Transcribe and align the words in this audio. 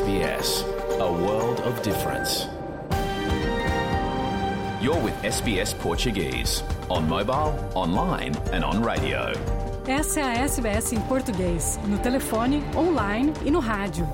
SBS, 0.00 0.64
a 0.98 1.12
world 1.12 1.60
of 1.68 1.82
difference. 1.82 2.48
You're 4.80 4.98
with 4.98 5.14
SBS 5.22 5.74
Portuguese, 5.74 6.62
on 6.88 7.02
mobile, 7.06 7.52
online 7.76 8.34
and 8.50 8.64
on 8.64 8.82
radio. 8.82 9.34
Essa 9.86 10.20
é 10.20 10.22
a 10.22 10.32
SBS 10.44 10.94
em 10.94 11.00
português, 11.02 11.78
no 11.86 11.98
telefone, 11.98 12.62
online 12.74 13.34
e 13.44 13.50
no 13.50 13.60
rádio. 13.60 14.08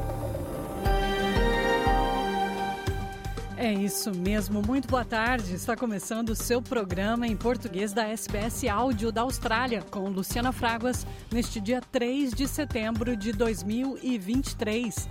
É 3.56 3.72
isso 3.72 4.10
mesmo, 4.12 4.60
muito 4.66 4.88
boa 4.88 5.04
tarde. 5.04 5.54
Está 5.54 5.76
começando 5.76 6.30
o 6.30 6.34
seu 6.34 6.60
programa 6.60 7.28
em 7.28 7.36
português 7.36 7.92
da 7.92 8.08
SBS 8.08 8.66
Áudio 8.68 9.12
da 9.12 9.20
Austrália, 9.20 9.82
com 9.82 10.08
Luciana 10.08 10.50
Fraguas, 10.50 11.06
neste 11.30 11.60
dia 11.60 11.80
3 11.92 12.32
de 12.32 12.48
setembro 12.48 13.16
de 13.16 13.32
2023. 13.32 15.08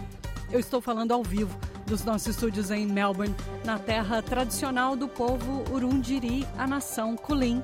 Eu 0.52 0.60
estou 0.60 0.80
falando 0.80 1.12
ao 1.12 1.24
vivo 1.24 1.58
dos 1.86 2.04
nossos 2.04 2.28
estúdios 2.28 2.72
em 2.72 2.86
Melbourne, 2.86 3.36
na 3.64 3.78
terra 3.78 4.22
tradicional 4.22 4.96
do 4.96 5.08
povo 5.08 5.64
Urundiri, 5.72 6.48
a 6.58 6.66
nação 6.66 7.16
Kulin. 7.16 7.62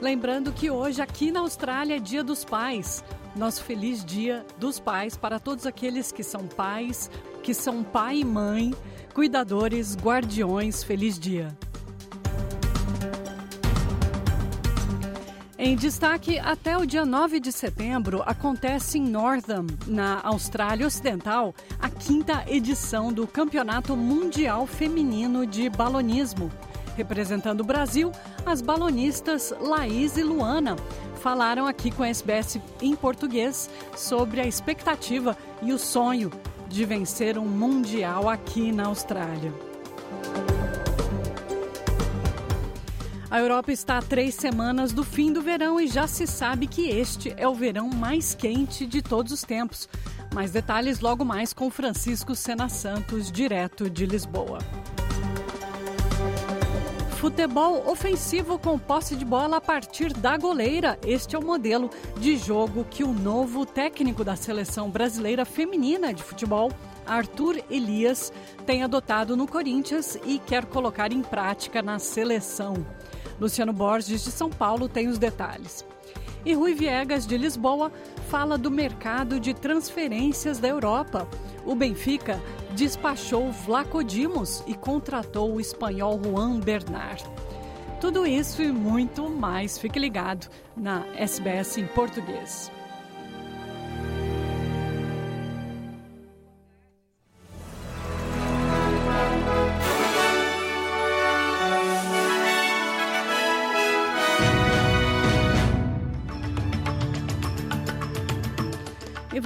Lembrando 0.00 0.52
que 0.52 0.70
hoje, 0.70 1.02
aqui 1.02 1.30
na 1.30 1.40
Austrália, 1.40 1.96
é 1.96 2.00
Dia 2.00 2.22
dos 2.22 2.44
Pais. 2.44 3.04
Nosso 3.36 3.62
feliz 3.62 4.04
Dia 4.04 4.44
dos 4.58 4.80
Pais 4.80 5.16
para 5.16 5.38
todos 5.38 5.66
aqueles 5.66 6.10
que 6.10 6.22
são 6.22 6.46
pais, 6.46 7.10
que 7.42 7.52
são 7.52 7.82
pai 7.82 8.18
e 8.18 8.24
mãe, 8.24 8.74
cuidadores, 9.12 9.96
guardiões. 9.96 10.82
Feliz 10.82 11.18
dia. 11.18 11.56
Em 15.60 15.74
destaque, 15.74 16.38
até 16.38 16.78
o 16.78 16.86
dia 16.86 17.04
9 17.04 17.40
de 17.40 17.50
setembro, 17.50 18.22
acontece 18.24 18.96
em 18.96 19.02
Northam, 19.02 19.66
na 19.88 20.20
Austrália 20.22 20.86
Ocidental, 20.86 21.52
a 21.80 21.90
quinta 21.90 22.44
edição 22.46 23.12
do 23.12 23.26
Campeonato 23.26 23.96
Mundial 23.96 24.68
Feminino 24.68 25.44
de 25.44 25.68
Balonismo. 25.68 26.48
Representando 26.96 27.62
o 27.62 27.64
Brasil, 27.64 28.12
as 28.46 28.62
balonistas 28.62 29.52
Laís 29.60 30.16
e 30.16 30.22
Luana 30.22 30.76
falaram 31.20 31.66
aqui 31.66 31.90
com 31.90 32.04
a 32.04 32.08
SBS 32.08 32.60
em 32.80 32.94
português 32.94 33.68
sobre 33.96 34.40
a 34.40 34.46
expectativa 34.46 35.36
e 35.60 35.72
o 35.72 35.78
sonho 35.78 36.30
de 36.68 36.84
vencer 36.84 37.36
um 37.36 37.46
Mundial 37.46 38.28
aqui 38.28 38.70
na 38.70 38.86
Austrália. 38.86 39.52
A 43.30 43.40
Europa 43.40 43.70
está 43.70 43.98
a 43.98 44.02
três 44.02 44.34
semanas 44.34 44.90
do 44.90 45.04
fim 45.04 45.30
do 45.30 45.42
verão 45.42 45.78
e 45.78 45.86
já 45.86 46.06
se 46.06 46.26
sabe 46.26 46.66
que 46.66 46.88
este 46.88 47.34
é 47.36 47.46
o 47.46 47.54
verão 47.54 47.90
mais 47.90 48.34
quente 48.34 48.86
de 48.86 49.02
todos 49.02 49.32
os 49.32 49.42
tempos. 49.42 49.86
Mais 50.34 50.50
detalhes 50.50 51.00
logo 51.00 51.26
mais 51.26 51.52
com 51.52 51.68
Francisco 51.68 52.34
Sena 52.34 52.70
Santos, 52.70 53.30
direto 53.30 53.90
de 53.90 54.06
Lisboa. 54.06 54.60
Futebol 57.18 57.86
ofensivo 57.90 58.58
com 58.58 58.78
posse 58.78 59.14
de 59.14 59.26
bola 59.26 59.58
a 59.58 59.60
partir 59.60 60.10
da 60.14 60.38
goleira. 60.38 60.98
Este 61.04 61.36
é 61.36 61.38
o 61.38 61.44
modelo 61.44 61.90
de 62.18 62.38
jogo 62.38 62.86
que 62.88 63.04
o 63.04 63.12
novo 63.12 63.66
técnico 63.66 64.24
da 64.24 64.36
seleção 64.36 64.88
brasileira 64.88 65.44
feminina 65.44 66.14
de 66.14 66.22
futebol, 66.22 66.72
Arthur 67.08 67.62
Elias, 67.70 68.32
tem 68.66 68.82
adotado 68.82 69.36
no 69.36 69.46
Corinthians 69.46 70.18
e 70.24 70.38
quer 70.38 70.66
colocar 70.66 71.12
em 71.12 71.22
prática 71.22 71.82
na 71.82 71.98
seleção. 71.98 72.74
Luciano 73.40 73.72
Borges, 73.72 74.22
de 74.22 74.30
São 74.30 74.50
Paulo, 74.50 74.88
tem 74.88 75.08
os 75.08 75.18
detalhes. 75.18 75.84
E 76.44 76.54
Rui 76.54 76.74
Viegas, 76.74 77.26
de 77.26 77.36
Lisboa, 77.36 77.90
fala 78.28 78.56
do 78.56 78.70
mercado 78.70 79.40
de 79.40 79.52
transferências 79.54 80.58
da 80.58 80.68
Europa. 80.68 81.28
O 81.64 81.74
Benfica 81.74 82.40
despachou 82.74 83.50
Vlaco 83.50 84.02
Dimos 84.04 84.62
e 84.66 84.74
contratou 84.74 85.54
o 85.54 85.60
espanhol 85.60 86.20
Juan 86.22 86.60
Bernard. 86.60 87.24
Tudo 88.00 88.26
isso 88.26 88.62
e 88.62 88.70
muito 88.70 89.28
mais. 89.28 89.76
Fique 89.78 89.98
ligado 89.98 90.48
na 90.76 91.04
SBS 91.16 91.78
em 91.78 91.86
português. 91.86 92.70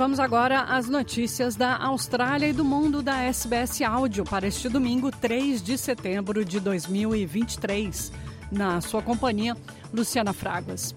Vamos 0.02 0.18
agora 0.18 0.62
às 0.62 0.88
notícias 0.88 1.54
da 1.54 1.76
Austrália 1.76 2.48
e 2.48 2.52
do 2.52 2.64
mundo 2.64 3.02
da 3.02 3.22
SBS 3.22 3.82
Áudio 3.82 4.24
para 4.24 4.48
este 4.48 4.68
domingo, 4.68 5.12
3 5.12 5.62
de 5.62 5.78
setembro 5.78 6.44
de 6.44 6.58
2023. 6.58 8.10
Na 8.50 8.80
sua 8.80 9.00
companhia, 9.00 9.56
Luciana 9.94 10.32
Fragas. 10.32 10.92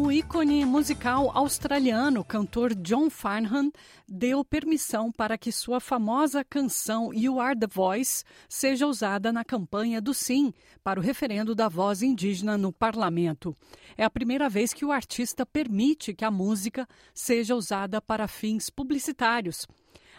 O 0.00 0.12
ícone 0.12 0.64
musical 0.64 1.28
australiano, 1.34 2.22
cantor 2.22 2.72
John 2.72 3.10
Farnham, 3.10 3.72
deu 4.06 4.44
permissão 4.44 5.10
para 5.10 5.36
que 5.36 5.50
sua 5.50 5.80
famosa 5.80 6.44
canção 6.44 7.12
You 7.12 7.40
Are 7.40 7.58
the 7.58 7.66
Voice 7.66 8.22
seja 8.48 8.86
usada 8.86 9.32
na 9.32 9.44
campanha 9.44 10.00
do 10.00 10.14
Sim 10.14 10.54
para 10.84 11.00
o 11.00 11.02
referendo 11.02 11.52
da 11.52 11.68
voz 11.68 12.00
indígena 12.00 12.56
no 12.56 12.72
parlamento. 12.72 13.56
É 13.96 14.04
a 14.04 14.10
primeira 14.10 14.48
vez 14.48 14.72
que 14.72 14.84
o 14.84 14.92
artista 14.92 15.44
permite 15.44 16.14
que 16.14 16.24
a 16.24 16.30
música 16.30 16.86
seja 17.12 17.56
usada 17.56 18.00
para 18.00 18.28
fins 18.28 18.70
publicitários. 18.70 19.66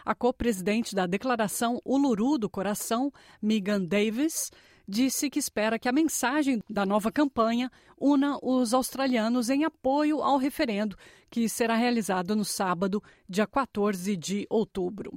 A 0.04 0.14
co-presidente 0.14 0.94
da 0.94 1.06
declaração 1.06 1.80
Uluru 1.86 2.36
do 2.36 2.50
Coração, 2.50 3.10
Megan 3.40 3.82
Davis, 3.86 4.50
disse 4.90 5.30
que 5.30 5.38
espera 5.38 5.78
que 5.78 5.88
a 5.88 5.92
mensagem 5.92 6.60
da 6.68 6.84
nova 6.84 7.12
campanha 7.12 7.70
una 7.96 8.38
os 8.42 8.74
australianos 8.74 9.48
em 9.48 9.64
apoio 9.64 10.20
ao 10.20 10.36
referendo, 10.36 10.96
que 11.30 11.48
será 11.48 11.76
realizado 11.76 12.34
no 12.34 12.44
sábado, 12.44 13.00
dia 13.28 13.46
14 13.46 14.16
de 14.16 14.46
outubro. 14.50 15.12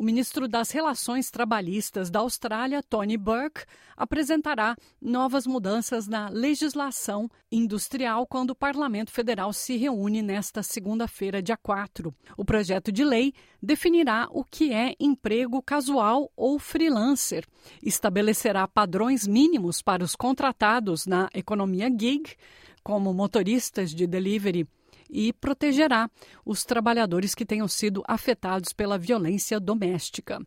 O 0.00 0.02
ministro 0.04 0.46
das 0.46 0.70
Relações 0.70 1.28
Trabalhistas 1.28 2.08
da 2.08 2.20
Austrália, 2.20 2.84
Tony 2.84 3.16
Burke, 3.16 3.64
apresentará 3.96 4.76
novas 5.02 5.44
mudanças 5.44 6.06
na 6.06 6.28
legislação 6.28 7.28
industrial 7.50 8.24
quando 8.24 8.50
o 8.50 8.54
Parlamento 8.54 9.10
Federal 9.10 9.52
se 9.52 9.76
reúne 9.76 10.22
nesta 10.22 10.62
segunda-feira, 10.62 11.42
dia 11.42 11.56
4. 11.56 12.14
O 12.36 12.44
projeto 12.44 12.92
de 12.92 13.02
lei 13.02 13.34
definirá 13.60 14.28
o 14.30 14.44
que 14.44 14.72
é 14.72 14.94
emprego 15.00 15.60
casual 15.60 16.30
ou 16.36 16.60
freelancer, 16.60 17.44
estabelecerá 17.82 18.68
padrões 18.68 19.26
mínimos 19.26 19.82
para 19.82 20.04
os 20.04 20.14
contratados 20.14 21.06
na 21.06 21.28
economia 21.34 21.90
gig, 21.90 22.36
como 22.84 23.12
motoristas 23.12 23.90
de 23.90 24.06
delivery 24.06 24.64
e 25.10 25.32
protegerá 25.32 26.10
os 26.44 26.64
trabalhadores 26.64 27.34
que 27.34 27.46
tenham 27.46 27.68
sido 27.68 28.02
afetados 28.06 28.72
pela 28.72 28.98
violência 28.98 29.58
doméstica. 29.58 30.40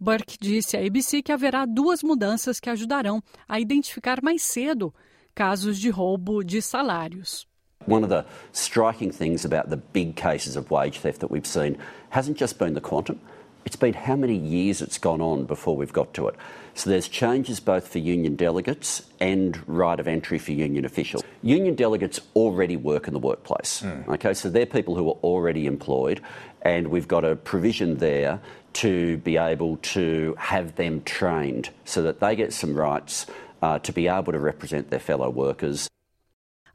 Burke 0.00 0.36
disse 0.40 0.76
à 0.76 0.84
ABC 0.84 1.22
que 1.22 1.32
haverá 1.32 1.64
duas 1.64 2.02
mudanças 2.02 2.58
que 2.60 2.68
ajudarão 2.68 3.22
a 3.48 3.60
identificar 3.60 4.20
mais 4.22 4.42
cedo 4.42 4.92
casos 5.34 5.78
de 5.78 5.90
roubo 5.90 6.42
de 6.42 6.60
salários. 6.60 7.46
One 7.86 8.02
of 8.02 8.08
the 8.08 8.24
striking 8.52 9.10
things 9.10 9.44
about 9.44 9.68
the 9.68 9.80
big 9.92 10.14
cases 10.14 10.56
of 10.56 10.70
wage 10.70 11.00
theft 11.00 11.20
that 11.20 11.30
we've 11.30 11.46
seen 11.46 11.76
hasn't 12.10 12.38
just 12.38 12.58
been 12.58 12.74
the 12.74 12.80
quantum, 12.80 13.18
it's 13.64 13.76
been 13.76 13.94
how 13.94 14.16
many 14.16 14.36
years 14.36 14.82
it's 14.82 14.98
gone 14.98 15.20
on 15.20 15.44
before 15.44 15.76
we've 15.76 15.92
got 15.92 16.14
to 16.14 16.28
it. 16.28 16.36
So 16.74 16.90
there's 16.90 17.08
changes 17.08 17.60
both 17.60 17.88
for 17.88 17.98
union 17.98 18.34
delegates 18.34 19.02
and 19.20 19.62
right 19.68 19.98
of 19.98 20.08
entry 20.08 20.38
for 20.38 20.52
union 20.52 20.84
officials. 20.84 21.22
Union 21.42 21.74
delegates 21.74 22.20
already 22.34 22.76
work 22.76 23.06
in 23.06 23.12
the 23.12 23.20
workplace. 23.20 23.82
Mm. 23.82 24.08
Okay, 24.08 24.34
so 24.34 24.50
they're 24.50 24.66
people 24.66 24.96
who 24.96 25.08
are 25.08 25.18
already 25.22 25.66
employed, 25.66 26.20
and 26.62 26.88
we've 26.88 27.08
got 27.08 27.24
a 27.24 27.36
provision 27.36 27.98
there 27.98 28.40
to 28.74 29.18
be 29.18 29.36
able 29.36 29.76
to 29.78 30.34
have 30.38 30.74
them 30.74 31.00
trained 31.02 31.70
so 31.84 32.02
that 32.02 32.18
they 32.18 32.34
get 32.34 32.52
some 32.52 32.74
rights 32.74 33.26
uh, 33.62 33.78
to 33.78 33.92
be 33.92 34.08
able 34.08 34.32
to 34.32 34.38
represent 34.38 34.90
their 34.90 34.98
fellow 34.98 35.30
workers. 35.30 35.88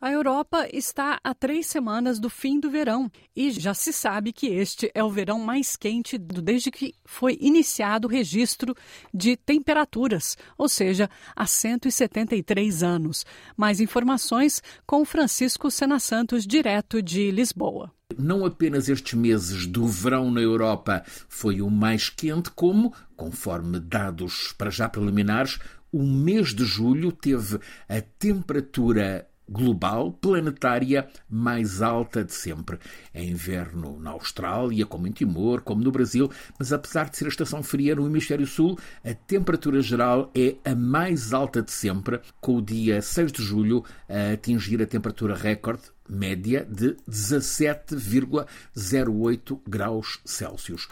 A 0.01 0.13
Europa 0.13 0.65
está 0.71 1.19
a 1.21 1.33
três 1.33 1.67
semanas 1.67 2.19
do 2.19 2.29
fim 2.29 2.57
do 2.57 2.69
verão 2.69 3.11
e 3.35 3.51
já 3.51 3.73
se 3.73 3.91
sabe 3.91 4.31
que 4.31 4.47
este 4.47 4.89
é 4.95 5.03
o 5.03 5.09
verão 5.09 5.39
mais 5.39 5.75
quente 5.75 6.17
desde 6.17 6.71
que 6.71 6.95
foi 7.03 7.37
iniciado 7.41 8.07
o 8.07 8.09
registro 8.09 8.73
de 9.13 9.35
temperaturas, 9.35 10.37
ou 10.57 10.69
seja, 10.69 11.09
há 11.35 11.45
173 11.45 12.81
anos. 12.81 13.25
Mais 13.57 13.81
informações 13.81 14.63
com 14.87 15.03
Francisco 15.03 15.69
Sena 15.69 15.99
Santos, 15.99 16.47
direto 16.47 17.01
de 17.01 17.29
Lisboa. 17.29 17.91
Não 18.17 18.45
apenas 18.45 18.87
estes 18.87 19.15
meses 19.15 19.67
do 19.67 19.85
verão 19.85 20.31
na 20.31 20.39
Europa 20.39 21.03
foi 21.27 21.61
o 21.61 21.69
mais 21.69 22.09
quente, 22.09 22.49
como, 22.51 22.93
conforme 23.17 23.81
dados 23.81 24.53
para 24.57 24.69
já 24.69 24.87
preliminares, 24.87 25.59
o 25.91 26.03
mês 26.03 26.53
de 26.53 26.63
julho 26.63 27.11
teve 27.11 27.59
a 27.87 28.01
temperatura 28.01 29.28
global, 29.49 30.13
planetária, 30.13 31.09
mais 31.29 31.81
alta 31.81 32.23
de 32.23 32.33
sempre. 32.33 32.79
É 33.13 33.21
inverno 33.23 33.99
na 33.99 34.11
Austrália, 34.11 34.85
como 34.85 35.07
em 35.07 35.11
Timor, 35.11 35.59
como 35.61 35.83
no 35.83 35.91
Brasil, 35.91 36.31
mas 36.57 36.71
apesar 36.71 37.09
de 37.09 37.17
ser 37.17 37.25
a 37.25 37.29
estação 37.29 37.61
fria 37.63 37.95
no 37.95 38.05
hemisfério 38.05 38.45
sul, 38.45 38.77
a 39.03 39.13
temperatura 39.13 39.81
geral 39.81 40.31
é 40.35 40.55
a 40.63 40.75
mais 40.75 41.33
alta 41.33 41.61
de 41.61 41.71
sempre, 41.71 42.21
com 42.39 42.57
o 42.57 42.61
dia 42.61 43.01
6 43.01 43.31
de 43.31 43.41
julho 43.41 43.83
a 44.07 44.33
atingir 44.33 44.79
a 44.81 44.85
temperatura 44.85 45.35
recorde 45.35 45.83
média 46.07 46.63
de 46.65 46.95
17,08 47.09 49.59
graus 49.67 50.19
Celsius. 50.25 50.87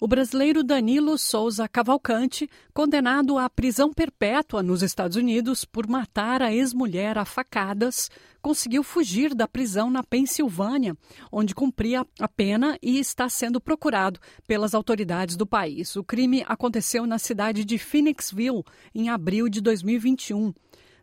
O 0.00 0.08
brasileiro 0.08 0.64
Danilo 0.64 1.16
Souza 1.16 1.68
Cavalcante, 1.68 2.48
condenado 2.74 3.38
à 3.38 3.48
prisão 3.48 3.92
perpétua 3.92 4.62
nos 4.62 4.82
Estados 4.82 5.16
Unidos 5.16 5.64
por 5.64 5.86
matar 5.86 6.42
a 6.42 6.52
ex-mulher 6.52 7.18
a 7.18 7.24
facadas, 7.24 8.10
conseguiu 8.40 8.82
fugir 8.82 9.34
da 9.34 9.46
prisão 9.46 9.90
na 9.90 10.02
Pensilvânia, 10.02 10.96
onde 11.30 11.54
cumpria 11.54 12.04
a 12.18 12.28
pena 12.28 12.76
e 12.82 12.98
está 12.98 13.28
sendo 13.28 13.60
procurado 13.60 14.18
pelas 14.46 14.74
autoridades 14.74 15.36
do 15.36 15.46
país. 15.46 15.94
O 15.94 16.02
crime 16.02 16.44
aconteceu 16.48 17.06
na 17.06 17.18
cidade 17.18 17.64
de 17.64 17.78
Phoenixville 17.78 18.64
em 18.94 19.08
abril 19.08 19.48
de 19.48 19.60
2021. 19.60 20.52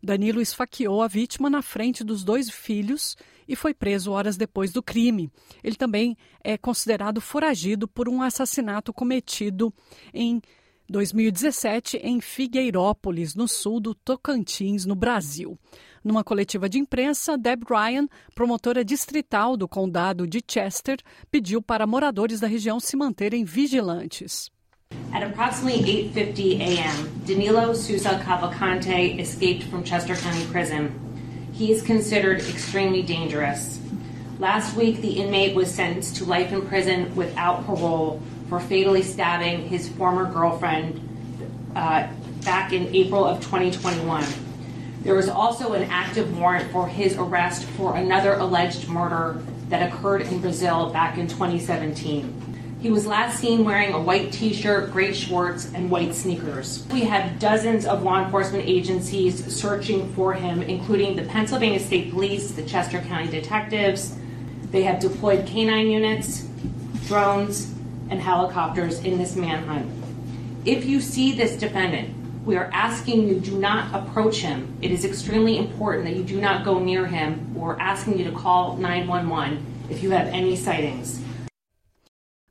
Danilo 0.02 0.42
esfaqueou 0.42 1.02
a 1.02 1.08
vítima 1.08 1.50
na 1.50 1.62
frente 1.62 2.04
dos 2.04 2.24
dois 2.24 2.50
filhos 2.50 3.18
e 3.50 3.56
foi 3.56 3.74
preso 3.74 4.12
horas 4.12 4.38
depois 4.38 4.72
do 4.72 4.84
crime. 4.84 5.32
Ele 5.64 5.76
também 5.76 6.16
é 6.44 6.56
considerado 6.56 7.20
foragido 7.20 7.88
por 7.88 8.08
um 8.08 8.22
assassinato 8.22 8.94
cometido 8.94 9.74
em 10.14 10.40
2017 10.88 11.98
em 11.98 12.22
Figueirópolis, 12.22 13.36
no 13.36 13.48
sul 13.48 13.80
do 13.80 13.94
Tocantins, 13.96 14.86
no 14.86 14.96
Brasil. 14.96 15.58
Numa 16.04 16.24
coletiva 16.24 16.70
de 16.70 16.80
imprensa, 16.80 17.38
Deb 17.38 17.64
Ryan, 17.70 18.08
promotora 18.34 18.86
distrital 18.86 19.58
do 19.58 19.68
condado 19.68 20.28
de 20.28 20.42
Chester, 20.48 20.98
pediu 21.30 21.62
para 21.62 21.88
moradores 21.88 22.40
da 22.40 22.48
região 22.48 22.80
se 22.80 22.96
manterem 22.96 23.44
vigilantes. 23.44 24.50
At 25.12 25.24
approximately 25.24 26.12
8:50 26.16 26.62
a.m., 26.62 27.10
Danilo 27.28 27.76
Sousa 27.76 28.18
Cavalcante 28.26 29.20
escaped 29.20 29.70
from 29.70 29.84
Chester 29.84 30.16
County 30.20 30.46
Prison. 30.52 31.09
He 31.60 31.74
is 31.74 31.82
considered 31.82 32.40
extremely 32.40 33.02
dangerous. 33.02 33.82
Last 34.40 34.78
week, 34.78 35.02
the 35.02 35.12
inmate 35.20 35.54
was 35.54 35.70
sentenced 35.70 36.16
to 36.16 36.24
life 36.24 36.54
in 36.54 36.66
prison 36.66 37.14
without 37.18 37.66
parole 37.66 38.22
for 38.48 38.62
fatally 38.62 39.02
stabbing 39.02 39.68
his 39.68 39.90
former 39.90 40.32
girlfriend 40.32 41.02
uh, 41.76 42.08
back 42.46 42.72
in 42.72 42.96
April 42.96 43.26
of 43.26 43.42
2021. 43.42 44.24
There 45.02 45.16
was 45.16 45.28
also 45.28 45.74
an 45.74 45.84
active 45.92 46.40
warrant 46.40 46.72
for 46.72 46.88
his 46.88 47.18
arrest 47.18 47.66
for 47.66 47.98
another 47.98 48.36
alleged 48.36 48.88
murder 48.88 49.44
that 49.68 49.92
occurred 49.92 50.22
in 50.22 50.40
Brazil 50.40 50.92
back 50.92 51.18
in 51.18 51.28
2017. 51.28 52.39
He 52.82 52.90
was 52.90 53.06
last 53.06 53.42
seen 53.42 53.66
wearing 53.66 53.92
a 53.92 54.00
white 54.00 54.32
t 54.32 54.54
shirt, 54.54 54.94
gray 54.94 55.12
shorts, 55.12 55.70
and 55.74 55.92
white 55.92 56.16
sneakers. 56.16 56.88
We 56.94 57.02
have 57.02 57.38
dozens 57.38 57.86
of 57.86 58.04
law 58.04 58.24
enforcement 58.24 58.64
agencies 58.66 59.54
searching 59.54 60.14
for 60.14 60.34
him, 60.34 60.62
including 60.62 61.18
the 61.18 61.24
Pennsylvania 61.24 61.82
State 61.82 62.12
Police, 62.12 62.52
the 62.52 62.64
Chester 62.64 63.02
County 63.02 63.28
Detectives. 63.30 64.16
They 64.72 64.84
have 64.84 65.02
deployed 65.02 65.46
canine 65.46 65.92
units, 65.92 66.48
drones, 67.06 67.74
and 68.10 68.22
helicopters 68.22 69.00
in 69.04 69.18
this 69.18 69.36
manhunt. 69.36 69.92
If 70.64 70.86
you 70.86 71.02
see 71.02 71.34
this 71.34 71.58
defendant, 71.58 72.16
we 72.46 72.56
are 72.56 72.70
asking 72.72 73.28
you 73.28 73.42
do 73.42 73.60
not 73.60 73.94
approach 73.94 74.38
him. 74.38 74.74
It 74.82 74.92
is 74.92 75.04
extremely 75.04 75.58
important 75.58 76.06
that 76.06 76.16
you 76.16 76.24
do 76.24 76.40
not 76.40 76.64
go 76.64 76.80
near 76.80 77.06
him. 77.06 77.54
We're 77.54 77.78
asking 77.78 78.20
you 78.20 78.24
to 78.24 78.32
call 78.32 78.78
911 78.78 79.66
if 79.90 80.02
you 80.02 80.12
have 80.12 80.28
any 80.28 80.56
sightings. 80.56 81.22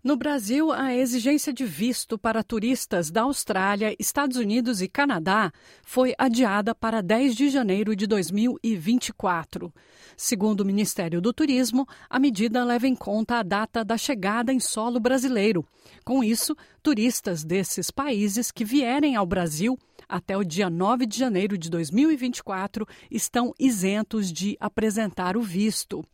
No 0.03 0.17
Brasil, 0.17 0.71
a 0.71 0.95
exigência 0.95 1.53
de 1.53 1.65
visto 1.65 2.17
para 2.17 2.45
turistas 2.45 3.11
da 3.11 3.23
Austrália, 3.23 3.97
Estados 3.99 4.37
Unidos 4.37 4.81
e 4.81 4.87
Canadá 4.87 5.51
foi 5.83 6.15
adiada 6.17 6.73
para 6.73 7.03
10 7.03 7.35
de 7.35 7.49
janeiro 7.49 7.97
de 7.97 8.07
2024. 8.07 9.75
Segundo 10.17 10.61
o 10.61 10.65
Ministério 10.65 11.21
do 11.21 11.33
Turismo, 11.33 11.85
a 12.09 12.21
medida 12.21 12.63
leva 12.63 12.87
em 12.87 12.95
conta 12.95 13.41
a 13.41 13.43
data 13.43 13.85
da 13.85 13.97
chegada 13.97 14.53
em 14.53 14.61
solo 14.61 15.01
brasileiro. 15.01 15.67
Com 16.05 16.23
isso, 16.23 16.57
turistas 16.81 17.43
desses 17.43 17.91
países 17.91 18.53
que 18.53 18.65
vierem 18.65 19.17
ao 19.17 19.27
Brasil 19.27 19.77
até 20.09 20.37
o 20.37 20.45
dia 20.45 20.71
9 20.71 21.07
de 21.07 21.19
janeiro 21.19 21.59
de 21.59 21.69
2024 21.69 22.87
estão 23.11 23.53
isentos 23.59 24.33
de 24.33 24.57
apresentar 24.61 25.37
o 25.37 25.43
visto. 25.43 26.05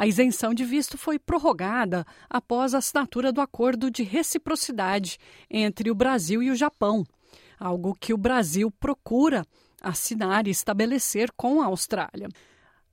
A 0.00 0.06
isenção 0.06 0.54
de 0.54 0.64
visto 0.64 0.96
foi 0.96 1.18
prorrogada 1.18 2.06
após 2.30 2.72
a 2.72 2.78
assinatura 2.78 3.30
do 3.30 3.38
acordo 3.38 3.90
de 3.90 4.02
reciprocidade 4.02 5.18
entre 5.50 5.90
o 5.90 5.94
Brasil 5.94 6.42
e 6.42 6.50
o 6.50 6.56
Japão, 6.56 7.04
algo 7.58 7.94
que 7.94 8.14
o 8.14 8.16
Brasil 8.16 8.70
procura 8.70 9.44
assinar 9.78 10.46
e 10.46 10.50
estabelecer 10.50 11.30
com 11.36 11.60
a 11.60 11.66
Austrália. 11.66 12.30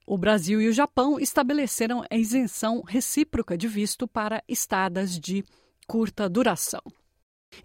O 0.05 0.17
Brasil 0.17 0.61
e 0.61 0.67
o 0.67 0.73
Japão 0.73 1.17
estabeleceram 1.17 2.03
a 2.11 2.17
isenção 2.17 2.81
recíproca 2.85 3.57
de 3.57 3.69
visto 3.69 4.05
para 4.05 4.43
estadas 4.45 5.17
de 5.17 5.45
curta 5.87 6.27
duração. 6.27 6.81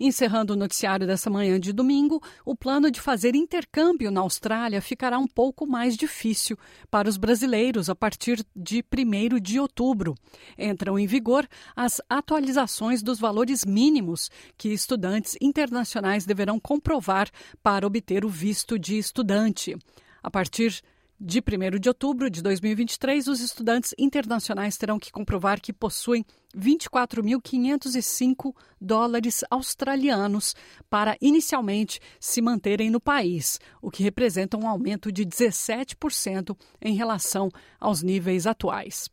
Encerrando 0.01 0.53
o 0.53 0.57
noticiário 0.57 1.07
dessa 1.07 1.29
manhã 1.29 1.59
de 1.61 1.73
domingo, 1.73 2.23
o 2.45 2.57
plano 2.57 2.91
de 2.91 3.01
fazer 3.01 3.35
intercâmbio 3.35 4.11
na 4.11 4.21
Austrália 4.21 4.81
ficará 4.81 5.19
um 5.19 5.27
pouco 5.27 5.67
mais 5.67 5.97
difícil 5.97 6.59
para 6.91 7.09
os 7.09 7.17
brasileiros 7.17 7.91
a 7.91 7.95
partir 7.95 8.45
de 8.55 8.83
1 8.83 9.39
de 9.41 9.61
outubro. 9.61 10.15
Entram 10.59 10.99
em 10.99 11.07
vigor 11.07 11.47
as 11.77 12.01
atualizações 12.09 13.03
dos 13.03 13.19
valores 13.19 13.65
mínimos 13.65 14.31
que 14.57 14.71
estudantes 14.71 15.37
internacionais 15.41 16.25
deverão 16.25 16.59
comprovar 16.59 17.29
para 17.63 17.87
obter 17.87 18.25
o 18.25 18.29
visto 18.29 18.79
de 18.79 18.97
estudante. 18.99 19.77
A 20.23 20.31
partir 20.31 20.83
de 21.25 21.39
1 21.39 21.79
de 21.79 21.89
outubro 21.89 22.29
de 22.29 22.43
2023, 22.43 23.29
os 23.29 23.41
estudantes 23.41 23.95
internacionais 23.97 24.77
terão 24.77 24.99
que 24.99 25.13
comprovar 25.13 25.61
que 25.61 25.73
possuem 25.73 26.27
24.505 26.57 28.53
dólares 28.81 29.45
australianos 29.49 30.57
para 30.91 31.17
inicialmente 31.21 32.01
se 32.19 32.43
manterem 32.43 32.91
no 32.91 33.01
país, 33.01 33.61
o 33.81 33.89
que 33.89 34.03
representa 34.03 34.57
um 34.57 34.67
aumento 34.67 35.13
de 35.13 35.25
17% 35.25 36.57
em 36.81 36.97
relação 36.97 37.49
aos 37.79 38.03
níveis 38.03 38.45
atuais. 38.45 39.09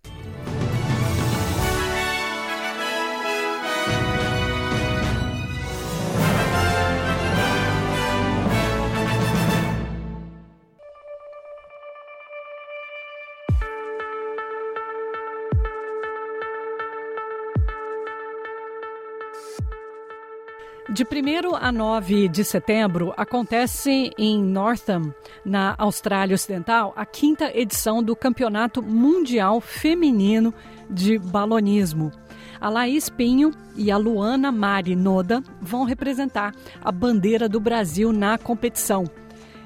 De 20.91 21.03
1 21.03 21.55
a 21.55 21.71
9 21.71 22.27
de 22.29 22.43
setembro, 22.43 23.13
acontece 23.15 24.11
em 24.17 24.43
Northam, 24.43 25.13
na 25.45 25.75
Austrália 25.77 26.33
Ocidental, 26.33 26.93
a 26.95 27.05
quinta 27.05 27.55
edição 27.55 28.01
do 28.01 28.15
Campeonato 28.15 28.81
Mundial 28.81 29.61
Feminino 29.61 30.51
de 30.89 31.19
Balonismo. 31.19 32.11
A 32.59 32.69
Laís 32.69 33.07
Pinho 33.07 33.51
e 33.75 33.91
a 33.91 33.97
Luana 33.97 34.51
Mari 34.51 34.95
Noda 34.95 35.43
vão 35.61 35.83
representar 35.83 36.55
a 36.81 36.91
bandeira 36.91 37.47
do 37.47 37.59
Brasil 37.59 38.11
na 38.11 38.39
competição. 38.39 39.03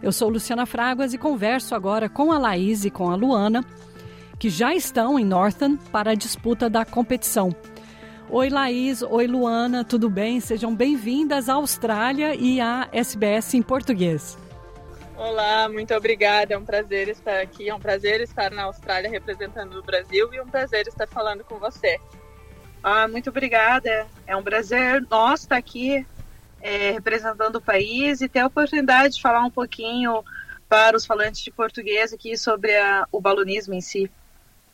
Eu 0.01 0.11
sou 0.11 0.27
Luciana 0.27 0.65
Fraguas 0.65 1.13
e 1.13 1.17
converso 1.17 1.73
agora 1.73 2.09
com 2.09 2.33
a 2.33 2.37
Laís 2.37 2.83
e 2.83 2.89
com 2.89 3.09
a 3.09 3.15
Luana, 3.15 3.63
que 4.37 4.49
já 4.49 4.75
estão 4.75 5.17
em 5.17 5.23
Northam 5.23 5.77
para 5.89 6.11
a 6.11 6.15
disputa 6.15 6.69
da 6.69 6.83
competição. 6.83 7.55
Oi, 8.35 8.49
Laís. 8.49 9.03
Oi, 9.03 9.27
Luana. 9.27 9.85
Tudo 9.85 10.09
bem? 10.09 10.39
Sejam 10.39 10.75
bem-vindas 10.75 11.49
à 11.49 11.53
Austrália 11.53 12.33
e 12.33 12.59
à 12.59 12.89
SBS 12.91 13.53
em 13.53 13.61
português. 13.61 14.35
Olá, 15.15 15.69
muito 15.69 15.93
obrigada. 15.93 16.55
É 16.55 16.57
um 16.57 16.65
prazer 16.65 17.09
estar 17.09 17.39
aqui. 17.39 17.69
É 17.69 17.75
um 17.75 17.79
prazer 17.79 18.21
estar 18.21 18.49
na 18.49 18.63
Austrália 18.63 19.07
representando 19.07 19.75
o 19.75 19.83
Brasil 19.83 20.33
e 20.33 20.41
um 20.41 20.47
prazer 20.47 20.87
estar 20.87 21.05
falando 21.05 21.43
com 21.43 21.59
você. 21.59 21.99
Ah, 22.81 23.07
muito 23.07 23.29
obrigada. 23.29 24.07
É 24.25 24.35
um 24.35 24.41
prazer 24.41 25.05
nosso 25.11 25.43
estar 25.43 25.57
aqui 25.57 26.03
é, 26.59 26.89
representando 26.89 27.57
o 27.57 27.61
país 27.61 28.19
e 28.19 28.27
ter 28.27 28.39
a 28.39 28.47
oportunidade 28.47 29.13
de 29.13 29.21
falar 29.21 29.43
um 29.45 29.51
pouquinho 29.51 30.23
para 30.67 30.97
os 30.97 31.05
falantes 31.05 31.43
de 31.43 31.51
português 31.51 32.11
aqui 32.11 32.35
sobre 32.35 32.75
a, 32.75 33.07
o 33.11 33.21
balonismo 33.21 33.75
em 33.75 33.81
si. 33.81 34.09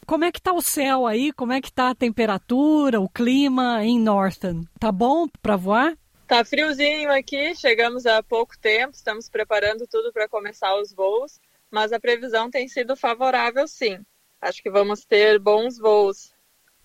Como 0.09 0.25
é 0.25 0.31
que 0.31 0.41
tá 0.41 0.51
o 0.53 0.59
céu 0.59 1.05
aí? 1.05 1.31
Como 1.31 1.53
é 1.53 1.61
que 1.61 1.71
tá 1.71 1.91
a 1.91 1.95
temperatura, 1.95 2.99
o 2.99 3.07
clima 3.07 3.85
em 3.85 3.99
Northern? 3.99 4.67
Tá 4.79 4.91
bom 4.91 5.27
para 5.39 5.55
voar? 5.55 5.95
Tá 6.27 6.43
friozinho 6.43 7.11
aqui, 7.11 7.53
chegamos 7.53 8.07
há 8.07 8.23
pouco 8.23 8.57
tempo, 8.57 8.95
estamos 8.95 9.29
preparando 9.29 9.85
tudo 9.85 10.11
para 10.11 10.27
começar 10.27 10.75
os 10.81 10.91
voos, 10.91 11.39
mas 11.69 11.93
a 11.93 11.99
previsão 11.99 12.49
tem 12.49 12.67
sido 12.67 12.95
favorável 12.95 13.67
sim. 13.67 14.03
Acho 14.41 14.63
que 14.63 14.71
vamos 14.71 15.05
ter 15.05 15.37
bons 15.37 15.77
voos 15.77 16.33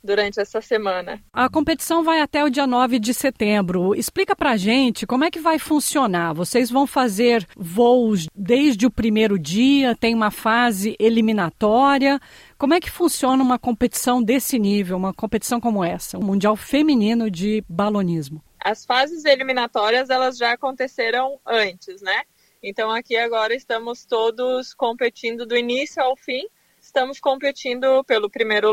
durante 0.04 0.38
essa 0.38 0.61
semana. 0.61 1.18
A 1.32 1.49
competição 1.49 2.04
vai 2.04 2.20
até 2.20 2.44
o 2.44 2.50
dia 2.50 2.66
9 2.66 2.99
de 2.99 3.14
setembro. 3.14 3.94
Explica 3.94 4.37
pra 4.37 4.56
gente 4.56 5.06
como 5.06 5.25
é 5.25 5.30
que 5.30 5.40
vai 5.40 5.58
funcionar. 5.58 6.34
Vocês 6.34 6.70
vão 6.70 6.87
fazer 6.87 7.46
voos 7.56 8.28
desde 8.34 8.87
o 8.87 8.90
primeiro 8.90 9.38
dia, 9.38 9.96
tem 9.96 10.14
uma 10.14 10.30
fase 10.30 10.94
eliminatória. 11.00 12.20
Como 12.58 12.75
é 12.75 12.80
que 12.80 12.90
funciona 12.90 13.42
uma 13.42 13.58
competição 13.58 14.23
desse 14.23 14.58
nível, 14.58 14.96
uma 14.96 15.14
competição 15.14 15.58
como 15.58 15.82
essa, 15.82 16.18
um 16.18 16.25
Mundial 16.25 16.54
Feminino 16.54 17.30
de 17.30 17.64
Balonismo? 17.68 18.42
As 18.61 18.84
fases 18.84 19.25
eliminatórias, 19.25 20.11
elas 20.11 20.37
já 20.37 20.52
aconteceram 20.52 21.38
antes, 21.46 22.02
né? 22.02 22.23
Então 22.62 22.90
aqui 22.90 23.16
agora 23.16 23.54
estamos 23.54 24.04
todos 24.04 24.73
competindo 24.75 25.44
do 25.44 25.56
início 25.56 26.02
ao 26.02 26.16
fim. 26.16 26.46
Estamos 26.80 27.20
competindo 27.20 28.02
pelo 28.04 28.30
primeiro 28.30 28.70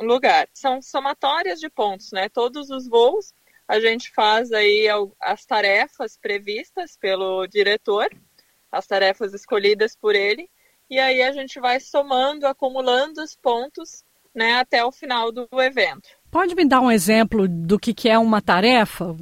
lugar. 0.00 0.48
São 0.52 0.80
somatórias 0.82 1.60
de 1.60 1.68
pontos, 1.68 2.10
né? 2.12 2.28
Todos 2.28 2.70
os 2.70 2.88
voos 2.88 3.32
a 3.66 3.80
gente 3.80 4.10
faz 4.12 4.52
aí 4.52 4.86
as 5.20 5.44
tarefas 5.44 6.16
previstas 6.16 6.96
pelo 6.96 7.46
diretor, 7.46 8.08
as 8.70 8.86
tarefas 8.86 9.32
escolhidas 9.32 9.96
por 9.96 10.14
ele, 10.14 10.50
e 10.90 10.98
aí 10.98 11.22
a 11.22 11.32
gente 11.32 11.58
vai 11.58 11.80
somando, 11.80 12.46
acumulando 12.46 13.22
os 13.22 13.34
pontos, 13.34 14.04
né, 14.34 14.54
até 14.54 14.84
o 14.84 14.92
final 14.92 15.32
do 15.32 15.48
evento. 15.60 16.08
Pode 16.30 16.54
me 16.54 16.66
dar 16.66 16.80
um 16.80 16.90
exemplo 16.90 17.48
do 17.48 17.78
que, 17.78 17.94
que 17.94 18.08
é 18.08 18.18
uma 18.18 18.42
tarefa? 18.42 19.16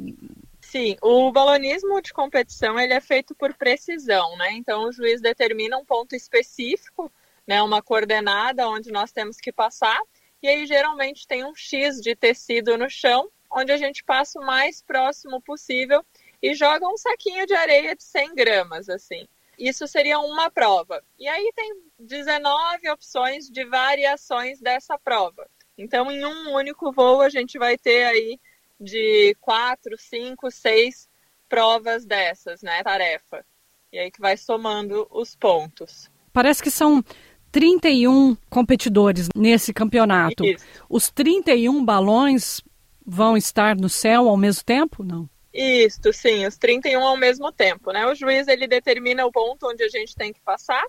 Sim, 0.60 0.96
o 1.02 1.30
balonismo 1.30 2.00
de 2.00 2.12
competição 2.12 2.80
ele 2.80 2.94
é 2.94 3.00
feito 3.00 3.34
por 3.34 3.52
precisão, 3.54 4.36
né? 4.38 4.52
Então 4.52 4.88
o 4.88 4.92
juiz 4.92 5.20
determina 5.20 5.76
um 5.76 5.84
ponto 5.84 6.16
específico, 6.16 7.12
né, 7.46 7.62
uma 7.62 7.82
coordenada 7.82 8.66
onde 8.68 8.90
nós 8.90 9.12
temos 9.12 9.36
que 9.36 9.52
passar 9.52 10.00
e 10.42 10.48
aí 10.48 10.66
geralmente 10.66 11.26
tem 11.26 11.44
um 11.44 11.54
X 11.54 12.00
de 12.00 12.16
tecido 12.16 12.76
no 12.76 12.90
chão, 12.90 13.30
onde 13.50 13.70
a 13.70 13.76
gente 13.76 14.02
passa 14.02 14.40
o 14.40 14.44
mais 14.44 14.82
próximo 14.82 15.40
possível 15.40 16.04
e 16.42 16.54
joga 16.54 16.88
um 16.88 16.96
saquinho 16.96 17.46
de 17.46 17.54
areia 17.54 17.94
de 17.94 18.02
100 18.02 18.34
gramas, 18.34 18.88
assim. 18.88 19.26
Isso 19.58 19.86
seria 19.86 20.18
uma 20.18 20.50
prova. 20.50 21.02
E 21.18 21.28
aí 21.28 21.52
tem 21.54 21.82
19 21.98 22.90
opções 22.90 23.48
de 23.48 23.64
variações 23.64 24.60
dessa 24.60 24.98
prova. 24.98 25.48
Então, 25.78 26.10
em 26.10 26.24
um 26.24 26.54
único 26.54 26.90
voo, 26.90 27.20
a 27.20 27.28
gente 27.28 27.58
vai 27.58 27.78
ter 27.78 28.04
aí 28.04 28.40
de 28.80 29.36
4, 29.40 29.96
5, 29.96 30.50
6 30.50 31.08
provas 31.48 32.04
dessas, 32.04 32.62
né? 32.62 32.82
Tarefa. 32.82 33.44
E 33.92 33.98
aí 33.98 34.10
que 34.10 34.20
vai 34.20 34.36
somando 34.36 35.06
os 35.10 35.36
pontos. 35.36 36.10
Parece 36.32 36.62
que 36.62 36.70
são 36.70 37.04
31 37.52 38.36
competidores 38.48 39.28
nesse 39.36 39.72
campeonato. 39.72 40.44
Isso. 40.44 40.64
Os 40.88 41.10
31 41.10 41.84
balões 41.84 42.62
vão 43.06 43.36
estar 43.36 43.76
no 43.76 43.88
céu 43.88 44.28
ao 44.28 44.36
mesmo 44.36 44.64
tempo? 44.64 45.04
Não. 45.04 45.28
Isso, 45.52 46.12
sim, 46.14 46.46
os 46.46 46.56
31 46.56 47.04
ao 47.04 47.16
mesmo 47.16 47.52
tempo, 47.52 47.92
né? 47.92 48.06
O 48.06 48.14
juiz 48.14 48.48
ele 48.48 48.66
determina 48.66 49.26
o 49.26 49.30
ponto 49.30 49.68
onde 49.68 49.84
a 49.84 49.88
gente 49.88 50.14
tem 50.14 50.32
que 50.32 50.40
passar 50.40 50.82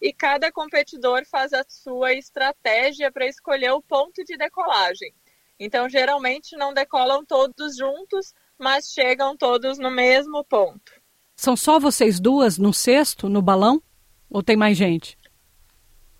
e 0.00 0.12
cada 0.12 0.50
competidor 0.50 1.24
faz 1.24 1.52
a 1.52 1.64
sua 1.68 2.12
estratégia 2.14 3.12
para 3.12 3.26
escolher 3.26 3.70
o 3.70 3.82
ponto 3.82 4.24
de 4.24 4.36
decolagem. 4.36 5.12
Então, 5.58 5.88
geralmente 5.88 6.56
não 6.56 6.72
decolam 6.72 7.24
todos 7.24 7.76
juntos, 7.76 8.32
mas 8.58 8.92
chegam 8.92 9.36
todos 9.36 9.78
no 9.78 9.90
mesmo 9.90 10.44
ponto. 10.44 10.92
São 11.36 11.56
só 11.56 11.78
vocês 11.78 12.18
duas 12.20 12.58
no 12.58 12.72
sexto, 12.72 13.28
no 13.28 13.42
balão? 13.42 13.82
Ou 14.30 14.42
tem 14.42 14.56
mais 14.56 14.76
gente? 14.76 15.17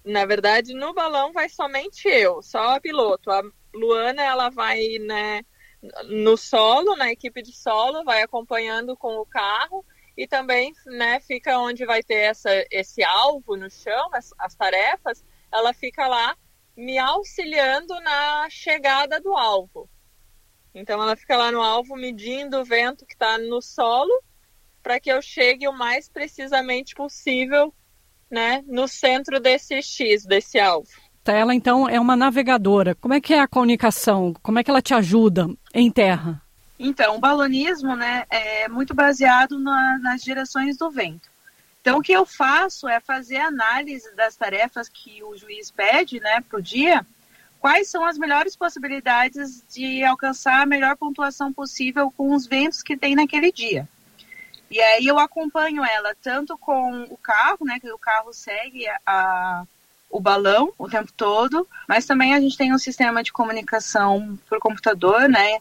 Na 0.08 0.24
verdade, 0.24 0.72
no 0.72 0.94
balão 0.94 1.34
vai 1.34 1.50
somente 1.50 2.08
eu, 2.08 2.40
só 2.40 2.76
a 2.76 2.80
piloto. 2.80 3.30
A 3.30 3.42
Luana, 3.74 4.22
ela 4.22 4.48
vai, 4.48 4.80
né, 4.98 5.42
no 6.06 6.34
solo, 6.34 6.96
na 6.96 7.12
equipe 7.12 7.42
de 7.42 7.54
solo, 7.54 8.02
vai 8.04 8.22
acompanhando 8.22 8.96
com 8.96 9.18
o 9.18 9.26
carro 9.26 9.84
e 10.16 10.26
também, 10.26 10.72
né, 10.86 11.20
fica 11.20 11.58
onde 11.58 11.84
vai 11.84 12.02
ter 12.02 12.20
essa, 12.20 12.48
esse 12.70 13.04
alvo 13.04 13.54
no 13.54 13.70
chão, 13.70 14.08
as, 14.14 14.32
as 14.38 14.54
tarefas, 14.54 15.22
ela 15.52 15.74
fica 15.74 16.08
lá 16.08 16.34
me 16.74 16.96
auxiliando 16.96 17.92
na 18.00 18.48
chegada 18.48 19.20
do 19.20 19.36
alvo. 19.36 19.90
Então 20.74 21.02
ela 21.02 21.16
fica 21.16 21.36
lá 21.36 21.52
no 21.52 21.60
alvo 21.60 21.94
medindo 21.96 22.58
o 22.58 22.64
vento 22.64 23.04
que 23.04 23.12
está 23.12 23.36
no 23.36 23.60
solo 23.60 24.22
para 24.82 24.98
que 24.98 25.12
eu 25.12 25.20
chegue 25.20 25.68
o 25.68 25.72
mais 25.72 26.08
precisamente 26.08 26.94
possível 26.94 27.74
né, 28.30 28.62
no 28.66 28.86
centro 28.86 29.40
desse 29.40 29.80
X, 29.82 30.24
desse 30.24 30.58
alvo. 30.58 30.88
Ela 31.24 31.54
então 31.54 31.86
é 31.88 32.00
uma 32.00 32.16
navegadora. 32.16 32.94
Como 32.94 33.12
é 33.12 33.20
que 33.20 33.34
é 33.34 33.40
a 33.40 33.48
comunicação? 33.48 34.34
Como 34.42 34.58
é 34.58 34.64
que 34.64 34.70
ela 34.70 34.80
te 34.80 34.94
ajuda 34.94 35.48
em 35.74 35.90
terra? 35.90 36.40
Então, 36.78 37.16
o 37.16 37.18
balonismo 37.18 37.96
né, 37.96 38.24
é 38.30 38.68
muito 38.68 38.94
baseado 38.94 39.58
na, 39.58 39.98
nas 39.98 40.22
direções 40.22 40.76
do 40.78 40.90
vento. 40.90 41.28
Então, 41.80 41.98
o 41.98 42.02
que 42.02 42.12
eu 42.12 42.24
faço 42.24 42.88
é 42.88 43.00
fazer 43.00 43.38
análise 43.38 44.14
das 44.14 44.36
tarefas 44.36 44.88
que 44.88 45.22
o 45.22 45.36
juiz 45.36 45.70
pede 45.70 46.20
né, 46.20 46.40
para 46.40 46.58
o 46.58 46.62
dia, 46.62 47.04
quais 47.58 47.90
são 47.90 48.04
as 48.04 48.16
melhores 48.16 48.54
possibilidades 48.54 49.64
de 49.68 50.04
alcançar 50.04 50.62
a 50.62 50.66
melhor 50.66 50.96
pontuação 50.96 51.52
possível 51.52 52.12
com 52.16 52.32
os 52.32 52.46
ventos 52.46 52.82
que 52.82 52.96
tem 52.96 53.16
naquele 53.16 53.50
dia. 53.50 53.88
E 54.70 54.80
aí 54.80 55.06
eu 55.06 55.18
acompanho 55.18 55.84
ela 55.84 56.14
tanto 56.22 56.56
com 56.58 57.04
o 57.04 57.16
carro, 57.16 57.64
né, 57.64 57.80
que 57.80 57.90
o 57.90 57.98
carro 57.98 58.32
segue 58.32 58.86
a, 59.06 59.64
o 60.10 60.20
balão 60.20 60.72
o 60.78 60.88
tempo 60.88 61.12
todo, 61.16 61.66
mas 61.86 62.06
também 62.06 62.34
a 62.34 62.40
gente 62.40 62.56
tem 62.56 62.72
um 62.72 62.78
sistema 62.78 63.22
de 63.22 63.32
comunicação 63.32 64.38
por 64.48 64.58
computador, 64.58 65.28
né? 65.28 65.58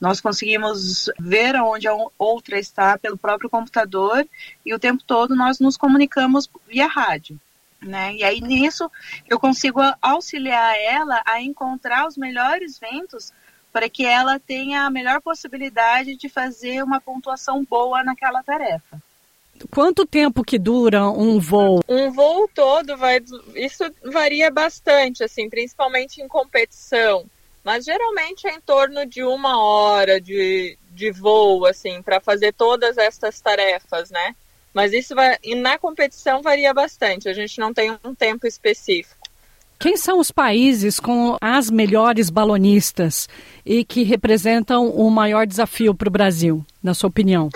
Nós 0.00 0.20
conseguimos 0.20 1.08
ver 1.18 1.54
onde 1.56 1.86
a 1.86 1.94
outra 2.18 2.58
está 2.58 2.98
pelo 2.98 3.16
próprio 3.16 3.48
computador 3.48 4.26
e 4.66 4.74
o 4.74 4.78
tempo 4.78 5.02
todo 5.04 5.36
nós 5.36 5.60
nos 5.60 5.76
comunicamos 5.76 6.50
via 6.66 6.88
rádio. 6.88 7.38
Né? 7.80 8.14
E 8.14 8.24
aí 8.24 8.40
nisso 8.40 8.90
eu 9.28 9.40
consigo 9.40 9.80
auxiliar 10.00 10.76
ela 10.78 11.22
a 11.24 11.40
encontrar 11.40 12.06
os 12.06 12.16
melhores 12.16 12.78
ventos 12.78 13.32
para 13.72 13.88
que 13.88 14.04
ela 14.04 14.38
tenha 14.38 14.84
a 14.84 14.90
melhor 14.90 15.20
possibilidade 15.20 16.16
de 16.16 16.28
fazer 16.28 16.82
uma 16.82 17.00
pontuação 17.00 17.64
boa 17.64 18.04
naquela 18.04 18.42
tarefa. 18.42 19.00
Quanto 19.70 20.04
tempo 20.04 20.44
que 20.44 20.58
dura 20.58 21.08
um 21.08 21.38
voo? 21.38 21.80
Um 21.88 22.10
voo 22.10 22.48
todo 22.52 22.96
vai, 22.96 23.20
isso 23.54 23.84
varia 24.04 24.50
bastante, 24.50 25.22
assim, 25.22 25.48
principalmente 25.48 26.20
em 26.20 26.28
competição. 26.28 27.24
Mas 27.64 27.84
geralmente 27.84 28.46
é 28.46 28.54
em 28.54 28.60
torno 28.60 29.06
de 29.06 29.22
uma 29.22 29.62
hora 29.62 30.20
de, 30.20 30.76
de 30.90 31.10
voo, 31.12 31.64
assim, 31.64 32.02
para 32.02 32.20
fazer 32.20 32.52
todas 32.52 32.98
essas 32.98 33.40
tarefas, 33.40 34.10
né? 34.10 34.34
Mas 34.74 34.92
isso 34.92 35.14
vai, 35.14 35.38
na 35.56 35.78
competição 35.78 36.42
varia 36.42 36.74
bastante. 36.74 37.28
A 37.28 37.32
gente 37.32 37.58
não 37.60 37.72
tem 37.72 37.96
um 38.04 38.14
tempo 38.14 38.46
específico. 38.46 39.22
Quem 39.82 39.96
são 39.96 40.20
os 40.20 40.30
países 40.30 41.00
com 41.00 41.36
as 41.40 41.68
melhores 41.68 42.30
balonistas 42.30 43.28
e 43.66 43.84
que 43.84 44.04
representam 44.04 44.88
o 44.88 45.10
maior 45.10 45.44
desafio 45.44 45.92
para 45.92 46.06
o 46.06 46.12
Brasil, 46.12 46.64
na 46.80 46.94
sua 46.94 47.08
opinião? 47.08 47.50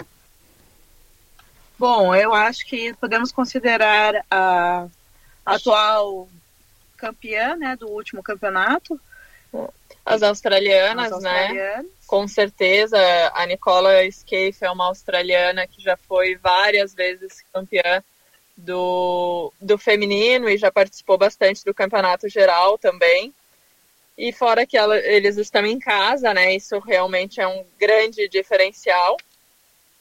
Bom, 1.78 2.12
eu 2.16 2.34
acho 2.34 2.66
que 2.66 2.92
podemos 2.94 3.30
considerar 3.30 4.12
a 4.28 4.88
atual 5.46 6.28
campeã 6.96 7.54
né, 7.54 7.76
do 7.76 7.86
último 7.86 8.24
campeonato. 8.24 9.00
As 10.04 10.20
australianas, 10.20 11.12
As 11.12 11.22
né? 11.22 11.30
australianas. 11.30 11.84
né? 11.84 11.90
Com 12.08 12.26
certeza, 12.26 12.98
a 13.34 13.46
Nicola 13.46 13.90
Scaife 14.10 14.64
é 14.64 14.70
uma 14.72 14.86
australiana 14.86 15.64
que 15.64 15.80
já 15.80 15.96
foi 15.96 16.34
várias 16.34 16.92
vezes 16.92 17.44
campeã 17.52 18.02
do, 18.56 19.52
do 19.60 19.76
feminino 19.76 20.48
e 20.48 20.56
já 20.56 20.70
participou 20.70 21.18
bastante 21.18 21.64
do 21.64 21.74
campeonato 21.74 22.28
geral 22.28 22.78
também. 22.78 23.34
E 24.16 24.32
fora 24.32 24.66
que 24.66 24.78
ela, 24.78 24.96
eles 24.98 25.36
estão 25.36 25.66
em 25.66 25.78
casa, 25.78 26.32
né? 26.32 26.54
Isso 26.54 26.78
realmente 26.78 27.40
é 27.40 27.46
um 27.46 27.64
grande 27.78 28.28
diferencial. 28.28 29.16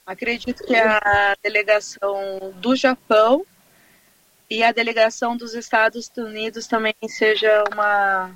Acredito 0.05 0.63
que 0.63 0.75
a 0.75 1.35
delegação 1.43 2.53
do 2.55 2.75
Japão 2.75 3.45
e 4.49 4.63
a 4.63 4.71
delegação 4.71 5.35
dos 5.35 5.53
Estados 5.53 6.09
Unidos 6.15 6.67
também 6.67 6.95
seja 7.07 7.63
uma 7.73 8.31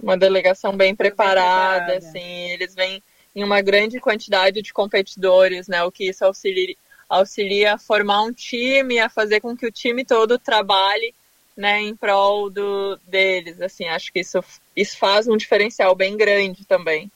uma 0.00 0.16
delegação 0.16 0.76
bem 0.76 0.94
preparada, 0.94 1.86
bem 1.86 1.98
preparada. 1.98 2.08
assim, 2.08 2.52
eles 2.52 2.72
vêm 2.72 3.02
em 3.34 3.42
uma 3.42 3.60
grande 3.60 4.00
quantidade 4.00 4.62
de 4.62 4.72
competidores, 4.72 5.66
né? 5.66 5.82
O 5.82 5.90
que 5.90 6.08
isso 6.08 6.24
auxilia, 6.24 6.76
auxilia 7.08 7.74
a 7.74 7.78
formar 7.78 8.22
um 8.22 8.32
time, 8.32 8.98
a 8.98 9.08
fazer 9.08 9.40
com 9.40 9.56
que 9.56 9.66
o 9.66 9.72
time 9.72 10.04
todo 10.04 10.38
trabalhe 10.38 11.14
né, 11.56 11.80
em 11.80 11.96
prol 11.96 12.50
do, 12.50 12.98
deles. 13.06 13.60
Assim, 13.60 13.86
acho 13.86 14.12
que 14.12 14.20
isso, 14.20 14.38
isso 14.76 14.96
faz 14.96 15.26
um 15.26 15.36
diferencial 15.36 15.94
bem 15.94 16.16
grande 16.16 16.64
também. 16.64 17.10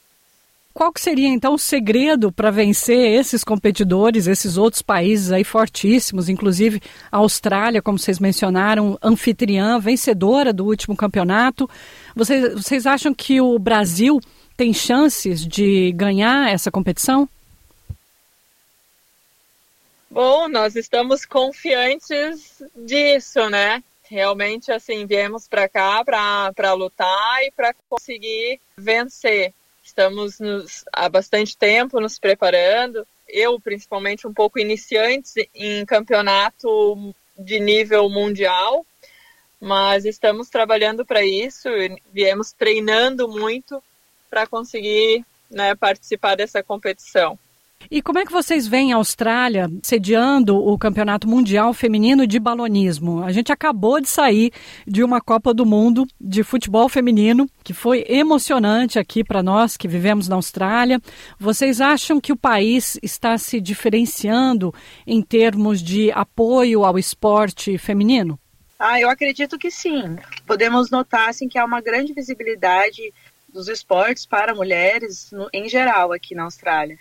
Qual 0.74 0.90
que 0.90 1.00
seria 1.00 1.28
então 1.28 1.54
o 1.54 1.58
segredo 1.58 2.32
para 2.32 2.50
vencer 2.50 3.20
esses 3.20 3.44
competidores, 3.44 4.26
esses 4.26 4.56
outros 4.56 4.80
países 4.80 5.30
aí 5.30 5.44
fortíssimos, 5.44 6.30
inclusive 6.30 6.80
a 7.10 7.18
Austrália, 7.18 7.82
como 7.82 7.98
vocês 7.98 8.18
mencionaram, 8.18 8.98
anfitriã, 9.02 9.78
vencedora 9.78 10.50
do 10.50 10.64
último 10.64 10.96
campeonato. 10.96 11.68
Vocês, 12.16 12.54
vocês 12.54 12.86
acham 12.86 13.12
que 13.12 13.38
o 13.38 13.58
Brasil 13.58 14.18
tem 14.56 14.72
chances 14.72 15.46
de 15.46 15.92
ganhar 15.92 16.50
essa 16.50 16.70
competição? 16.70 17.28
Bom, 20.12 20.46
nós 20.46 20.76
estamos 20.76 21.24
confiantes 21.24 22.62
disso, 22.76 23.48
né? 23.48 23.82
Realmente, 24.10 24.70
assim, 24.70 25.06
viemos 25.06 25.48
para 25.48 25.66
cá 25.66 26.04
para 26.04 26.74
lutar 26.74 27.42
e 27.42 27.50
para 27.50 27.74
conseguir 27.88 28.60
vencer. 28.76 29.54
Estamos 29.82 30.38
nos, 30.38 30.84
há 30.92 31.08
bastante 31.08 31.56
tempo 31.56 31.98
nos 31.98 32.18
preparando. 32.18 33.06
Eu, 33.26 33.58
principalmente, 33.58 34.26
um 34.26 34.34
pouco 34.34 34.58
iniciante 34.58 35.48
em 35.54 35.82
campeonato 35.86 37.14
de 37.38 37.58
nível 37.58 38.06
mundial, 38.10 38.84
mas 39.58 40.04
estamos 40.04 40.50
trabalhando 40.50 41.06
para 41.06 41.24
isso. 41.24 41.70
Viemos 42.12 42.52
treinando 42.52 43.26
muito 43.28 43.82
para 44.28 44.46
conseguir 44.46 45.24
né, 45.50 45.74
participar 45.74 46.34
dessa 46.34 46.62
competição. 46.62 47.38
E 47.90 48.00
como 48.00 48.18
é 48.18 48.24
que 48.24 48.32
vocês 48.32 48.66
veem 48.66 48.92
a 48.92 48.96
Austrália 48.96 49.68
sediando 49.82 50.56
o 50.56 50.78
Campeonato 50.78 51.28
Mundial 51.28 51.72
Feminino 51.74 52.26
de 52.26 52.38
Balonismo? 52.38 53.22
A 53.22 53.32
gente 53.32 53.52
acabou 53.52 54.00
de 54.00 54.08
sair 54.08 54.52
de 54.86 55.02
uma 55.02 55.20
Copa 55.20 55.52
do 55.52 55.66
Mundo 55.66 56.06
de 56.20 56.42
futebol 56.42 56.88
feminino, 56.88 57.46
que 57.62 57.74
foi 57.74 58.04
emocionante 58.08 58.98
aqui 58.98 59.24
para 59.24 59.42
nós 59.42 59.76
que 59.76 59.88
vivemos 59.88 60.28
na 60.28 60.36
Austrália. 60.36 61.00
Vocês 61.38 61.80
acham 61.80 62.20
que 62.20 62.32
o 62.32 62.36
país 62.36 62.98
está 63.02 63.36
se 63.36 63.60
diferenciando 63.60 64.72
em 65.06 65.20
termos 65.22 65.82
de 65.82 66.10
apoio 66.12 66.84
ao 66.84 66.98
esporte 66.98 67.76
feminino? 67.78 68.38
Ah, 68.78 69.00
eu 69.00 69.08
acredito 69.08 69.58
que 69.58 69.70
sim. 69.70 70.16
Podemos 70.46 70.90
notar 70.90 71.28
assim, 71.28 71.48
que 71.48 71.58
há 71.58 71.64
uma 71.64 71.80
grande 71.80 72.12
visibilidade 72.12 73.12
dos 73.52 73.68
esportes 73.68 74.24
para 74.24 74.54
mulheres 74.54 75.30
no, 75.30 75.48
em 75.52 75.68
geral 75.68 76.12
aqui 76.12 76.34
na 76.34 76.44
Austrália 76.44 76.98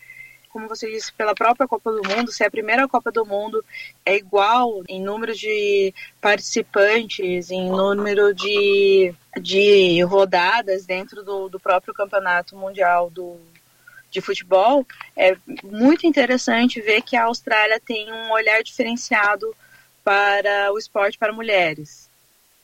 como 0.52 0.68
você 0.68 0.92
disse, 0.92 1.14
pela 1.14 1.34
própria 1.34 1.68
Copa 1.68 1.92
do 1.92 2.02
Mundo, 2.08 2.32
se 2.32 2.44
a 2.44 2.52
primeira 2.52 2.88
Copa 2.88 3.12
do 3.12 3.26
Mundo 3.26 3.64
é 4.06 4.16
igual 4.16 4.84
em 4.88 5.02
número 5.02 5.34
de 5.34 5.94
participantes, 6.20 7.50
em 7.50 7.70
número 7.70 8.34
de, 8.34 9.14
de 9.40 10.02
rodadas 10.04 10.86
dentro 10.86 11.24
do, 11.24 11.48
do 11.50 11.60
próprio 11.60 11.94
Campeonato 11.94 12.56
Mundial 12.56 13.10
do, 13.10 13.40
de 14.12 14.20
futebol, 14.20 14.86
é 15.16 15.38
muito 15.64 16.06
interessante 16.06 16.82
ver 16.82 17.02
que 17.02 17.16
a 17.16 17.24
Austrália 17.24 17.80
tem 17.80 18.12
um 18.12 18.32
olhar 18.32 18.62
diferenciado 18.62 19.56
para 20.04 20.72
o 20.74 20.78
esporte 20.78 21.18
para 21.18 21.32
mulheres. 21.32 22.11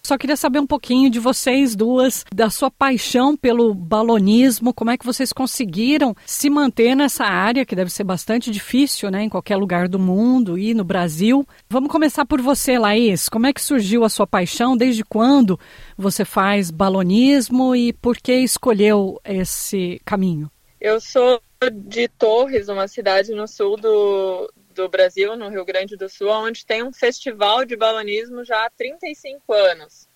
Só 0.04 0.18
queria 0.18 0.38
saber 0.38 0.60
um 0.60 0.68
pouquinho 0.68 1.10
de 1.10 1.20
vocês 1.20 1.76
duas, 1.76 2.24
da 2.34 2.50
sua 2.50 2.72
paixão 2.72 3.36
pelo 3.36 3.74
balonismo, 3.74 4.74
como 4.74 4.92
é 4.92 4.98
que 4.98 5.06
vocês 5.06 5.34
conseguiram 5.34 6.16
se 6.26 6.50
manter 6.50 6.96
nessa 6.96 7.26
área, 7.26 7.66
que 7.66 7.76
deve 7.76 7.92
ser 7.92 8.06
bastante 8.06 8.50
difícil, 8.50 9.12
né, 9.12 9.24
em 9.24 9.30
qualquer 9.30 9.58
lugar 9.58 9.88
do 9.90 10.00
mundo 10.00 10.58
e 10.58 10.74
no 10.74 10.84
Brasil. 10.84 11.46
Vamos 11.70 11.92
começar 11.92 12.26
por 12.26 12.42
você, 12.42 12.80
Laís. 12.80 13.28
Como 13.28 13.48
é 13.48 13.54
que 13.54 13.62
surgiu 13.62 14.06
a 14.06 14.10
sua 14.10 14.26
paixão? 14.26 14.78
Desde 14.78 15.04
quando 15.04 15.60
você 15.98 16.24
faz 16.24 16.72
balonismo 16.72 17.76
e 17.76 17.92
por 17.92 18.16
que 18.18 18.34
escolheu 18.34 19.20
esse 19.26 20.02
caminho? 20.06 20.50
Eu 20.80 21.02
sou 21.02 21.42
de 21.74 22.08
Torres, 22.08 22.70
uma 22.70 22.88
cidade 22.88 23.34
no 23.34 23.48
sul 23.48 23.78
do, 23.78 24.50
do 24.78 24.88
Brasil, 24.88 25.36
no 25.36 25.50
Rio 25.50 25.66
Grande 25.66 25.98
do 25.98 26.08
Sul, 26.08 26.30
onde 26.30 26.66
tem 26.66 26.84
um 26.84 26.94
festival 26.94 27.66
de 27.66 27.76
balonismo 27.76 28.46
já 28.46 28.66
há 28.66 28.70
35 28.70 29.52
anos. 29.52 30.08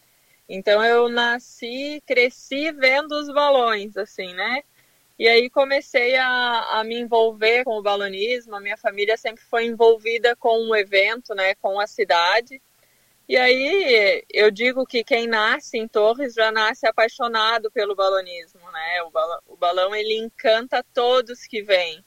Então 0.48 0.84
eu 0.84 1.10
nasci, 1.10 2.02
cresci 2.06 2.72
vendo 2.72 3.14
os 3.14 3.28
balões, 3.34 3.98
assim, 3.98 4.34
né? 4.34 4.64
E 5.18 5.28
aí 5.28 5.50
comecei 5.50 6.16
a, 6.16 6.80
a 6.80 6.84
me 6.84 7.00
envolver 7.00 7.64
com 7.64 7.78
o 7.78 7.82
balonismo. 7.82 8.56
A 8.56 8.62
minha 8.62 8.78
família 8.78 9.18
sempre 9.18 9.44
foi 9.44 9.66
envolvida 9.66 10.36
com 10.36 10.70
o 10.70 10.76
evento, 10.76 11.34
né? 11.34 11.56
Com 11.56 11.80
a 11.80 11.88
cidade. 11.88 12.62
E 13.28 13.38
aí 13.38 14.24
eu 14.30 14.52
digo 14.52 14.86
que 14.86 15.04
quem 15.04 15.26
nasce 15.26 15.78
em 15.78 15.88
Torres 15.88 16.34
já 16.34 16.52
nasce 16.52 16.86
apaixonado 16.86 17.72
pelo 17.72 17.96
balonismo, 17.96 18.62
né? 18.72 19.04
O 19.04 19.10
balão, 19.10 19.40
o 19.48 19.56
balão 19.56 19.96
ele 19.96 20.18
encanta 20.18 20.86
todos 20.94 21.46
que 21.48 21.62
vêm. 21.62 22.04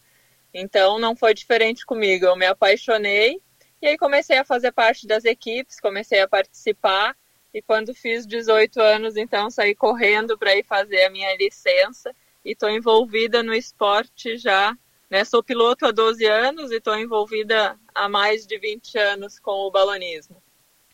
Então 0.54 1.00
não 1.00 1.16
foi 1.16 1.34
diferente 1.34 1.84
comigo. 1.84 2.24
Eu 2.24 2.36
me 2.36 2.46
apaixonei 2.46 3.40
e 3.82 3.88
aí 3.88 3.98
comecei 3.98 4.38
a 4.38 4.44
fazer 4.44 4.72
parte 4.72 5.06
das 5.06 5.24
equipes, 5.24 5.80
comecei 5.80 6.20
a 6.20 6.28
participar. 6.28 7.16
E 7.52 7.60
quando 7.60 7.94
fiz 7.94 8.26
18 8.26 8.80
anos, 8.80 9.16
então 9.16 9.50
saí 9.50 9.74
correndo 9.74 10.38
para 10.38 10.56
ir 10.56 10.64
fazer 10.64 11.04
a 11.04 11.10
minha 11.10 11.36
licença 11.36 12.14
e 12.44 12.52
estou 12.52 12.70
envolvida 12.70 13.42
no 13.42 13.52
esporte 13.52 14.36
já. 14.36 14.76
Né? 15.10 15.24
Sou 15.24 15.42
piloto 15.42 15.86
há 15.86 15.90
12 15.90 16.24
anos 16.24 16.70
e 16.70 16.76
estou 16.76 16.96
envolvida 16.96 17.76
há 17.94 18.08
mais 18.08 18.46
de 18.46 18.58
20 18.58 18.96
anos 18.98 19.38
com 19.38 19.66
o 19.66 19.70
balonismo. 19.70 20.42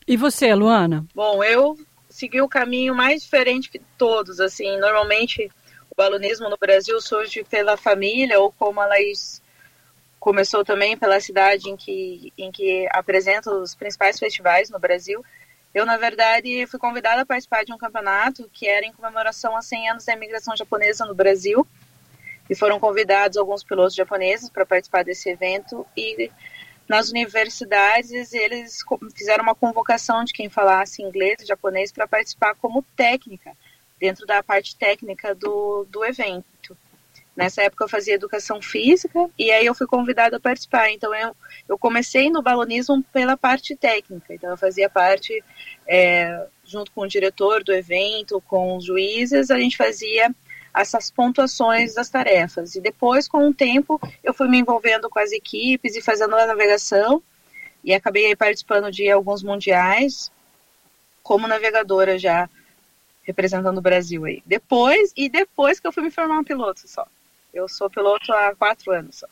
E 0.07 0.17
você, 0.17 0.53
Luana? 0.53 1.05
Bom, 1.15 1.43
eu 1.43 1.77
segui 2.09 2.41
o 2.41 2.49
caminho 2.49 2.93
mais 2.93 3.23
diferente 3.23 3.69
que 3.69 3.79
todos. 3.97 4.39
Assim, 4.39 4.77
normalmente 4.79 5.49
o 5.89 5.95
balonismo 5.95 6.49
no 6.49 6.57
Brasil 6.57 6.99
surge 7.01 7.43
pela 7.43 7.77
família 7.77 8.39
ou 8.39 8.51
como 8.51 8.81
a 8.81 8.85
Laís 8.85 9.40
começou 10.21 10.63
também 10.63 10.95
pela 10.95 11.19
cidade 11.19 11.67
em 11.67 11.75
que, 11.75 12.31
em 12.37 12.51
que 12.51 12.87
apresenta 12.91 13.49
os 13.49 13.73
principais 13.73 14.19
festivais 14.19 14.69
no 14.69 14.77
Brasil. 14.77 15.25
Eu, 15.73 15.83
na 15.83 15.97
verdade, 15.97 16.67
fui 16.67 16.79
convidada 16.79 17.23
a 17.23 17.25
participar 17.25 17.65
de 17.65 17.73
um 17.73 17.77
campeonato 17.77 18.47
que 18.53 18.67
era 18.67 18.85
em 18.85 18.93
comemoração 18.93 19.57
a 19.57 19.63
100 19.63 19.89
anos 19.89 20.05
da 20.05 20.13
imigração 20.13 20.55
japonesa 20.55 21.05
no 21.05 21.15
Brasil. 21.15 21.67
E 22.47 22.53
foram 22.53 22.79
convidados 22.79 23.35
alguns 23.35 23.63
pilotos 23.63 23.95
japoneses 23.95 24.47
para 24.47 24.63
participar 24.63 25.03
desse 25.03 25.27
evento. 25.27 25.87
E 25.97 26.29
nas 26.87 27.09
universidades, 27.09 28.31
eles 28.31 28.77
fizeram 29.17 29.43
uma 29.43 29.55
convocação 29.55 30.23
de 30.23 30.33
quem 30.33 30.49
falasse 30.49 31.01
inglês 31.01 31.37
e 31.41 31.47
japonês 31.47 31.91
para 31.91 32.07
participar 32.07 32.53
como 32.53 32.85
técnica, 32.95 33.53
dentro 33.99 34.27
da 34.27 34.43
parte 34.43 34.75
técnica 34.75 35.33
do, 35.33 35.83
do 35.89 36.05
evento. 36.05 36.77
Nessa 37.35 37.63
época 37.63 37.85
eu 37.85 37.89
fazia 37.89 38.15
educação 38.15 38.61
física 38.61 39.29
e 39.39 39.49
aí 39.51 39.65
eu 39.65 39.73
fui 39.73 39.87
convidada 39.87 40.37
a 40.37 40.39
participar. 40.39 40.91
Então 40.91 41.13
eu, 41.15 41.35
eu 41.67 41.77
comecei 41.77 42.29
no 42.29 42.41
balonismo 42.41 43.03
pela 43.13 43.37
parte 43.37 43.75
técnica. 43.75 44.33
Então 44.33 44.49
eu 44.49 44.57
fazia 44.57 44.89
parte, 44.89 45.43
é, 45.87 46.45
junto 46.65 46.91
com 46.91 47.01
o 47.01 47.07
diretor 47.07 47.63
do 47.63 47.73
evento, 47.73 48.41
com 48.41 48.75
os 48.75 48.85
juízes, 48.85 49.49
a 49.49 49.57
gente 49.57 49.77
fazia 49.77 50.33
essas 50.73 51.09
pontuações 51.09 51.93
das 51.93 52.09
tarefas. 52.09 52.75
E 52.75 52.81
depois, 52.81 53.27
com 53.27 53.47
o 53.47 53.53
tempo, 53.53 53.99
eu 54.23 54.33
fui 54.33 54.47
me 54.47 54.59
envolvendo 54.59 55.09
com 55.09 55.19
as 55.19 55.31
equipes 55.31 55.95
e 55.95 56.01
fazendo 56.01 56.35
a 56.35 56.47
navegação. 56.47 57.23
E 57.83 57.93
acabei 57.93 58.35
participando 58.35 58.91
de 58.91 59.09
alguns 59.09 59.41
mundiais 59.41 60.31
como 61.23 61.47
navegadora 61.47 62.17
já 62.17 62.49
representando 63.23 63.77
o 63.77 63.81
Brasil 63.81 64.25
aí. 64.25 64.41
Depois, 64.45 65.13
e 65.15 65.29
depois 65.29 65.79
que 65.79 65.87
eu 65.87 65.91
fui 65.91 66.03
me 66.03 66.11
formar 66.11 66.39
um 66.39 66.43
piloto 66.43 66.87
só. 66.87 67.07
Eu 67.53 67.67
sou 67.67 67.89
piloto 67.89 68.31
há 68.31 68.55
quatro 68.55 68.91
anos. 68.91 69.23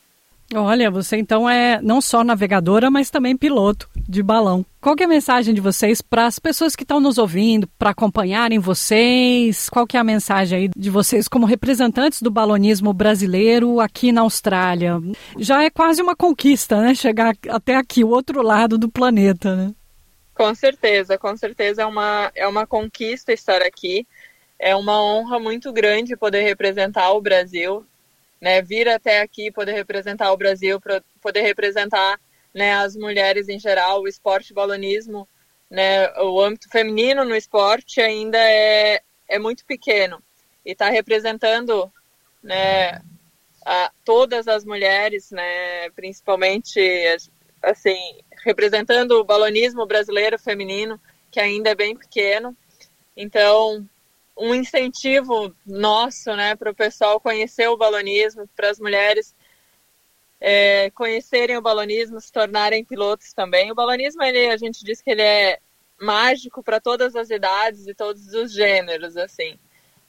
Olha, 0.56 0.90
você 0.90 1.16
então 1.18 1.48
é 1.48 1.80
não 1.82 2.02
só 2.02 2.24
navegadora, 2.24 2.90
mas 2.90 3.12
também 3.12 3.38
piloto 3.38 3.88
de 3.96 4.24
balão. 4.24 4.66
Qual 4.82 4.96
é 5.00 5.04
a 5.04 5.08
mensagem 5.08 5.54
de 5.54 5.62
vocês 5.62 6.02
para 6.02 6.26
as 6.26 6.40
pessoas 6.40 6.76
que 6.76 6.84
estão 6.84 7.00
nos 7.00 7.20
ouvindo, 7.20 7.68
para 7.78 7.92
acompanharem 7.92 8.58
vocês? 8.58 9.70
Qual 9.70 9.86
que 9.86 9.96
é 9.96 10.00
a 10.00 10.04
mensagem 10.04 10.58
aí 10.58 10.70
de 10.76 10.90
vocês 10.90 11.28
como 11.28 11.46
representantes 11.46 12.22
do 12.22 12.32
balonismo 12.32 12.92
brasileiro 12.94 13.80
aqui 13.80 14.12
na 14.12 14.22
Austrália? 14.22 15.00
Já 15.38 15.64
é 15.64 15.70
quase 15.70 16.02
uma 16.02 16.16
conquista, 16.16 16.82
né? 16.82 16.96
Chegar 16.96 17.36
até 17.48 17.76
aqui, 17.76 18.04
o 18.04 18.10
outro 18.10 18.42
lado 18.42 18.76
do 18.80 18.90
planeta, 18.90 19.56
né? 19.56 19.72
Com 20.34 20.56
certeza, 20.56 21.16
com 21.18 21.38
certeza 21.38 21.84
é 21.84 21.86
uma, 21.86 22.32
é 22.34 22.48
uma 22.48 22.66
conquista 22.66 23.32
estar 23.32 23.62
aqui. 23.62 24.08
É 24.58 24.76
uma 24.76 25.02
honra 25.02 25.40
muito 25.40 25.72
grande 25.72 26.18
poder 26.18 26.42
representar 26.42 27.12
o 27.12 27.22
Brasil 27.22 27.86
né, 28.42 28.62
vir 28.62 28.88
até 28.88 29.22
aqui, 29.22 29.52
poder 29.52 29.74
representar 29.74 30.32
o 30.32 30.38
Brasil, 30.38 30.80
poder 31.22 31.42
representar 31.42 32.20
né, 32.54 32.74
as 32.74 32.96
mulheres 32.96 33.50
em 33.50 33.60
geral, 33.60 34.02
o 34.02 34.08
esporte 34.08 34.54
balonismo, 34.54 35.28
né, 35.70 36.12
o 36.20 36.42
âmbito 36.42 36.70
feminino 36.70 37.24
no 37.24 37.36
esporte 37.36 38.02
ainda 38.02 38.38
é, 38.38 39.02
é 39.28 39.38
muito 39.38 39.66
pequeno 39.66 40.22
e 40.66 40.72
está 40.72 40.90
representando 40.90 41.92
né, 42.42 43.02
a, 43.66 43.92
todas 44.04 44.48
as 44.48 44.66
mulheres, 44.66 45.32
né, 45.32 45.90
principalmente 45.92 46.80
assim 47.62 47.98
representando 48.46 49.12
o 49.20 49.24
balonismo 49.24 49.86
brasileiro 49.86 50.40
feminino 50.40 51.00
que 51.30 51.40
ainda 51.40 51.70
é 51.70 51.76
bem 51.76 51.96
pequeno. 51.96 52.56
Então 53.16 53.88
um 54.40 54.56
incentivo 54.56 55.54
nosso, 55.66 56.34
né, 56.36 56.56
para 56.56 56.72
o 56.72 56.76
pessoal 56.76 57.20
conhecer 57.20 57.68
o 57.68 57.78
balonismo, 57.78 58.48
para 58.56 58.70
as 58.70 58.80
mulheres 58.80 59.36
é, 60.40 60.90
conhecerem 60.92 61.58
o 61.58 61.62
balonismo, 61.62 62.20
se 62.22 62.32
tornarem 62.32 62.86
pilotos 62.86 63.34
também. 63.34 63.72
O 63.72 63.76
balonismo, 63.76 64.24
ele, 64.24 64.48
a 64.48 64.58
gente 64.58 64.84
diz 64.84 65.02
que 65.02 65.12
ele 65.12 65.22
é 65.22 65.60
mágico 66.00 66.64
para 66.64 66.80
todas 66.80 67.16
as 67.16 67.30
idades 67.30 67.88
e 67.88 67.94
todos 67.94 68.34
os 68.34 68.54
gêneros, 68.54 69.18
assim. 69.18 69.60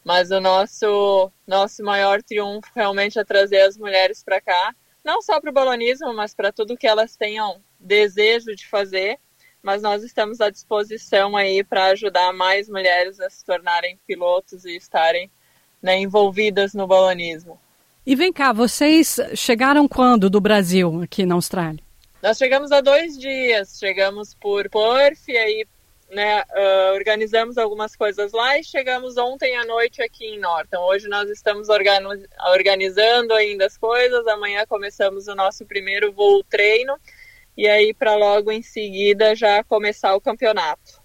Mas 0.04 0.30
o 0.30 0.40
nosso 0.40 1.30
nosso 1.46 1.82
maior 1.82 2.22
triunfo 2.22 2.70
realmente 2.74 3.18
é 3.18 3.24
trazer 3.24 3.62
as 3.62 3.76
mulheres 3.76 4.22
para 4.22 4.40
cá, 4.40 4.74
não 5.04 5.20
só 5.20 5.40
para 5.40 5.50
o 5.50 5.52
balonismo, 5.52 6.14
mas 6.14 6.32
para 6.32 6.52
tudo 6.52 6.76
que 6.76 6.86
elas 6.86 7.16
tenham 7.16 7.60
desejo 7.78 8.54
de 8.54 8.66
fazer. 8.66 9.18
Mas 9.62 9.83
nós 9.83 10.03
estamos 10.03 10.40
à 10.40 10.51
disposição 10.51 11.37
aí 11.37 11.62
para 11.62 11.87
ajudar 11.87 12.33
mais 12.33 12.68
mulheres 12.68 13.20
a 13.20 13.29
se 13.29 13.44
tornarem 13.44 13.99
pilotos 14.07 14.64
e 14.64 14.77
estarem 14.77 15.31
né, 15.83 15.99
envolvidas 15.99 16.75
no 16.75 16.87
balonismo. 16.87 17.59
E 18.07 18.16
vem 18.16 18.33
cá, 18.33 18.53
vocês 18.53 19.18
chegaram 19.35 19.87
quando 19.87 20.31
do 20.31 20.40
Brasil 20.40 21.03
aqui 21.03 21.27
na 21.27 21.35
Austrália? 21.35 21.83
Nós 22.23 22.37
chegamos 22.37 22.73
há 22.73 22.81
dois 22.81 23.18
dias. 23.18 23.79
Chegamos 23.79 24.35
por 24.35 24.68
Perth 24.68 25.29
e 25.29 25.37
aí 25.37 25.66
né, 26.11 26.42
uh, 26.42 26.94
organizamos 26.94 27.57
algumas 27.57 27.94
coisas 27.94 28.33
lá 28.33 28.59
e 28.59 28.64
chegamos 28.64 29.16
ontem 29.16 29.57
à 29.57 29.64
noite 29.64 30.03
aqui 30.03 30.27
em 30.27 30.38
Norton. 30.38 30.79
Hoje 30.79 31.09
nós 31.09 31.31
estamos 31.31 31.68
organizando 31.68 33.33
ainda 33.35 33.66
as 33.66 33.79
coisas. 33.79 34.27
Amanhã 34.27 34.64
começamos 34.66 35.29
o 35.29 35.35
nosso 35.35 35.64
primeiro 35.64 36.12
voo 36.12 36.42
treino 36.44 36.99
e 37.61 37.68
aí 37.68 37.92
para 37.92 38.16
logo 38.16 38.51
em 38.51 38.62
seguida 38.62 39.37
já 39.37 39.62
começar 39.62 40.14
o 40.14 40.20
campeonato. 40.20 40.99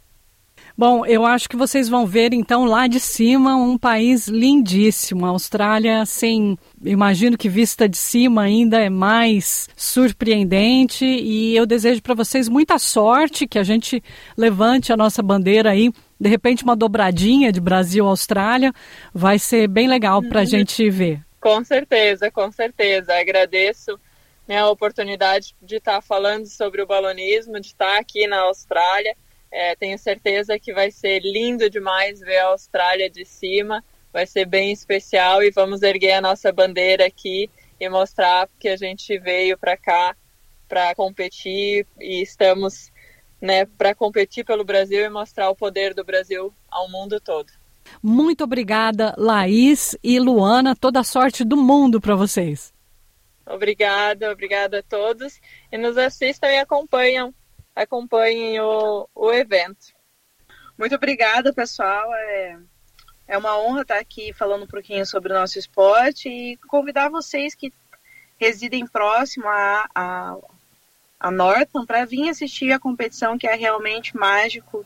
Bom, 0.78 1.06
eu 1.06 1.26
acho 1.26 1.50
que 1.50 1.58
vocês 1.58 1.90
vão 1.90 2.06
ver 2.06 2.32
então 2.32 2.64
lá 2.64 2.88
de 2.88 2.98
cima 2.98 3.58
um 3.58 3.78
país 3.78 4.30
lindíssimo. 4.30 5.26
A 5.26 5.30
Austrália, 5.30 6.02
assim, 6.02 6.58
imagino 6.82 7.38
que 7.38 7.50
vista 7.50 7.90
de 7.90 7.98
cima 7.98 8.44
ainda 8.44 8.80
é 8.80 8.90
mais 8.90 9.68
surpreendente 9.76 11.04
e 11.04 11.54
eu 11.58 11.66
desejo 11.66 12.02
para 12.02 12.14
vocês 12.14 12.48
muita 12.48 12.80
sorte, 12.80 13.46
que 13.46 13.60
a 13.60 13.64
gente 13.64 14.02
levante 14.38 14.94
a 14.94 14.98
nossa 14.98 15.22
bandeira 15.22 15.72
aí. 15.72 15.92
De 16.18 16.30
repente, 16.30 16.64
uma 16.64 16.76
dobradinha 16.76 17.52
de 17.52 17.60
Brasil-Austrália 17.60 18.72
vai 19.14 19.38
ser 19.38 19.68
bem 19.68 19.90
legal 19.90 20.22
para 20.22 20.40
a 20.40 20.44
uhum. 20.44 20.50
gente 20.50 20.90
ver. 20.90 21.20
Com 21.42 21.66
certeza, 21.66 22.32
com 22.32 22.50
certeza. 22.50 23.14
Agradeço 23.14 24.00
né, 24.48 24.60
a 24.60 24.70
oportunidade 24.70 25.56
de 25.62 25.78
estar 25.78 26.02
falando 26.02 26.46
sobre 26.48 26.82
o 26.82 26.88
balonismo, 26.88 27.60
de 27.60 27.68
estar 27.68 28.00
aqui 28.00 28.28
na 28.28 28.42
Austrália. 28.42 29.16
É, 29.52 29.76
tenho 29.76 29.98
certeza 29.98 30.60
que 30.60 30.74
vai 30.74 30.92
ser 30.92 31.20
lindo 31.22 31.70
demais 31.70 32.20
ver 32.20 32.38
a 32.38 32.48
Austrália 32.48 33.10
de 33.10 33.26
cima. 33.26 33.84
Vai 34.12 34.26
ser 34.26 34.46
bem 34.46 34.72
especial 34.72 35.44
e 35.44 35.52
vamos 35.52 35.82
erguer 35.82 36.14
a 36.14 36.22
nossa 36.22 36.52
bandeira 36.52 37.06
aqui 37.06 37.50
e 37.80 37.90
mostrar 37.90 38.48
que 38.60 38.70
a 38.70 38.78
gente 38.78 39.18
veio 39.18 39.58
para 39.58 39.76
cá 39.76 40.16
para 40.68 40.96
competir 40.96 41.86
e 42.00 42.22
estamos 42.22 42.92
né, 43.42 43.66
para 43.66 43.94
competir 43.94 44.44
pelo 44.44 44.64
Brasil 44.64 45.06
e 45.06 45.10
mostrar 45.10 45.50
o 45.50 45.56
poder 45.56 45.94
do 45.94 46.04
Brasil 46.04 46.54
ao 46.70 46.90
mundo 46.90 47.20
todo. 47.20 47.52
Muito 48.02 48.44
obrigada, 48.44 49.14
Laís 49.18 49.96
e 50.04 50.20
Luana. 50.20 50.76
Toda 50.76 51.02
a 51.02 51.04
sorte 51.04 51.44
do 51.44 51.56
mundo 51.56 52.02
para 52.02 52.16
vocês. 52.16 52.75
Obrigada, 53.46 54.32
obrigada 54.32 54.80
a 54.80 54.84
todos. 54.84 55.40
E 55.72 55.78
nos 55.78 55.98
assistam 55.98 56.48
e 56.48 56.58
acompanham 56.58 57.34
acompanhem 57.76 58.60
o, 58.62 59.08
o 59.14 59.32
evento. 59.34 59.94
Muito 60.78 60.96
obrigada, 60.96 61.54
pessoal. 61.54 62.14
É, 62.14 62.58
é 63.28 63.38
uma 63.38 63.60
honra 63.60 63.82
estar 63.82 64.00
aqui 64.00 64.32
falando 64.34 64.64
um 64.64 64.68
pouquinho 64.68 65.06
sobre 65.06 65.34
o 65.34 65.36
nosso 65.36 65.60
esporte 65.60 66.30
e 66.30 66.58
convidar 66.68 67.10
vocês 67.10 67.54
que 67.54 67.74
residem 68.38 68.88
próximo 68.88 69.48
a, 69.48 69.90
a, 69.94 70.38
a 71.20 71.32
Norton 71.32 71.86
para 71.86 72.06
vir 72.06 72.30
assistir 72.30 72.72
a 72.72 72.80
competição, 72.80 73.38
que 73.38 73.48
é 73.48 73.56
realmente 73.56 74.16
mágico, 74.16 74.86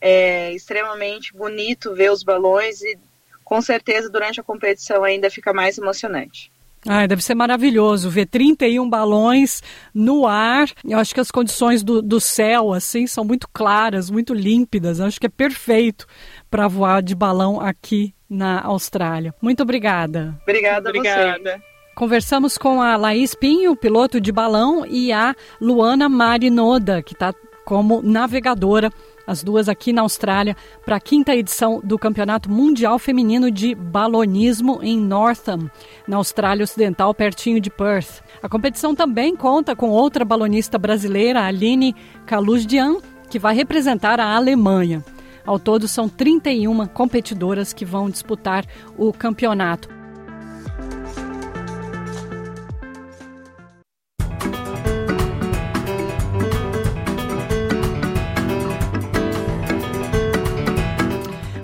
é 0.00 0.52
extremamente 0.52 1.32
bonito 1.34 1.94
ver 1.94 2.10
os 2.10 2.22
balões 2.22 2.80
e 2.80 2.98
com 3.44 3.60
certeza 3.60 4.08
durante 4.08 4.40
a 4.40 4.44
competição 4.44 5.02
ainda 5.02 5.30
fica 5.30 5.52
mais 5.52 5.76
emocionante. 5.76 6.52
Ah, 6.88 7.06
deve 7.06 7.22
ser 7.22 7.34
maravilhoso 7.34 8.08
ver 8.08 8.26
31 8.26 8.88
balões 8.88 9.62
no 9.94 10.26
ar. 10.26 10.68
Eu 10.84 10.98
acho 10.98 11.14
que 11.14 11.20
as 11.20 11.30
condições 11.30 11.82
do, 11.82 12.00
do 12.00 12.20
céu, 12.20 12.72
assim, 12.72 13.06
são 13.06 13.22
muito 13.24 13.46
claras, 13.52 14.10
muito 14.10 14.32
límpidas. 14.32 14.98
Eu 14.98 15.06
acho 15.06 15.20
que 15.20 15.26
é 15.26 15.30
perfeito 15.30 16.06
para 16.50 16.68
voar 16.68 17.02
de 17.02 17.14
balão 17.14 17.60
aqui 17.60 18.14
na 18.28 18.62
Austrália. 18.62 19.34
Muito 19.42 19.62
obrigada. 19.62 20.38
Obrigada, 20.42 20.88
obrigada. 20.88 21.62
Conversamos 21.94 22.56
com 22.56 22.80
a 22.80 22.96
Laís 22.96 23.34
Pinho, 23.34 23.76
piloto 23.76 24.20
de 24.20 24.32
balão, 24.32 24.86
e 24.86 25.12
a 25.12 25.34
Luana 25.60 26.08
Marinoda, 26.08 27.02
que 27.02 27.12
está 27.12 27.34
como 27.64 28.00
navegadora 28.02 28.90
as 29.30 29.44
duas 29.44 29.68
aqui 29.68 29.92
na 29.92 30.02
Austrália, 30.02 30.56
para 30.84 30.96
a 30.96 31.00
quinta 31.00 31.36
edição 31.36 31.80
do 31.84 31.96
Campeonato 31.96 32.50
Mundial 32.50 32.98
Feminino 32.98 33.48
de 33.48 33.76
Balonismo 33.76 34.80
em 34.82 34.98
Northam, 34.98 35.70
na 36.04 36.16
Austrália 36.16 36.64
Ocidental, 36.64 37.14
pertinho 37.14 37.60
de 37.60 37.70
Perth. 37.70 38.24
A 38.42 38.48
competição 38.48 38.92
também 38.92 39.36
conta 39.36 39.76
com 39.76 39.88
outra 39.88 40.24
balonista 40.24 40.76
brasileira, 40.76 41.44
Aline 41.44 41.94
Kaluzdian, 42.26 42.96
que 43.30 43.38
vai 43.38 43.54
representar 43.54 44.18
a 44.18 44.34
Alemanha. 44.34 45.04
Ao 45.46 45.60
todo, 45.60 45.86
são 45.86 46.08
31 46.08 46.88
competidoras 46.88 47.72
que 47.72 47.84
vão 47.84 48.10
disputar 48.10 48.66
o 48.98 49.12
campeonato. 49.12 49.99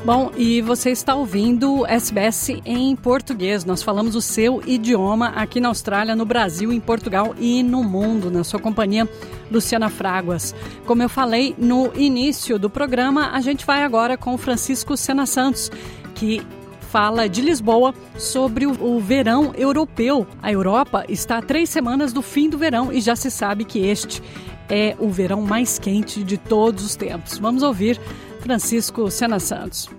Bom, 0.06 0.30
e 0.36 0.62
você 0.62 0.90
está 0.90 1.16
ouvindo 1.16 1.84
SBS 1.84 2.50
em 2.64 2.94
português. 2.94 3.64
Nós 3.64 3.82
falamos 3.82 4.14
o 4.14 4.22
seu 4.22 4.62
idioma 4.64 5.30
aqui 5.30 5.58
na 5.58 5.66
Austrália, 5.66 6.14
no 6.14 6.24
Brasil, 6.24 6.72
em 6.72 6.78
Portugal 6.78 7.34
e 7.40 7.60
no 7.60 7.82
mundo, 7.82 8.30
na 8.30 8.44
sua 8.44 8.60
companhia, 8.60 9.08
Luciana 9.50 9.88
Fraguas. 9.88 10.54
Como 10.86 11.02
eu 11.02 11.08
falei 11.08 11.56
no 11.58 11.92
início 11.96 12.56
do 12.56 12.70
programa, 12.70 13.32
a 13.32 13.40
gente 13.40 13.66
vai 13.66 13.82
agora 13.82 14.16
com 14.16 14.38
Francisco 14.38 14.96
Sena 14.96 15.26
Santos, 15.26 15.72
que 16.14 16.40
fala 16.82 17.28
de 17.28 17.42
Lisboa 17.42 17.92
sobre 18.16 18.64
o, 18.64 18.80
o, 18.80 19.00
verão 19.00 19.52
europeu. 19.56 20.24
A 20.40 20.52
Europa 20.52 21.04
está 21.08 21.38
a 21.38 21.42
três 21.42 21.68
semanas 21.68 22.12
do 22.12 22.22
fim 22.22 22.48
do 22.48 22.56
verão 22.56 22.92
e 22.92 23.00
já 23.00 23.16
se 23.16 23.28
sabe 23.28 23.64
que 23.64 23.80
este 23.80 24.22
é 24.68 24.94
o 25.00 25.08
verão 25.08 25.42
mais 25.42 25.80
quente 25.80 26.22
de 26.22 26.36
todos 26.36 26.84
os 26.84 26.94
tempos. 26.94 27.38
Vamos 27.38 27.64
ouvir 27.64 28.00
Francisco 28.46 29.10
Sena 29.10 29.40
Santos. 29.40 29.90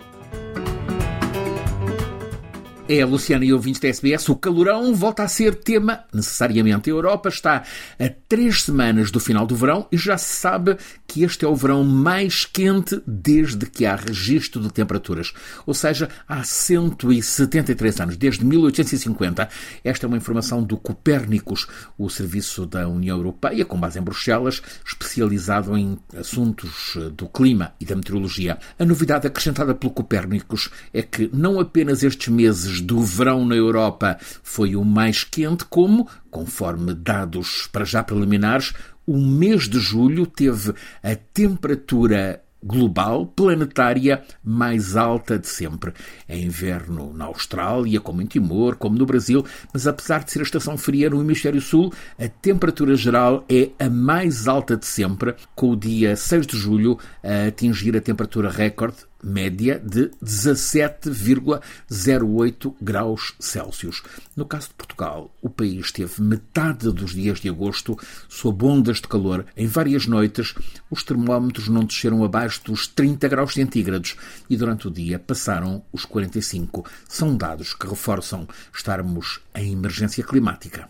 É, 2.90 3.04
Luciana 3.04 3.44
e 3.44 3.52
ouvintes 3.52 3.82
da 3.82 3.90
SBS, 3.90 4.30
o 4.30 4.36
calorão 4.36 4.96
volta 4.96 5.22
a 5.22 5.28
ser 5.28 5.56
tema 5.56 6.06
necessariamente. 6.14 6.90
A 6.90 6.94
Europa 6.94 7.28
está 7.28 7.64
a 8.00 8.10
três 8.30 8.64
semanas 8.64 9.12
do 9.12 9.20
final 9.20 9.46
do 9.46 9.58
verão 9.58 9.86
e 9.92 9.98
já 9.98 10.18
se 10.18 10.34
sabe 10.38 10.78
que 11.06 11.22
este 11.22 11.44
é 11.44 11.48
o 11.50 11.56
verão 11.56 11.84
mais 11.84 12.46
quente 12.46 13.02
desde 13.06 13.66
que 13.66 13.86
há 13.86 13.94
registro 13.94 14.62
de 14.62 14.72
temperaturas. 14.72 15.34
Ou 15.66 15.74
seja, 15.74 16.08
há 16.26 16.46
173 16.46 18.00
anos, 18.00 18.16
desde 18.16 18.46
1850. 18.46 19.50
Esta 19.84 20.06
é 20.06 20.08
uma 20.08 20.16
informação 20.16 20.64
do 20.64 20.78
Copérnicos, 20.78 21.68
o 21.98 22.10
serviço 22.10 22.66
da 22.66 22.88
União 22.88 23.18
Europeia, 23.18 23.66
com 23.66 23.78
base 23.78 24.00
em 24.00 24.02
Bruxelas, 24.02 24.62
especializado 24.86 25.78
em 25.78 26.00
assuntos 26.18 26.98
do 27.18 27.28
clima 27.28 27.74
e 27.82 27.86
da 27.86 27.98
meteorologia. 27.98 28.58
A 28.80 28.86
novidade 28.86 29.28
acrescentada 29.28 29.76
pelo 29.76 29.92
Copérnicos 29.92 30.70
é 30.94 31.02
que 31.02 31.30
não 31.34 31.60
apenas 31.60 32.02
estes 32.02 32.30
meses 32.30 32.77
do 32.82 33.02
verão 33.02 33.46
na 33.46 33.56
Europa 33.56 34.18
foi 34.44 34.76
o 34.76 34.84
mais 34.84 35.24
quente, 35.24 35.66
como, 35.66 36.08
conforme 36.30 36.94
dados 36.94 37.68
para 37.72 37.86
já 37.86 38.04
preliminares, 38.04 38.74
o 39.06 39.18
mês 39.18 39.70
de 39.70 39.80
julho 39.80 40.26
teve 40.26 40.74
a 41.02 41.16
temperatura 41.16 42.42
global 42.64 43.26
planetária 43.26 44.24
mais 44.44 44.98
alta 44.98 45.38
de 45.38 45.48
sempre. 45.48 45.94
É 46.28 46.38
inverno 46.38 47.14
na 47.14 47.26
Austrália, 47.26 48.02
como 48.02 48.22
em 48.22 48.26
Timor, 48.26 48.76
como 48.76 48.98
no 48.98 49.06
Brasil, 49.06 49.46
mas 49.74 49.88
apesar 49.88 50.24
de 50.24 50.32
ser 50.32 50.40
a 50.40 50.44
estação 50.44 50.78
fria 50.78 51.10
no 51.10 51.22
hemisfério 51.22 51.62
sul, 51.62 51.94
a 52.20 52.28
temperatura 52.28 52.96
geral 52.96 53.46
é 53.48 53.70
a 53.80 53.90
mais 53.90 54.48
alta 54.48 54.76
de 54.76 54.86
sempre, 54.86 55.36
com 55.56 55.72
o 55.72 55.76
dia 55.76 56.16
6 56.16 56.48
de 56.48 56.58
julho 56.58 56.98
a 57.24 57.48
atingir 57.48 57.96
a 57.96 58.02
temperatura 58.02 58.50
recorde 58.50 58.98
média 59.28 59.80
de 59.84 60.12
17,08 60.24 62.74
graus 62.82 63.34
Celsius. 63.40 64.02
No 64.36 64.46
caso 64.46 64.70
de 64.70 64.74
Portugal, 64.76 65.32
o 65.42 65.50
país 65.50 65.92
teve 65.92 66.22
metade 66.22 66.92
dos 66.92 67.14
dias 67.14 67.40
de 67.40 67.50
agosto 67.50 67.98
sob 68.30 68.66
ondas 68.66 68.98
de 68.98 69.08
calor. 69.08 69.46
Em 69.56 69.68
várias 69.68 70.08
noites, 70.08 70.56
os 70.90 71.04
termómetros 71.04 71.68
não 71.68 71.84
desceram 71.84 72.24
abaixo 72.24 72.64
dos 72.66 72.88
30 72.88 73.28
graus 73.28 73.54
centígrados 73.54 74.16
e 74.50 74.56
durante 74.56 74.88
o 74.88 74.92
dia 74.92 75.20
passaram 75.20 75.84
os 75.92 76.06
45. 76.06 76.86
São 77.08 77.36
dados 77.36 77.74
que 77.74 77.88
reforçam 77.88 78.48
estarmos 78.74 79.42
em 79.54 79.74
emergência 79.74 80.24
climática. 80.24 80.90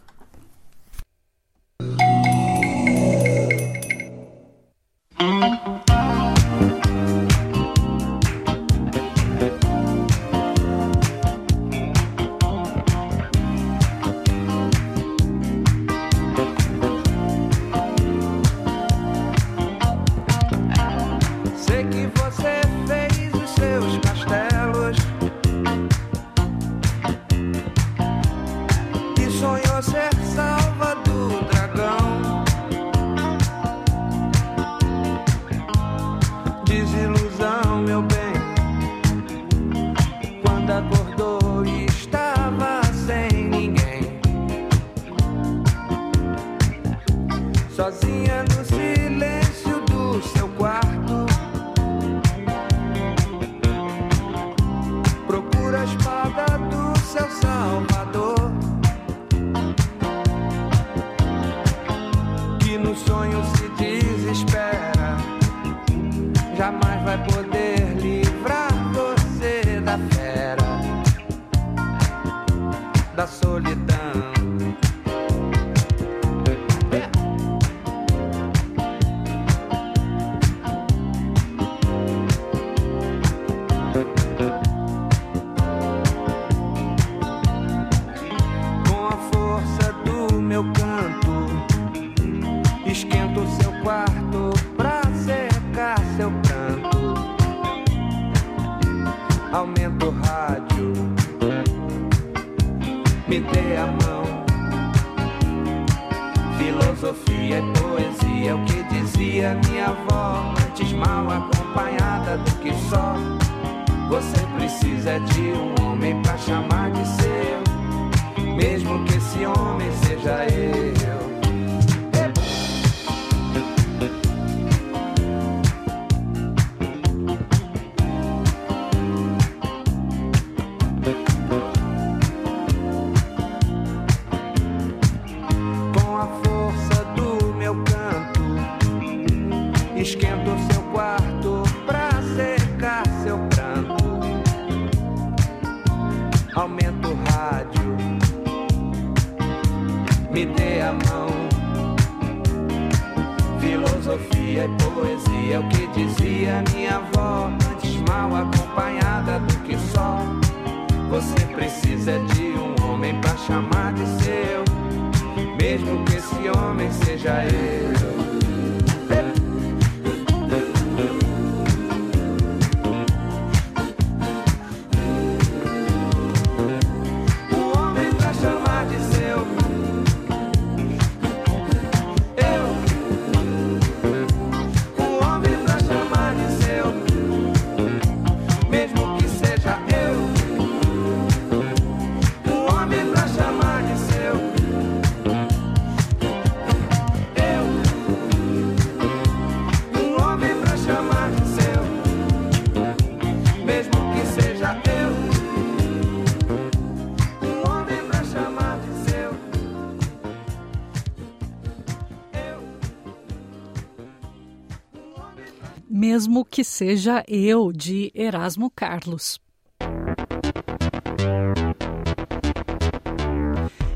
Mesmo 216.18 216.44
que 216.44 216.64
seja 216.64 217.24
eu, 217.28 217.72
de 217.72 218.12
Erasmo 218.16 218.72
Carlos. 218.72 219.40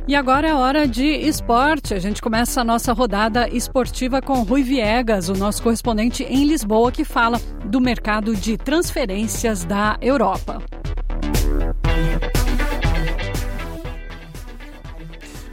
E 0.08 0.16
agora 0.16 0.48
é 0.48 0.54
hora 0.54 0.88
de 0.88 1.04
esporte. 1.04 1.96
A 1.96 2.00
gente 2.00 2.22
começa 2.22 2.62
a 2.62 2.64
nossa 2.64 2.94
rodada 2.94 3.50
esportiva 3.50 4.22
com 4.22 4.44
Rui 4.44 4.62
Viegas, 4.62 5.30
o 5.30 5.34
nosso 5.34 5.64
correspondente 5.64 6.24
em 6.24 6.46
Lisboa, 6.46 6.92
que 6.92 7.04
fala 7.04 7.40
do 7.66 7.82
mercado 7.82 8.36
de 8.36 8.56
transferências 8.56 9.66
da 9.66 9.98
Europa. 10.00 10.62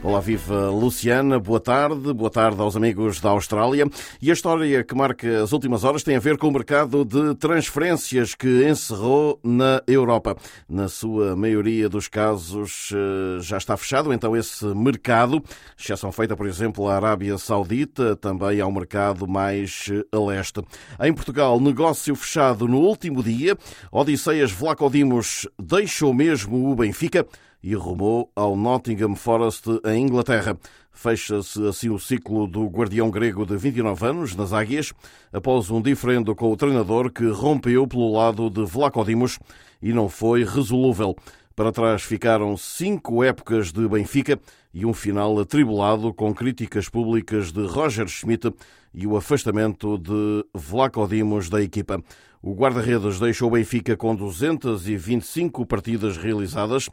Olá, 0.01 0.21
viva 0.21 0.69
Luciana, 0.69 1.37
boa 1.37 1.59
tarde, 1.59 2.13
boa 2.13 2.29
tarde 2.29 2.61
aos 2.61 2.73
amigos 2.73 3.19
da 3.19 3.31
Austrália. 3.31 3.85
E 4.21 4.29
a 4.29 4.33
história 4.33 4.81
que 4.81 4.95
marca 4.95 5.43
as 5.43 5.51
últimas 5.51 5.83
horas 5.83 6.03
tem 6.03 6.15
a 6.15 6.21
ver 6.21 6.37
com 6.37 6.47
o 6.47 6.53
mercado 6.53 7.03
de 7.03 7.35
transferências 7.35 8.33
que 8.33 8.65
encerrou 8.65 9.37
na 9.43 9.83
Europa. 9.85 10.37
Na 10.69 10.87
sua 10.87 11.35
maioria 11.35 11.89
dos 11.89 12.07
casos 12.07 12.91
eh, 12.93 13.41
já 13.41 13.57
está 13.57 13.75
fechado, 13.75 14.13
então 14.13 14.37
esse 14.37 14.63
mercado, 14.67 15.43
exceção 15.77 16.13
feita, 16.13 16.33
por 16.33 16.47
exemplo, 16.47 16.87
à 16.87 16.95
Arábia 16.95 17.37
Saudita, 17.37 18.15
também 18.15 18.61
ao 18.61 18.71
mercado 18.71 19.27
mais 19.27 19.89
eh, 19.91 20.15
a 20.15 20.19
leste. 20.27 20.61
Em 21.01 21.13
Portugal, 21.13 21.59
negócio 21.59 22.15
fechado 22.15 22.69
no 22.69 22.79
último 22.79 23.21
dia, 23.21 23.57
Odisseias 23.91 24.49
Vlacodimos 24.49 25.45
deixou 25.61 26.13
mesmo 26.13 26.71
o 26.71 26.75
Benfica 26.75 27.27
e 27.61 27.75
rumou 27.75 28.31
ao 28.35 28.55
Nottingham 28.55 29.15
Forest, 29.15 29.65
em 29.85 30.03
Inglaterra. 30.03 30.57
Fecha-se 30.91 31.65
assim 31.67 31.89
o 31.89 31.99
ciclo 31.99 32.47
do 32.47 32.67
guardião 32.67 33.09
grego 33.09 33.45
de 33.45 33.55
29 33.55 34.05
anos, 34.05 34.35
nas 34.35 34.51
Águias, 34.51 34.93
após 35.31 35.69
um 35.69 35.81
diferendo 35.81 36.35
com 36.35 36.51
o 36.51 36.57
treinador 36.57 37.11
que 37.11 37.25
rompeu 37.29 37.87
pelo 37.87 38.11
lado 38.11 38.49
de 38.49 38.65
Vlaco 38.65 39.03
Dimos 39.05 39.39
e 39.81 39.93
não 39.93 40.09
foi 40.09 40.43
resolúvel. 40.43 41.15
Para 41.55 41.71
trás 41.71 42.03
ficaram 42.03 42.55
cinco 42.55 43.23
épocas 43.23 43.71
de 43.71 43.87
Benfica 43.87 44.39
e 44.73 44.85
um 44.85 44.93
final 44.93 45.37
atribulado 45.39 46.13
com 46.13 46.33
críticas 46.33 46.87
públicas 46.87 47.51
de 47.51 47.65
Roger 47.65 48.07
Schmidt 48.07 48.53
e 48.93 49.05
o 49.05 49.17
afastamento 49.17 49.97
de 49.97 50.45
Vlaco 50.53 51.05
Dimos 51.07 51.49
da 51.49 51.61
equipa. 51.61 52.01
O 52.41 52.53
guarda-redes 52.53 53.19
deixou 53.19 53.51
Benfica 53.51 53.97
com 53.97 54.15
225 54.15 55.65
partidas 55.65 56.15
realizadas 56.15 56.87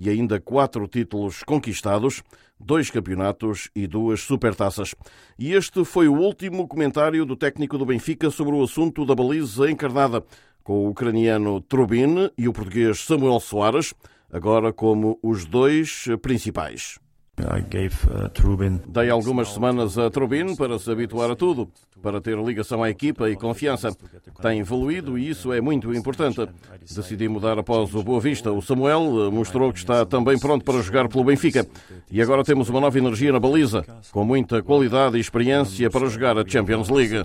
e 0.00 0.08
ainda 0.08 0.40
quatro 0.40 0.88
títulos 0.88 1.42
conquistados, 1.42 2.22
dois 2.58 2.90
campeonatos 2.90 3.68
e 3.76 3.86
duas 3.86 4.22
supertaças. 4.22 4.94
E 5.38 5.52
este 5.52 5.84
foi 5.84 6.08
o 6.08 6.14
último 6.14 6.66
comentário 6.66 7.26
do 7.26 7.36
técnico 7.36 7.76
do 7.76 7.84
Benfica 7.84 8.30
sobre 8.30 8.54
o 8.54 8.62
assunto 8.62 9.04
da 9.04 9.14
baliza 9.14 9.70
encarnada 9.70 10.24
com 10.64 10.86
o 10.86 10.88
ucraniano 10.88 11.60
Trubin 11.60 12.30
e 12.38 12.48
o 12.48 12.52
português 12.52 13.00
Samuel 13.00 13.40
Soares, 13.40 13.92
agora 14.32 14.72
como 14.72 15.18
os 15.22 15.44
dois 15.44 16.06
principais. 16.22 16.98
Uh, 17.38 18.90
Dei 18.90 19.10
algumas 19.10 19.48
semanas 19.52 19.98
a 19.98 20.10
Trubin 20.10 20.56
para 20.56 20.78
se 20.78 20.90
habituar 20.90 21.30
a 21.30 21.36
tudo, 21.36 21.70
para 22.02 22.20
ter 22.20 22.36
ligação 22.38 22.82
à 22.82 22.90
equipa 22.90 23.30
e 23.30 23.36
confiança. 23.36 23.96
Tem 24.42 24.60
evoluído 24.60 25.18
e 25.18 25.28
isso 25.28 25.52
é 25.52 25.60
muito 25.60 25.92
importante. 25.94 26.46
Decidi 26.80 27.28
mudar 27.28 27.58
após 27.58 27.94
o 27.94 28.02
Boa 28.02 28.20
Vista. 28.20 28.52
O 28.52 28.62
Samuel 28.62 29.02
uh, 29.02 29.32
mostrou 29.32 29.72
que 29.72 29.78
está 29.78 30.04
também 30.04 30.38
pronto 30.38 30.64
para 30.64 30.82
jogar 30.82 31.08
pelo 31.08 31.24
Benfica. 31.24 31.66
E 32.10 32.20
agora 32.20 32.42
temos 32.42 32.68
uma 32.68 32.80
nova 32.80 32.98
energia 32.98 33.32
na 33.32 33.38
baliza, 33.38 33.84
com 34.10 34.24
muita 34.24 34.62
qualidade 34.62 35.16
e 35.16 35.20
experiência 35.20 35.90
para 35.90 36.08
jogar 36.08 36.36
a 36.38 36.44
Champions 36.46 36.88
League. 36.88 37.24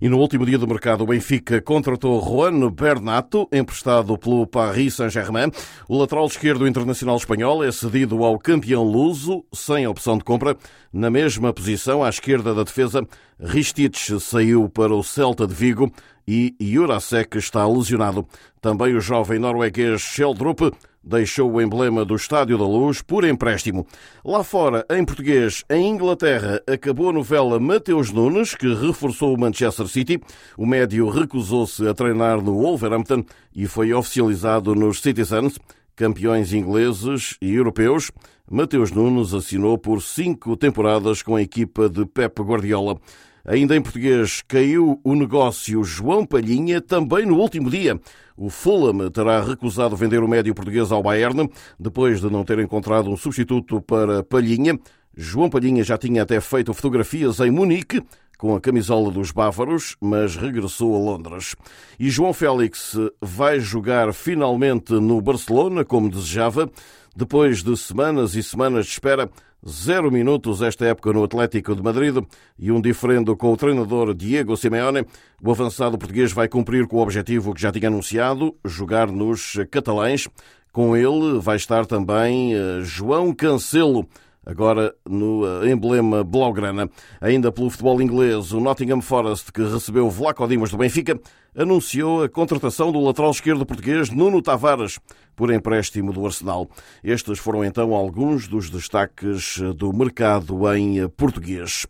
E 0.00 0.08
no 0.08 0.18
último 0.18 0.46
dia 0.46 0.56
do 0.56 0.66
mercado, 0.66 1.04
o 1.04 1.06
Benfica 1.06 1.60
contratou 1.60 2.22
Juan 2.24 2.70
Bernato, 2.70 3.46
emprestado 3.52 4.16
pelo 4.16 4.46
Paris 4.46 4.94
Saint-Germain. 4.94 5.50
O 5.86 5.98
lateral 5.98 6.26
esquerdo 6.26 6.66
internacional 6.66 7.16
espanhol 7.16 7.62
é 7.62 7.70
cedido 7.70 8.24
ao 8.24 8.38
campeão 8.38 8.82
luso, 8.82 9.44
sem 9.52 9.86
opção 9.86 10.16
de 10.16 10.24
compra. 10.24 10.56
Na 10.90 11.10
mesma 11.10 11.52
posição, 11.52 12.02
à 12.02 12.08
esquerda 12.08 12.49
da 12.54 12.62
defesa, 12.62 13.06
Ristich 13.38 14.20
saiu 14.20 14.68
para 14.68 14.94
o 14.94 15.02
Celta 15.02 15.46
de 15.46 15.54
Vigo 15.54 15.92
e 16.26 16.54
Jurasek 16.60 17.38
está 17.38 17.66
lesionado. 17.66 18.26
Também 18.60 18.94
o 18.94 19.00
jovem 19.00 19.38
norueguês 19.38 20.00
Sheldrup 20.00 20.70
deixou 21.02 21.50
o 21.50 21.60
emblema 21.60 22.04
do 22.04 22.14
Estádio 22.14 22.58
da 22.58 22.64
Luz 22.64 23.02
por 23.02 23.24
empréstimo. 23.24 23.86
Lá 24.24 24.44
fora, 24.44 24.84
em 24.90 25.04
português, 25.04 25.64
em 25.70 25.88
Inglaterra, 25.88 26.62
acabou 26.66 27.08
a 27.08 27.12
novela 27.12 27.58
Mateus 27.58 28.12
Nunes, 28.12 28.54
que 28.54 28.72
reforçou 28.74 29.34
o 29.34 29.40
Manchester 29.40 29.88
City. 29.88 30.20
O 30.56 30.66
médio 30.66 31.08
recusou-se 31.08 31.86
a 31.88 31.94
treinar 31.94 32.40
no 32.40 32.54
Wolverhampton 32.54 33.24
e 33.54 33.66
foi 33.66 33.92
oficializado 33.92 34.74
nos 34.74 35.00
Citizens, 35.00 35.58
campeões 36.00 36.54
ingleses 36.54 37.36
e 37.42 37.52
europeus. 37.52 38.10
Mateus 38.50 38.90
Nunes 38.90 39.34
assinou 39.34 39.76
por 39.76 40.00
cinco 40.00 40.56
temporadas 40.56 41.22
com 41.22 41.36
a 41.36 41.42
equipa 41.42 41.90
de 41.90 42.06
Pep 42.06 42.40
Guardiola. 42.40 42.98
Ainda 43.44 43.76
em 43.76 43.82
português, 43.82 44.40
caiu 44.48 44.98
o 45.04 45.14
negócio 45.14 45.84
João 45.84 46.24
Palhinha 46.24 46.80
também 46.80 47.26
no 47.26 47.36
último 47.36 47.68
dia. 47.68 48.00
O 48.34 48.48
Fulham 48.48 49.10
terá 49.10 49.42
recusado 49.42 49.94
vender 49.94 50.22
o 50.22 50.28
médio 50.28 50.54
português 50.54 50.90
ao 50.90 51.02
Bayern 51.02 51.50
depois 51.78 52.22
de 52.22 52.30
não 52.30 52.44
ter 52.44 52.58
encontrado 52.60 53.10
um 53.10 53.16
substituto 53.16 53.82
para 53.82 54.22
Palhinha. 54.22 54.80
João 55.14 55.50
Palhinha 55.50 55.84
já 55.84 55.98
tinha 55.98 56.22
até 56.22 56.40
feito 56.40 56.72
fotografias 56.72 57.40
em 57.40 57.50
Munique 57.50 58.02
com 58.40 58.56
a 58.56 58.60
camisola 58.60 59.10
dos 59.10 59.30
bávaros, 59.30 59.96
mas 60.00 60.34
regressou 60.34 60.96
a 60.96 60.98
Londres. 60.98 61.54
E 61.98 62.08
João 62.08 62.32
Félix 62.32 62.96
vai 63.20 63.60
jogar 63.60 64.14
finalmente 64.14 64.94
no 64.94 65.20
Barcelona, 65.20 65.84
como 65.84 66.08
desejava, 66.08 66.70
depois 67.14 67.62
de 67.62 67.76
semanas 67.76 68.34
e 68.34 68.42
semanas 68.42 68.86
de 68.86 68.92
espera 68.92 69.28
Zero 69.68 70.10
minutos 70.10 70.62
esta 70.62 70.86
época 70.86 71.12
no 71.12 71.22
Atlético 71.22 71.76
de 71.76 71.82
Madrid 71.82 72.16
e 72.58 72.72
um 72.72 72.80
diferendo 72.80 73.36
com 73.36 73.52
o 73.52 73.56
treinador 73.58 74.14
Diego 74.14 74.56
Simeone. 74.56 75.04
O 75.42 75.50
avançado 75.50 75.98
português 75.98 76.32
vai 76.32 76.48
cumprir 76.48 76.86
com 76.86 76.96
o 76.96 77.02
objetivo 77.02 77.52
que 77.52 77.60
já 77.60 77.70
tinha 77.70 77.88
anunciado, 77.88 78.56
jogar 78.64 79.08
nos 79.12 79.58
catalães. 79.70 80.26
Com 80.72 80.96
ele 80.96 81.38
vai 81.40 81.56
estar 81.56 81.84
também 81.84 82.54
eh, 82.54 82.80
João 82.80 83.34
Cancelo, 83.34 84.08
agora 84.50 84.92
no 85.08 85.46
eh, 85.46 85.70
emblema 85.70 86.24
Blaugrana. 86.24 86.90
Ainda 87.20 87.52
pelo 87.52 87.70
futebol 87.70 88.02
inglês, 88.02 88.52
o 88.52 88.60
Nottingham 88.60 89.00
Forest, 89.00 89.52
que 89.52 89.62
recebeu 89.62 90.10
Vlaco 90.10 90.46
Dimas 90.48 90.70
do 90.70 90.76
Benfica, 90.76 91.18
anunciou 91.56 92.24
a 92.24 92.28
contratação 92.28 92.90
do 92.90 93.00
lateral 93.00 93.30
esquerdo 93.30 93.64
português 93.64 94.10
Nuno 94.10 94.42
Tavares 94.42 94.98
por 95.36 95.52
empréstimo 95.52 96.12
do 96.12 96.26
Arsenal. 96.26 96.68
Estes 97.02 97.38
foram 97.38 97.64
então 97.64 97.94
alguns 97.94 98.48
dos 98.48 98.68
destaques 98.68 99.58
do 99.76 99.92
mercado 99.92 100.74
em 100.74 101.08
português. 101.08 101.86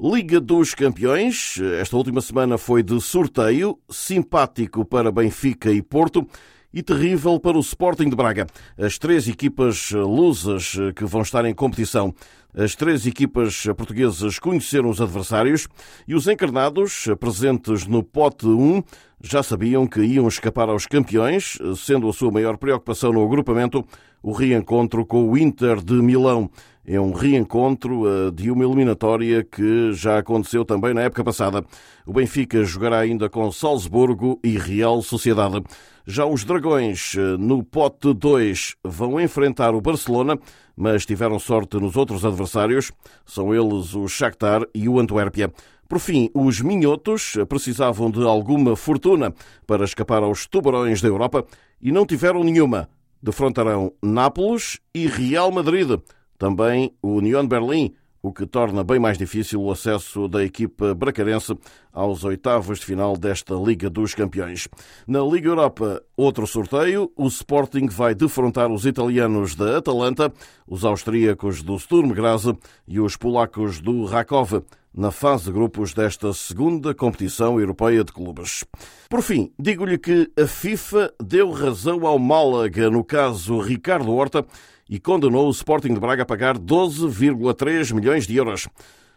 Liga 0.00 0.40
dos 0.40 0.74
Campeões, 0.74 1.60
esta 1.80 1.96
última 1.96 2.20
semana 2.20 2.58
foi 2.58 2.82
de 2.82 3.00
sorteio, 3.00 3.78
simpático 3.88 4.84
para 4.84 5.12
Benfica 5.12 5.70
e 5.70 5.80
Porto 5.80 6.26
e 6.72 6.82
terrível 6.82 7.38
para 7.38 7.56
o 7.56 7.60
Sporting 7.60 8.08
de 8.08 8.16
Braga. 8.16 8.46
As 8.78 8.98
três 8.98 9.28
equipas 9.28 9.90
lusas 9.90 10.74
que 10.96 11.04
vão 11.04 11.22
estar 11.22 11.44
em 11.44 11.54
competição. 11.54 12.14
As 12.54 12.74
três 12.74 13.06
equipas 13.06 13.64
portuguesas 13.76 14.38
conheceram 14.38 14.90
os 14.90 15.00
adversários 15.00 15.66
e 16.06 16.14
os 16.14 16.28
encarnados, 16.28 17.06
presentes 17.18 17.86
no 17.86 18.02
pote 18.02 18.46
1, 18.46 18.82
já 19.22 19.42
sabiam 19.42 19.86
que 19.86 20.02
iam 20.02 20.28
escapar 20.28 20.68
aos 20.68 20.84
campeões, 20.84 21.56
sendo 21.76 22.08
a 22.10 22.12
sua 22.12 22.30
maior 22.30 22.58
preocupação 22.58 23.10
no 23.10 23.24
agrupamento 23.24 23.82
o 24.22 24.32
reencontro 24.32 25.04
com 25.04 25.28
o 25.28 25.36
Inter 25.36 25.82
de 25.82 25.94
Milão. 25.94 26.50
É 26.84 27.00
um 27.00 27.12
reencontro 27.12 28.04
eh, 28.06 28.30
de 28.32 28.50
uma 28.50 28.64
eliminatória 28.64 29.44
que 29.44 29.92
já 29.92 30.18
aconteceu 30.18 30.64
também 30.64 30.92
na 30.92 31.02
época 31.02 31.22
passada. 31.22 31.64
O 32.04 32.12
Benfica 32.12 32.64
jogará 32.64 32.98
ainda 32.98 33.28
com 33.28 33.50
Salzburgo 33.52 34.40
e 34.42 34.58
Real 34.58 35.00
Sociedade. 35.00 35.62
Já 36.04 36.26
os 36.26 36.44
Dragões, 36.44 37.14
eh, 37.16 37.36
no 37.38 37.62
pote 37.62 38.12
2, 38.12 38.74
vão 38.82 39.20
enfrentar 39.20 39.74
o 39.74 39.80
Barcelona, 39.80 40.36
mas 40.76 41.06
tiveram 41.06 41.38
sorte 41.38 41.76
nos 41.78 41.96
outros 41.96 42.24
adversários. 42.24 42.92
São 43.24 43.54
eles 43.54 43.94
o 43.94 44.08
Shakhtar 44.08 44.62
e 44.74 44.88
o 44.88 44.98
Antuérpia. 44.98 45.52
Por 45.88 45.98
fim, 45.98 46.30
os 46.32 46.60
minhotos 46.60 47.34
precisavam 47.48 48.10
de 48.10 48.22
alguma 48.22 48.74
fortuna 48.74 49.34
para 49.66 49.84
escapar 49.84 50.22
aos 50.22 50.46
tubarões 50.46 51.02
da 51.02 51.08
Europa 51.08 51.44
e 51.80 51.92
não 51.92 52.06
tiveram 52.06 52.42
nenhuma. 52.42 52.88
Defrontarão 53.22 53.92
Nápoles 54.02 54.80
e 54.94 55.06
Real 55.06 55.52
Madrid. 55.52 56.00
Também 56.38 56.92
o 57.02 57.10
União 57.16 57.42
de 57.42 57.48
Berlim 57.48 57.94
o 58.22 58.32
que 58.32 58.46
torna 58.46 58.84
bem 58.84 59.00
mais 59.00 59.18
difícil 59.18 59.60
o 59.60 59.72
acesso 59.72 60.28
da 60.28 60.44
equipa 60.44 60.94
bracarense 60.94 61.58
aos 61.92 62.22
oitavos 62.22 62.78
de 62.78 62.86
final 62.86 63.16
desta 63.16 63.54
Liga 63.54 63.90
dos 63.90 64.14
Campeões. 64.14 64.68
Na 65.06 65.20
Liga 65.20 65.48
Europa, 65.48 66.00
outro 66.16 66.46
sorteio. 66.46 67.10
O 67.16 67.26
Sporting 67.26 67.88
vai 67.88 68.14
defrontar 68.14 68.70
os 68.70 68.86
italianos 68.86 69.56
da 69.56 69.78
Atalanta, 69.78 70.32
os 70.66 70.84
austríacos 70.84 71.62
do 71.62 71.76
Sturm 71.76 72.12
Graz 72.12 72.44
e 72.86 73.00
os 73.00 73.16
polacos 73.16 73.80
do 73.80 74.04
Rakov 74.04 74.62
na 74.94 75.10
fase 75.10 75.44
de 75.44 75.52
grupos 75.52 75.94
desta 75.94 76.32
segunda 76.34 76.94
competição 76.94 77.58
europeia 77.58 78.04
de 78.04 78.12
clubes. 78.12 78.62
Por 79.08 79.22
fim, 79.22 79.50
digo-lhe 79.58 79.98
que 79.98 80.30
a 80.38 80.46
FIFA 80.46 81.12
deu 81.22 81.50
razão 81.50 82.06
ao 82.06 82.18
Málaga 82.18 82.90
no 82.90 83.02
caso 83.02 83.58
Ricardo 83.58 84.12
Horta 84.12 84.44
e 84.92 85.00
condenou 85.00 85.46
o 85.46 85.50
Sporting 85.50 85.94
de 85.94 86.00
Braga 86.00 86.22
a 86.22 86.26
pagar 86.26 86.58
12,3 86.58 87.94
milhões 87.94 88.26
de 88.26 88.36
euros. 88.36 88.68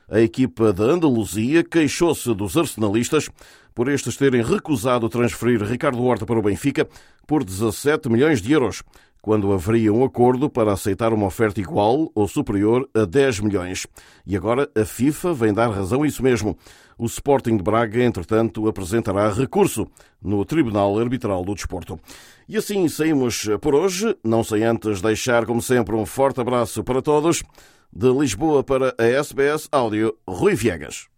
A 0.09 0.21
equipa 0.21 0.71
da 0.71 0.85
Andaluzia 0.85 1.65
queixou-se 1.65 2.33
dos 2.33 2.55
arsenalistas 2.55 3.29
por 3.73 3.89
estes 3.89 4.15
terem 4.15 4.41
recusado 4.41 5.09
transferir 5.09 5.61
Ricardo 5.61 6.01
Horta 6.01 6.25
para 6.25 6.39
o 6.39 6.41
Benfica 6.41 6.87
por 7.27 7.43
17 7.43 8.07
milhões 8.07 8.41
de 8.41 8.53
euros, 8.53 8.83
quando 9.21 9.51
haveria 9.51 9.91
um 9.91 10.05
acordo 10.05 10.49
para 10.49 10.71
aceitar 10.71 11.11
uma 11.11 11.25
oferta 11.25 11.59
igual 11.59 12.09
ou 12.15 12.25
superior 12.25 12.87
a 12.93 13.03
10 13.03 13.41
milhões. 13.41 13.85
E 14.25 14.37
agora 14.37 14.69
a 14.77 14.85
FIFA 14.85 15.33
vem 15.33 15.53
dar 15.53 15.67
razão 15.71 16.03
a 16.03 16.07
isso 16.07 16.23
mesmo. 16.23 16.57
O 16.97 17.05
Sporting 17.05 17.57
de 17.57 17.63
Braga, 17.63 18.01
entretanto, 18.01 18.65
apresentará 18.69 19.29
recurso 19.29 19.85
no 20.21 20.45
Tribunal 20.45 20.97
Arbitral 20.97 21.43
do 21.43 21.53
Desporto. 21.53 21.99
E 22.47 22.57
assim 22.57 22.87
saímos 22.87 23.47
por 23.59 23.73
hoje, 23.73 24.15
não 24.23 24.43
sem 24.43 24.63
antes 24.63 25.01
deixar, 25.01 25.45
como 25.45 25.61
sempre, 25.61 25.95
um 25.95 26.05
forte 26.05 26.39
abraço 26.39 26.83
para 26.83 27.01
todos. 27.01 27.43
De 27.91 28.11
Lisboa 28.11 28.63
para 28.63 28.93
a 28.97 29.03
SBS 29.03 29.67
Áudio, 29.71 30.15
Rui 30.27 30.53
Viegas. 30.53 31.14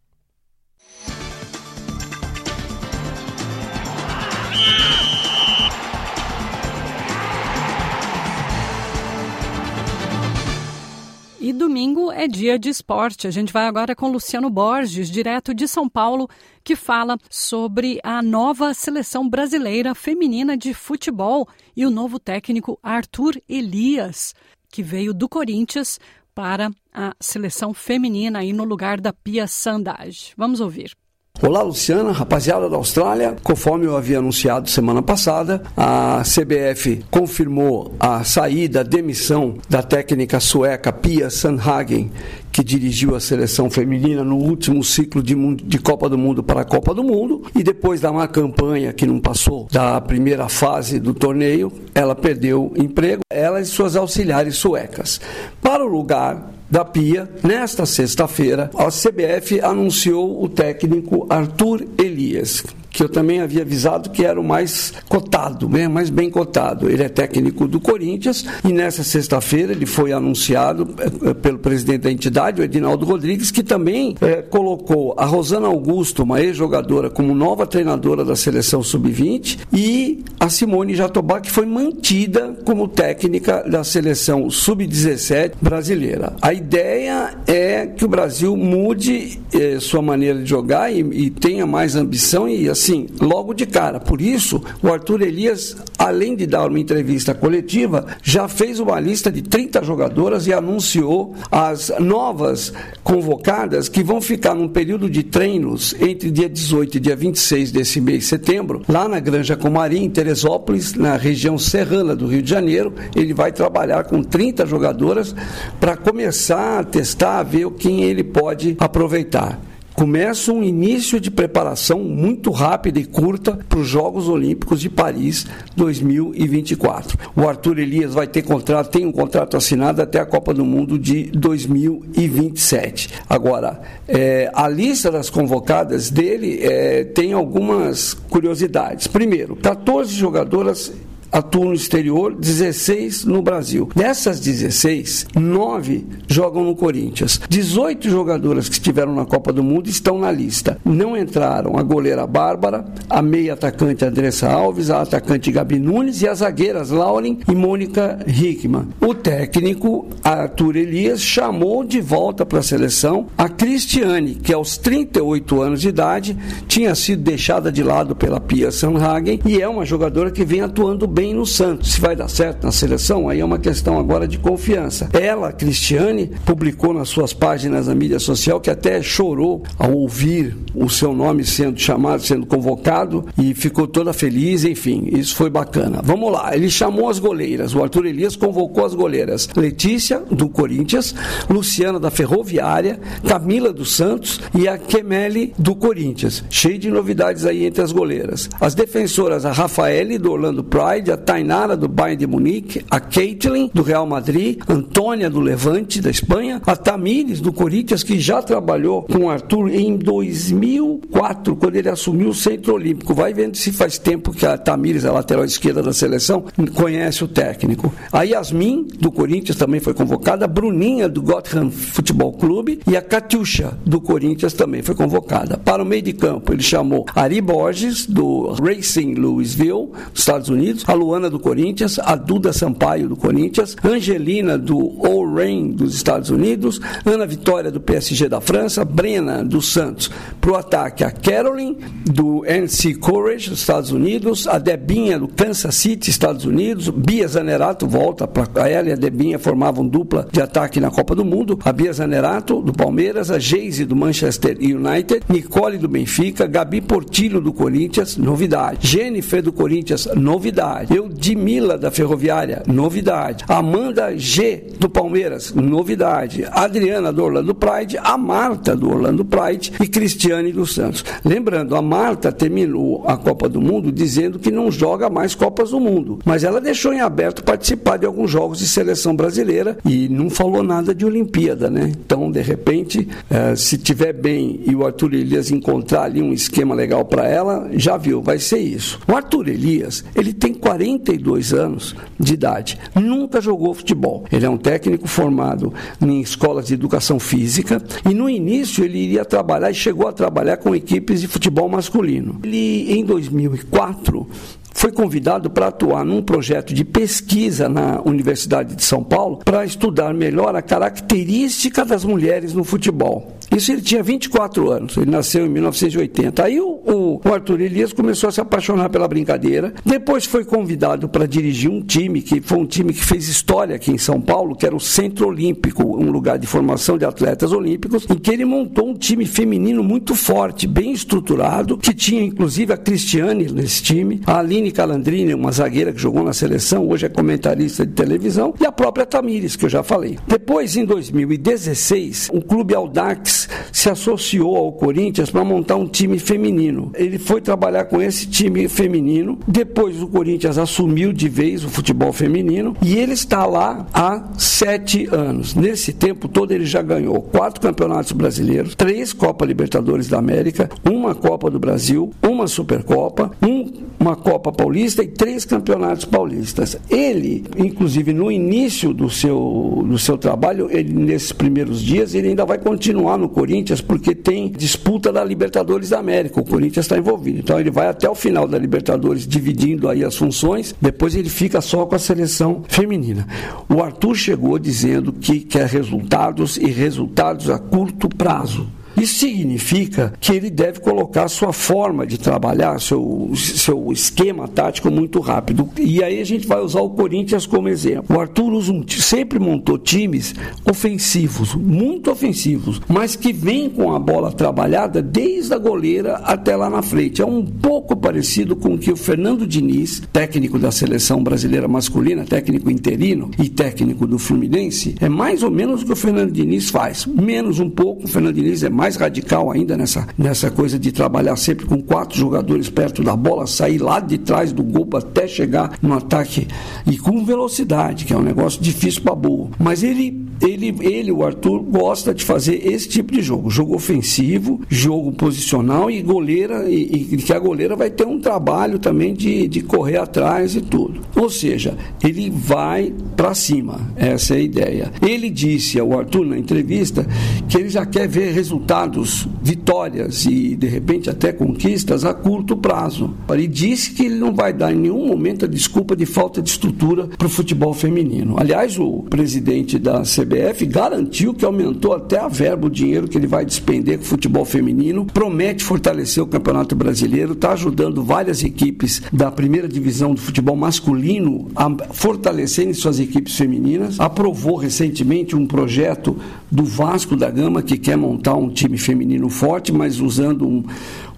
E 11.48 11.54
domingo 11.54 12.12
é 12.12 12.28
dia 12.28 12.60
de 12.60 12.68
esporte. 12.68 13.26
A 13.26 13.32
gente 13.32 13.54
vai 13.54 13.68
agora 13.68 13.96
com 13.96 14.12
Luciano 14.12 14.50
Borges, 14.50 15.10
direto 15.10 15.54
de 15.54 15.66
São 15.66 15.88
Paulo, 15.88 16.30
que 16.62 16.76
fala 16.76 17.18
sobre 17.30 18.02
a 18.04 18.22
nova 18.22 18.74
seleção 18.74 19.30
brasileira 19.30 19.96
feminina 19.96 20.58
de 20.58 20.74
futebol 20.74 21.48
e 21.74 21.86
o 21.86 21.90
novo 21.90 22.20
técnico 22.20 22.78
Arthur 22.84 23.42
Elias, 23.48 24.36
que 24.70 24.84
veio 24.84 25.14
do 25.14 25.30
Corinthians 25.30 26.02
para 26.36 26.70
a 26.94 27.16
seleção 27.18 27.74
feminina 27.74 28.40
aí 28.40 28.52
no 28.52 28.66
lugar 28.66 29.00
da 29.00 29.14
Pia 29.14 29.48
Sandage. 29.48 30.34
Vamos 30.36 30.60
ouvir. 30.60 30.98
Olá, 31.40 31.62
Luciana, 31.62 32.12
rapaziada 32.12 32.68
da 32.68 32.78
Austrália. 32.78 33.36
Conforme 33.44 33.86
eu 33.86 33.96
havia 33.96 34.18
anunciado 34.18 34.68
semana 34.72 35.04
passada, 35.04 35.62
a 35.78 36.24
CBF 36.24 37.06
confirmou 37.12 37.94
a 38.00 38.24
saída, 38.24 38.80
a 38.80 38.84
demissão 38.84 39.54
da 39.70 39.84
técnica 39.84 40.40
sueca 40.40 40.92
Pia 40.92 41.30
Sandhagen, 41.30 42.12
que 42.52 42.64
dirigiu 42.64 43.16
a 43.16 43.20
seleção 43.20 43.70
feminina 43.70 44.24
no 44.24 44.36
último 44.36 44.84
ciclo 44.84 45.22
de, 45.22 45.36
de, 45.58 45.78
Copa 45.78 46.10
do 46.10 46.18
Mundo 46.18 46.42
para 46.42 46.62
a 46.62 46.66
Copa 46.66 46.92
do 46.92 47.04
Mundo. 47.04 47.44
E 47.54 47.62
depois 47.62 48.02
da 48.02 48.12
má 48.12 48.28
campanha 48.28 48.92
que 48.92 49.06
não 49.06 49.20
passou 49.20 49.68
da 49.72 50.02
primeira 50.02 50.50
fase 50.50 51.00
do 51.00 51.14
torneio, 51.14 51.72
ela 51.94 52.16
perdeu 52.16 52.74
emprego, 52.76 53.22
ela 53.30 53.62
e 53.62 53.66
suas 53.66 53.96
auxiliares 53.96 54.56
suecas. 54.56 55.22
Para 55.62 55.86
o 55.86 55.88
lugar 55.88 56.57
da 56.70 56.84
Pia, 56.84 57.30
nesta 57.44 57.86
sexta-feira, 57.86 58.70
a 58.78 58.88
CBF 58.88 59.62
anunciou 59.62 60.44
o 60.44 60.50
técnico 60.50 61.26
Arthur 61.30 61.86
Elias, 61.98 62.64
que 62.98 63.04
eu 63.04 63.10
também 63.10 63.42
havia 63.42 63.62
avisado 63.62 64.10
que 64.10 64.26
era 64.26 64.42
o 64.42 64.44
mais 64.44 64.92
cotado, 65.08 65.70
né? 65.70 65.88
mais 65.88 66.10
bem 66.10 66.32
cotado. 66.32 66.90
Ele 66.90 67.04
é 67.04 67.08
técnico 67.08 67.68
do 67.68 67.80
Corinthians 67.80 68.44
e 68.66 68.74
nessa 68.74 69.04
sexta-feira 69.04 69.72
ele 69.72 69.86
foi 69.86 70.12
anunciado 70.12 70.96
eh, 71.24 71.34
pelo 71.36 71.60
presidente 71.60 72.02
da 72.02 72.12
entidade, 72.12 72.60
o 72.60 72.64
Edinaldo 72.64 73.06
Rodrigues, 73.06 73.52
que 73.52 73.62
também 73.62 74.16
é, 74.20 74.42
colocou 74.42 75.14
a 75.16 75.26
Rosana 75.26 75.68
Augusto, 75.68 76.24
uma 76.24 76.42
ex-jogadora, 76.42 77.08
como 77.08 77.36
nova 77.36 77.68
treinadora 77.68 78.26
da 78.26 78.36
seleção 78.36 78.82
sub-20 78.82 79.60
e 79.72 80.24
a 80.40 80.50
Simone 80.50 80.96
Jatobá, 80.96 81.40
que 81.40 81.52
foi 81.52 81.68
mantida 81.68 82.58
como 82.66 82.88
técnica 82.88 83.64
da 83.70 83.84
seleção 83.84 84.50
sub-17 84.50 85.52
brasileira. 85.62 86.36
A 86.42 86.52
ideia 86.52 87.36
é 87.46 87.86
que 87.86 88.04
o 88.04 88.08
Brasil 88.08 88.58
mude 88.58 89.40
eh, 89.54 89.78
sua 89.80 90.02
maneira 90.02 90.40
de 90.40 90.50
jogar 90.50 90.92
e, 90.92 91.02
e 91.02 91.30
tenha 91.30 91.68
mais 91.68 91.96
ambição 91.96 92.50
e 92.50 92.68
assim 92.68 92.87
assim, 92.88 93.08
logo 93.20 93.54
de 93.54 93.66
cara. 93.66 94.00
Por 94.00 94.22
isso, 94.22 94.62
o 94.82 94.88
Arthur 94.88 95.22
Elias, 95.22 95.76
além 95.98 96.36
de 96.36 96.48
dar 96.48 96.68
uma 96.68 96.80
entrevista 96.80 97.34
coletiva, 97.34 98.08
já 98.24 98.48
fez 98.48 98.80
uma 98.80 99.00
lista 99.00 99.30
de 99.30 99.42
30 99.42 99.84
jogadoras 99.84 100.48
e 100.48 100.54
anunciou 100.54 101.36
as 101.52 101.92
novas 102.00 102.72
convocadas 103.04 103.90
que 103.90 104.02
vão 104.02 104.22
ficar 104.22 104.56
num 104.56 104.70
período 104.70 105.10
de 105.10 105.24
treinos 105.24 105.94
entre 106.00 106.32
dia 106.32 106.48
18 106.48 106.98
e 106.98 107.00
dia 107.00 107.16
26 107.16 107.72
desse 107.72 108.00
mês 108.00 108.20
de 108.20 108.26
setembro, 108.26 108.82
lá 108.88 109.08
na 109.08 109.20
Granja 109.20 109.58
Comarim, 109.58 110.06
em 110.06 110.10
Teresópolis, 110.10 110.94
na 110.94 111.18
região 111.18 111.58
serrana 111.58 112.16
do 112.16 112.28
Rio 112.28 112.42
de 112.42 112.50
Janeiro. 112.50 112.94
Ele 113.16 113.34
vai 113.34 113.52
trabalhar 113.52 114.06
com 114.06 114.24
30 114.24 114.66
jogadoras 114.66 115.36
para 115.80 115.98
começar 115.98 116.80
a 116.80 116.84
testar, 116.84 117.40
a 117.40 117.44
ver 117.44 117.70
quem 117.72 118.04
ele 118.04 118.24
pode 118.24 118.78
aproveitar 118.80 119.60
começa 119.98 120.54
um 120.54 120.64
início 120.64 121.20
de 121.20 121.32
preparação 121.32 122.02
muito 122.02 122.52
rápida 122.52 123.00
e 123.00 123.04
curta 123.04 123.58
para 123.68 123.80
os 123.80 123.88
Jogos 123.88 124.30
Olímpicos 124.30 124.80
de 124.80 124.92
Paris 124.92 125.48
2024. 125.76 127.18
O 127.36 127.50
Arthur 127.50 127.80
Elias 127.80 128.14
vai 128.14 128.28
ter 128.28 128.44
contrato, 128.44 128.92
tem 128.92 129.08
um 129.08 129.12
contrato 129.12 129.58
assinado 129.58 130.00
até 130.00 130.20
a 130.20 130.26
Copa 130.26 130.54
do 130.54 130.64
Mundo 130.64 131.00
de 131.00 131.24
2027. 131.32 133.10
Agora, 133.28 133.82
é, 134.08 134.52
a 134.54 134.68
lista 134.68 135.10
das 135.10 135.32
convocadas 135.32 136.12
dele 136.12 136.60
é, 136.62 137.04
tem 137.04 137.34
algumas 137.34 138.14
curiosidades. 138.14 139.08
Primeiro, 139.08 139.56
14 139.56 140.14
jogadoras 140.14 140.94
atuam 141.32 141.70
no 141.70 141.74
exterior, 141.74 142.36
16 142.36 143.26
no 143.26 143.42
Brasil. 143.42 143.90
Dessas 143.96 144.40
16, 144.40 145.28
9 145.36 146.06
jogam 146.28 146.64
no 146.64 146.76
Corinthians. 146.76 147.40
18 147.50 148.10
jogadoras 148.10 148.68
que 148.70 148.76
estiveram 148.76 149.14
na 149.14 149.26
Copa 149.26 149.52
do 149.52 149.64
Mundo 149.64 149.90
estão 149.90 150.20
na 150.20 150.32
lista. 150.32 150.80
Não 150.86 151.18
entraram 151.18 151.78
a 151.78 151.84
goleira 151.84 152.28
Bárbara, 152.28 152.86
a 153.10 153.22
meia 153.22 153.54
atacante 153.54 154.06
Andressa 154.06 154.50
Alves, 154.50 154.90
a 154.90 155.02
atacante 155.02 155.52
Gabi 155.52 155.80
Nunes 155.80 156.22
e 156.22 156.28
as 156.28 156.40
zagueiras 156.40 156.90
Lauren 156.90 157.40
e 157.48 157.56
Mônica 157.56 158.20
Hickman. 158.28 158.90
O 159.02 159.14
técnico 159.14 160.08
Arthur 160.24 160.76
Elias 160.76 161.22
chamou 161.22 161.84
de 161.84 162.02
volta 162.02 162.46
para 162.46 162.60
a 162.60 162.64
seleção 162.64 163.28
a 163.38 163.50
Cristiane, 163.50 164.36
que 164.36 164.54
aos 164.54 164.78
38 164.78 165.62
anos 165.62 165.82
de 165.82 165.90
idade 165.90 166.38
tinha 166.68 166.94
sido 166.96 167.24
deixada 167.24 167.72
de 167.72 167.84
lado 167.84 168.16
pela 168.16 168.40
Pia 168.40 168.72
Sanhagen 168.72 169.40
e 169.46 169.62
é 169.62 169.68
uma 169.68 169.86
jogadora 169.86 170.32
que 170.32 170.46
vem 170.46 170.62
atuando 170.62 171.08
bem 171.18 171.34
no 171.34 171.48
Santos. 171.48 171.94
Se 171.94 172.00
vai 172.00 172.16
dar 172.16 172.28
certo 172.28 172.64
na 172.64 172.72
seleção, 172.72 173.28
aí 173.28 173.40
é 173.40 173.46
uma 173.46 173.58
questão 173.58 173.98
agora 173.98 174.28
de 174.28 174.38
confiança. 174.38 175.10
Ela, 175.14 175.52
Cristiane, 175.52 176.30
publicou 176.46 176.94
nas 176.94 177.10
suas 177.10 177.34
páginas 177.34 177.88
na 177.88 177.96
mídia 177.96 178.20
social 178.20 178.62
que 178.62 178.70
até 178.70 179.02
chorou 179.02 179.64
ao 179.80 179.94
ouvir 179.94 180.56
o 180.76 180.88
seu 180.88 181.16
nome 181.16 181.44
sendo 181.44 181.80
chamado, 181.80 182.22
sendo 182.22 182.46
convocado 182.46 183.26
e 183.36 183.56
ficou 183.56 183.88
toda 183.88 184.14
feliz, 184.14 184.64
enfim, 184.64 185.10
isso 185.12 185.36
foi 185.36 185.50
bacana. 185.50 186.02
Vamos 186.04 186.32
lá, 186.32 186.56
ele 186.56 186.70
chamou 186.70 187.10
as 187.10 187.18
goleiras, 187.18 187.74
o 187.74 187.82
Arthur 187.82 188.06
Elias 188.06 188.36
convocou 188.36 188.86
as 188.86 188.94
goleiras 188.94 189.50
Letícia, 189.58 190.20
do 190.30 190.48
Corinthians, 190.48 191.16
Luciana, 191.50 192.00
da 192.00 192.12
Ferroviária, 192.12 193.00
Camila 193.28 193.74
dos 193.74 193.96
Santos 193.96 194.40
e 194.54 194.68
a 194.68 194.78
Kemele, 194.78 195.52
do 195.58 195.76
Corinthians. 195.76 196.44
Cheio 196.48 196.78
de 196.78 196.92
novidades 196.92 197.44
aí 197.44 197.66
entre 197.66 197.82
as 197.82 197.92
goleiras. 197.92 198.48
As 198.62 198.76
defensoras, 198.76 199.46
a 199.46 199.52
Rafaele, 199.52 200.20
do 200.20 200.32
Orlando 200.32 200.64
Pride, 200.64 201.07
a 201.12 201.18
Tainara 201.18 201.76
do 201.76 201.88
Bayern 201.88 202.18
de 202.18 202.28
Munique, 202.28 202.86
a 202.90 203.00
Caitlin 203.00 203.70
do 203.74 203.82
Real 203.82 204.06
Madrid, 204.06 204.60
Antônia 204.68 205.30
do 205.30 205.40
Levante 205.40 206.02
da 206.02 206.10
Espanha, 206.10 206.62
a 206.66 206.76
Tamires 206.76 207.40
do 207.40 207.54
Corinthians 207.54 208.04
que 208.04 208.20
já 208.20 208.42
trabalhou 208.42 209.04
com 209.04 209.26
o 209.26 209.30
Arthur 209.30 209.70
em 209.70 209.98
2004 209.98 211.56
quando 211.56 211.76
ele 211.76 211.90
assumiu 211.90 212.30
o 212.30 212.34
Centro 212.34 212.74
Olímpico. 212.74 213.14
Vai 213.14 213.34
vendo 213.34 213.56
se 213.56 213.72
faz 213.72 213.98
tempo 213.98 214.32
que 214.32 214.46
a 214.46 214.58
Tamires, 214.58 215.06
a 215.06 215.12
lateral 215.12 215.46
esquerda 215.46 215.82
da 215.82 215.94
seleção, 215.94 216.46
conhece 216.74 217.24
o 217.24 217.28
técnico. 217.28 217.94
A 218.12 218.24
Yasmin 218.24 218.88
do 219.00 219.12
Corinthians 219.12 219.58
também 219.58 219.80
foi 219.80 219.94
convocada, 219.94 220.46
a 220.46 220.48
Bruninha 220.48 221.08
do 221.08 221.22
Gotham 221.22 221.70
Futebol 221.70 222.34
Clube 222.34 222.80
e 222.88 222.96
a 222.96 223.02
Catiuxa 223.02 223.78
do 223.86 224.02
Corinthians 224.02 224.54
também 224.54 224.82
foi 224.82 224.96
convocada. 224.96 225.58
Para 225.58 225.84
o 225.84 225.86
meio 225.86 226.02
de 226.02 226.14
campo 226.14 226.54
ele 226.54 226.64
chamou 226.64 227.06
Ari 227.16 227.42
Borges 227.42 228.06
do 228.06 228.54
Racing 228.54 229.16
Louisville, 229.16 229.90
Estados 230.14 230.50
Unidos, 230.50 230.84
a 230.88 230.94
Luana 230.98 231.30
do 231.30 231.40
Corinthians, 231.40 232.00
a 232.00 232.16
Duda 232.16 232.52
Sampaio 232.52 233.08
do 233.08 233.16
Corinthians, 233.16 233.76
Angelina 233.84 234.58
do 234.58 234.98
Rain 235.34 235.72
dos 235.72 235.96
Estados 235.96 236.30
Unidos, 236.30 236.80
Ana 237.06 237.26
Vitória 237.26 237.72
do 237.72 237.80
PSG 237.80 238.28
da 238.28 238.42
França, 238.42 238.84
Brena 238.84 239.44
do 239.44 239.62
Santos. 239.62 240.10
Para 240.42 240.52
o 240.52 240.56
ataque, 240.56 241.04
a 241.04 241.12
Caroline 241.12 241.78
do 242.06 242.44
NC 242.46 242.96
Courage 242.96 243.50
dos 243.50 243.60
Estados 243.60 243.92
Unidos, 243.92 244.48
a 244.48 244.58
Debinha 244.58 245.20
do 245.20 245.28
Kansas 245.28 245.76
City, 245.76 246.10
Estados 246.10 246.46
Unidos, 246.46 246.90
Bia 246.90 247.28
Zanerato 247.28 247.88
volta 247.88 248.28
para 248.28 248.70
ela 248.70 248.90
e 248.90 248.92
a 248.92 248.96
Debinha 248.96 249.38
formavam 249.38 249.88
dupla 249.88 250.28
de 250.32 250.42
ataque 250.42 250.80
na 250.80 250.90
Copa 250.90 251.16
do 251.16 251.24
Mundo, 251.24 251.60
a 251.64 251.72
Bia 251.72 251.94
Zanerato 251.94 252.62
do 252.62 252.74
Palmeiras, 252.74 253.30
a 253.30 253.40
Geise 253.40 253.86
do 253.86 253.96
Manchester 253.96 254.58
United, 254.60 255.24
Nicole 255.30 255.78
do 255.78 255.88
Benfica, 255.88 256.48
Gabi 256.48 256.82
Portillo 256.82 257.42
do 257.42 257.54
Corinthians, 257.54 258.18
novidade. 258.18 258.88
Jennifer 258.88 259.42
do 259.42 259.52
Corinthians, 259.52 260.08
novidade. 260.16 260.87
Eudmila 260.90 261.78
da 261.78 261.92
Ferroviária, 261.92 262.64
novidade. 262.68 263.46
Amanda 263.48 264.18
G 264.18 264.64
do 264.80 264.90
Palmeiras, 264.90 265.54
novidade. 265.54 266.46
Adriana 266.52 267.12
do 267.12 267.24
Orlando 267.24 267.54
Pride, 267.54 267.98
a 267.98 268.18
Marta 268.18 268.76
do 268.76 268.90
Orlando 268.90 269.26
Pride 269.26 269.74
e 269.82 269.88
Cristiane 269.88 270.52
dos 270.52 270.74
Santos. 270.74 271.04
Lembrando, 271.24 271.76
a 271.76 271.82
Marta 271.82 272.32
terminou 272.32 273.04
a 273.08 273.18
Copa 273.18 273.50
do 273.50 273.62
Mundo 273.62 273.92
dizendo 273.92 274.40
que 274.40 274.52
não 274.52 274.72
joga 274.72 275.10
mais 275.10 275.36
Copas 275.36 275.72
do 275.72 275.80
Mundo, 275.80 276.20
mas 276.26 276.44
ela 276.44 276.62
deixou 276.62 276.94
em 276.94 277.02
aberto 277.02 277.44
participar 277.44 277.98
de 277.98 278.06
alguns 278.06 278.32
jogos 278.32 278.60
de 278.60 278.68
seleção 278.68 279.16
brasileira 279.16 279.78
e 279.86 280.08
não 280.10 280.30
falou 280.30 280.64
nada 280.64 280.94
de 280.94 281.06
Olimpíada, 281.06 281.70
né? 281.70 281.90
Então, 281.90 282.32
de 282.32 282.42
repente, 282.42 283.08
eh, 283.30 283.56
se 283.56 283.78
tiver 283.78 284.14
bem 284.14 284.62
e 284.66 284.76
o 284.76 284.86
Arthur 284.86 285.14
Elias 285.14 285.52
encontrar 285.52 286.04
ali 286.04 286.22
um 286.22 286.34
esquema 286.34 286.74
legal 286.74 287.06
para 287.06 287.28
ela, 287.28 287.70
já 287.74 287.98
viu, 287.98 288.22
vai 288.22 288.40
ser 288.40 288.60
isso. 288.60 289.00
O 289.08 289.16
Arthur 289.16 289.48
Elias, 289.50 290.04
ele 290.16 290.34
tem 290.34 290.54
42 290.78 291.54
anos 291.54 291.96
de 292.20 292.34
idade. 292.34 292.80
Nunca 292.96 293.42
jogou 293.42 293.74
futebol. 293.74 294.26
Ele 294.32 294.46
é 294.46 294.50
um 294.50 294.58
técnico 294.58 295.08
formado 295.08 295.74
em 296.02 296.22
escolas 296.22 296.68
de 296.68 296.74
educação 296.74 297.20
física 297.20 297.82
e 298.10 298.14
no 298.14 298.30
início 298.30 298.84
ele 298.84 299.00
iria 299.00 299.26
trabalhar 299.26 299.72
e 299.72 299.74
chegou 299.74 300.08
a 300.08 300.14
trabalhar 300.14 300.58
com 300.58 300.76
equipes 300.76 301.22
de 301.22 301.28
futebol 301.28 301.68
masculino. 301.68 302.40
Ele, 302.44 302.92
em 302.92 303.04
2004, 303.04 304.28
foi 304.72 304.92
convidado 304.92 305.50
para 305.50 305.68
atuar 305.68 306.06
num 306.06 306.22
projeto 306.22 306.72
de 306.72 306.86
pesquisa 306.86 307.68
na 307.68 308.00
Universidade 308.06 308.76
de 308.76 308.84
São 308.84 309.04
Paulo 309.04 309.38
para 309.38 309.66
estudar 309.66 310.14
melhor 310.14 310.56
a 310.56 310.62
característica 310.62 311.84
das 311.84 312.06
mulheres 312.06 312.54
no 312.54 312.64
futebol. 312.64 313.37
Isso 313.56 313.72
ele 313.72 313.82
tinha 313.82 314.04
24 314.04 314.72
anos, 314.72 314.98
ele 314.98 315.10
nasceu 315.10 315.46
em 315.46 315.50
1980. 315.50 316.44
Aí 316.44 316.60
o, 316.60 317.22
o, 317.24 317.34
Arthur 317.34 317.62
Elias 317.62 317.94
começou 317.94 318.30
a 318.30 318.32
se 318.32 318.42
apaixonar 318.42 318.90
pela 318.90 319.08
brincadeira. 319.08 319.74
Depois 319.86 320.26
foi 320.26 320.44
convidado 320.44 321.08
para 321.08 321.26
dirigir 321.26 321.70
um 321.70 321.82
time 321.82 322.22
que 322.22 322.42
foi 322.42 322.58
um 322.58 322.66
time 322.66 322.94
que 322.94 323.04
fez 323.04 323.28
história 323.28 323.76
aqui 323.76 323.92
em 323.92 323.98
São 323.98 324.20
Paulo, 324.20 324.56
que 324.56 324.66
era 324.66 324.76
o 324.76 324.80
Centro 324.80 325.28
Olímpico, 325.28 325.84
um 325.84 326.12
lugar 326.12 326.38
de 326.38 326.48
formação 326.48 326.98
de 326.98 327.06
atletas 327.06 327.52
olímpicos, 327.52 328.06
em 328.10 328.18
que 328.18 328.32
ele 328.32 328.46
montou 328.46 328.90
um 328.90 328.94
time 328.94 329.26
feminino 329.26 329.84
muito 329.84 330.14
forte, 330.16 330.68
bem 330.68 330.92
estruturado, 330.92 331.78
que 331.78 331.94
tinha 331.94 332.22
inclusive 332.22 332.74
a 332.74 332.78
Cristiane 332.78 333.52
nesse 333.52 333.82
time, 333.82 334.22
a 334.26 334.40
Aline 334.40 334.72
Calandrini, 334.72 335.34
uma 335.34 335.52
zagueira 335.52 335.94
que 335.94 336.00
jogou 336.00 336.24
na 336.24 336.34
seleção, 336.34 336.88
hoje 336.88 337.06
é 337.06 337.10
comentarista 337.10 337.86
de 337.86 337.94
televisão, 337.94 338.54
e 338.60 338.66
a 338.66 338.72
própria 338.72 339.06
Tamires, 339.06 339.56
que 339.56 339.66
eu 339.66 339.70
já 339.70 339.84
falei. 339.84 340.18
Depois, 340.28 340.76
em 340.76 340.86
2016, 340.86 342.30
o 342.34 342.42
clube 342.42 342.76
Audax 342.76 343.37
se 343.72 343.90
associou 343.90 344.56
ao 344.56 344.72
Corinthians 344.72 345.30
para 345.30 345.44
montar 345.44 345.76
um 345.76 345.88
time 345.88 346.18
feminino. 346.20 346.92
Ele 346.96 347.18
foi 347.18 347.42
trabalhar 347.42 347.86
com 347.86 348.02
esse 348.02 348.28
time 348.28 348.68
feminino. 348.68 349.38
Depois 349.48 350.02
o 350.02 350.08
Corinthians 350.08 350.58
assumiu 350.58 351.12
de 351.12 351.28
vez 351.28 351.64
o 351.64 351.70
futebol 351.70 352.14
feminino 352.14 352.76
e 352.82 352.96
ele 352.98 353.14
está 353.14 353.46
lá 353.46 353.86
há 353.94 354.24
sete 354.38 355.08
anos. 355.12 355.54
Nesse 355.54 355.94
tempo 355.94 356.28
todo 356.28 356.52
ele 356.52 356.66
já 356.66 356.82
ganhou 356.82 357.22
quatro 357.22 357.62
campeonatos 357.62 358.12
brasileiros, 358.12 358.76
três 358.76 359.14
Copa 359.14 359.46
Libertadores 359.46 360.08
da 360.08 360.18
América, 360.18 360.70
uma 360.84 361.14
Copa 361.14 361.50
do 361.50 361.60
Brasil, 361.60 362.12
uma 362.22 362.48
Supercopa, 362.48 363.32
um, 363.42 363.72
uma 364.00 364.16
Copa 364.16 364.52
Paulista 364.52 365.04
e 365.04 365.08
três 365.08 365.46
campeonatos 365.46 366.06
paulistas. 366.06 366.78
Ele, 366.90 367.44
inclusive 367.58 368.14
no 368.14 368.32
início 368.32 368.94
do 368.94 369.10
seu, 369.10 369.84
do 369.88 369.98
seu 369.98 370.18
trabalho, 370.18 370.68
ele, 370.72 370.94
nesses 370.94 371.32
primeiros 371.32 371.82
dias, 371.82 372.14
ele 372.14 372.30
ainda 372.30 372.46
vai 372.46 372.58
continuar 372.58 373.18
no 373.18 373.27
Corinthians 373.30 373.82
porque 373.82 374.14
tem 374.14 374.50
disputa 374.50 375.12
da 375.12 375.24
Libertadores 375.24 375.90
da 375.90 376.00
América. 376.00 376.40
O 376.40 376.46
Corinthians 376.46 376.86
está 376.86 376.98
envolvido. 376.98 377.40
Então 377.40 377.60
ele 377.60 377.72
vai 377.72 377.88
até 377.88 378.10
o 378.10 378.16
final 378.16 378.48
da 378.48 378.58
Libertadores 378.58 379.28
dividindo 379.28 379.90
aí 379.90 380.04
as 380.04 380.16
funções, 380.16 380.76
depois 380.82 381.16
ele 381.16 381.30
fica 381.30 381.62
só 381.62 381.86
com 381.86 381.96
a 381.96 382.00
seleção 382.00 382.64
feminina. 382.68 383.28
O 383.70 383.82
Arthur 383.82 384.16
chegou 384.16 384.58
dizendo 384.60 385.14
que 385.14 385.40
quer 385.40 385.68
resultados 385.68 386.58
e 386.58 386.68
resultados 386.68 387.50
a 387.50 387.58
curto 387.58 388.10
prazo. 388.10 388.68
Isso 388.98 389.20
significa 389.20 390.14
que 390.20 390.32
ele 390.32 390.50
deve 390.50 390.80
colocar 390.80 391.28
sua 391.28 391.54
forma 391.54 392.06
de 392.06 392.18
trabalhar, 392.18 392.82
seu, 392.82 393.32
seu 393.36 393.92
esquema 393.92 394.48
tático 394.48 394.90
muito 394.90 395.20
rápido. 395.20 395.70
E 395.78 396.04
aí 396.04 396.20
a 396.20 396.26
gente 396.26 396.48
vai 396.48 396.60
usar 396.60 396.82
o 396.82 396.90
Corinthians 396.90 397.46
como 397.46 397.70
exemplo. 397.70 398.16
O 398.16 398.20
Arthur 398.20 398.54
um, 398.54 398.84
sempre 398.88 399.38
montou 399.38 399.78
times 399.78 400.34
ofensivos, 400.66 401.54
muito 401.54 402.10
ofensivos, 402.10 402.82
mas 402.88 403.16
que 403.16 403.32
vem 403.32 403.70
com 403.70 403.94
a 403.94 404.00
bola 404.00 404.32
trabalhada 404.32 405.02
desde 405.02 405.54
a 405.54 405.58
goleira 405.58 406.16
até 406.24 406.56
lá 406.56 406.70
na 406.70 406.82
frente. 406.82 407.22
É 407.22 407.26
um 407.26 407.46
pouco 407.46 407.96
parecido 407.96 408.56
com 408.56 408.74
o 408.74 408.78
que 408.78 408.92
o 408.92 408.98
Fernando 408.98 409.46
Diniz, 409.46 410.02
técnico 410.12 410.58
da 410.58 410.72
seleção 410.72 411.24
brasileira 411.24 411.68
masculina, 411.68 412.26
técnico 412.26 412.72
interino 412.72 413.30
e 413.38 413.50
técnico 413.50 414.08
do 414.08 414.18
Fluminense, 414.18 414.96
é 415.00 415.10
mais 415.10 415.44
ou 415.44 415.52
menos 415.52 415.82
o 415.82 415.86
que 415.86 415.94
o 415.94 415.96
Fernando 415.96 416.32
Diniz 416.32 416.70
faz. 416.70 417.06
Menos 417.06 417.60
um 417.60 417.70
pouco, 417.70 418.06
o 418.06 418.08
Fernando 418.08 418.36
Diniz 418.36 418.64
é 418.64 418.70
mais 418.70 418.87
mais 418.88 418.96
radical 418.96 419.52
ainda 419.52 419.76
nessa, 419.76 420.08
nessa 420.18 420.50
coisa 420.50 420.80
de 420.80 420.94
trabalhar 420.94 421.36
sempre 421.36 421.66
com 421.66 421.82
quatro 421.82 422.18
jogadores 422.18 422.70
perto 422.70 423.04
da 423.04 423.18
bola, 423.18 423.46
sair 423.46 423.80
lá 423.80 424.00
de 424.00 424.18
trás 424.18 424.54
do 424.54 424.64
gol 424.64 424.88
até 424.94 425.28
chegar 425.28 425.78
no 425.82 425.94
ataque 425.94 426.48
e 426.90 426.98
com 426.98 427.26
velocidade, 427.26 428.06
que 428.06 428.14
é 428.14 428.18
um 428.18 428.22
negócio 428.22 428.62
difícil 428.62 429.02
para 429.02 429.14
boa. 429.14 429.50
Mas 429.60 429.84
ele, 429.84 430.26
ele, 430.42 430.74
ele, 430.80 431.12
o 431.12 431.26
Arthur, 431.26 431.64
gosta 431.64 432.14
de 432.14 432.24
fazer 432.24 432.66
esse 432.66 432.88
tipo 432.88 433.12
de 433.12 433.22
jogo, 433.22 433.50
jogo 433.50 433.76
ofensivo, 433.76 434.62
jogo 434.70 435.12
posicional 435.12 435.92
e 435.92 436.02
goleira, 436.02 436.70
e, 436.70 437.10
e 437.14 437.18
que 437.18 437.34
a 437.34 437.40
goleira 437.40 437.76
vai 437.76 437.90
ter 437.90 438.08
um 438.08 438.22
trabalho 438.22 438.80
também 438.80 439.14
de, 439.14 439.50
de 439.50 439.60
correr 439.60 439.98
atrás 439.98 440.56
e 440.56 440.62
tudo. 440.62 441.02
Ou 441.14 441.30
seja, 441.30 441.76
ele 442.02 442.30
vai 442.30 442.94
para 443.18 443.34
cima, 443.34 443.82
essa 443.98 444.36
é 444.36 444.38
a 444.38 444.42
ideia. 444.42 444.92
Ele 445.06 445.30
disse 445.30 445.78
ao 445.78 446.00
Arthur 446.00 446.26
na 446.26 446.38
entrevista 446.38 447.06
que 447.50 447.58
ele 447.58 447.68
já 447.68 447.86
quer 447.86 448.08
ver 448.08 448.32
resultados 448.32 448.77
resultados, 448.78 449.28
vitórias 449.42 450.26
e 450.26 450.56
de 450.56 450.68
repente 450.68 451.10
até 451.10 451.32
conquistas 451.32 452.06
a 452.06 452.14
curto 452.14 452.56
prazo. 452.56 453.14
Ele 453.30 453.48
disse 453.48 453.92
que 453.92 454.06
ele 454.06 454.16
não 454.16 454.34
vai 454.34 454.54
dar 454.54 454.72
em 454.72 454.78
nenhum 454.78 455.08
momento 455.08 455.46
a 455.46 455.48
desculpa 455.48 455.96
de 455.96 456.06
falta 456.06 456.42
de 456.42 456.50
estrutura 456.50 457.08
para 457.18 457.28
o 457.28 457.30
futebol 457.30 457.74
feminino. 457.74 458.36
Aliás, 458.38 458.78
o 458.78 459.04
presidente 459.10 459.80
da 459.80 460.02
CBF 460.02 460.66
garantiu 460.66 461.34
que 461.34 461.46
aumentou 461.46 461.94
até 461.94 462.20
a 462.20 462.28
verba, 462.28 462.68
o 462.68 462.70
dinheiro 462.70 463.08
que 463.08 463.18
ele 463.18 463.28
vai 463.28 463.46
despender 463.46 463.98
com 463.98 464.04
o 464.04 464.08
futebol 464.08 464.46
feminino, 464.46 465.06
promete 465.06 465.64
fortalecer 465.64 466.22
o 466.22 466.28
Campeonato 466.28 466.76
Brasileiro, 466.76 467.34
está 467.34 467.54
ajudando 467.54 468.04
várias 468.04 468.44
equipes 468.44 469.02
da 469.12 469.32
primeira 469.32 469.68
divisão 469.68 470.14
do 470.14 470.22
futebol 470.22 470.56
masculino 470.56 471.48
a 471.56 471.68
fortalecerem 471.92 472.74
suas 472.74 473.00
equipes 473.00 473.36
femininas, 473.36 474.00
aprovou 474.00 474.56
recentemente 474.56 475.36
um 475.36 475.48
projeto 475.48 476.18
do 476.50 476.64
Vasco 476.64 477.16
da 477.16 477.30
Gama 477.30 477.62
que 477.62 477.78
quer 477.78 477.98
montar 477.98 478.36
um 478.36 478.50
time 478.50 478.78
feminino 478.78 479.30
forte, 479.30 479.72
mas 479.72 480.00
usando 480.00 480.48
um, 480.48 480.64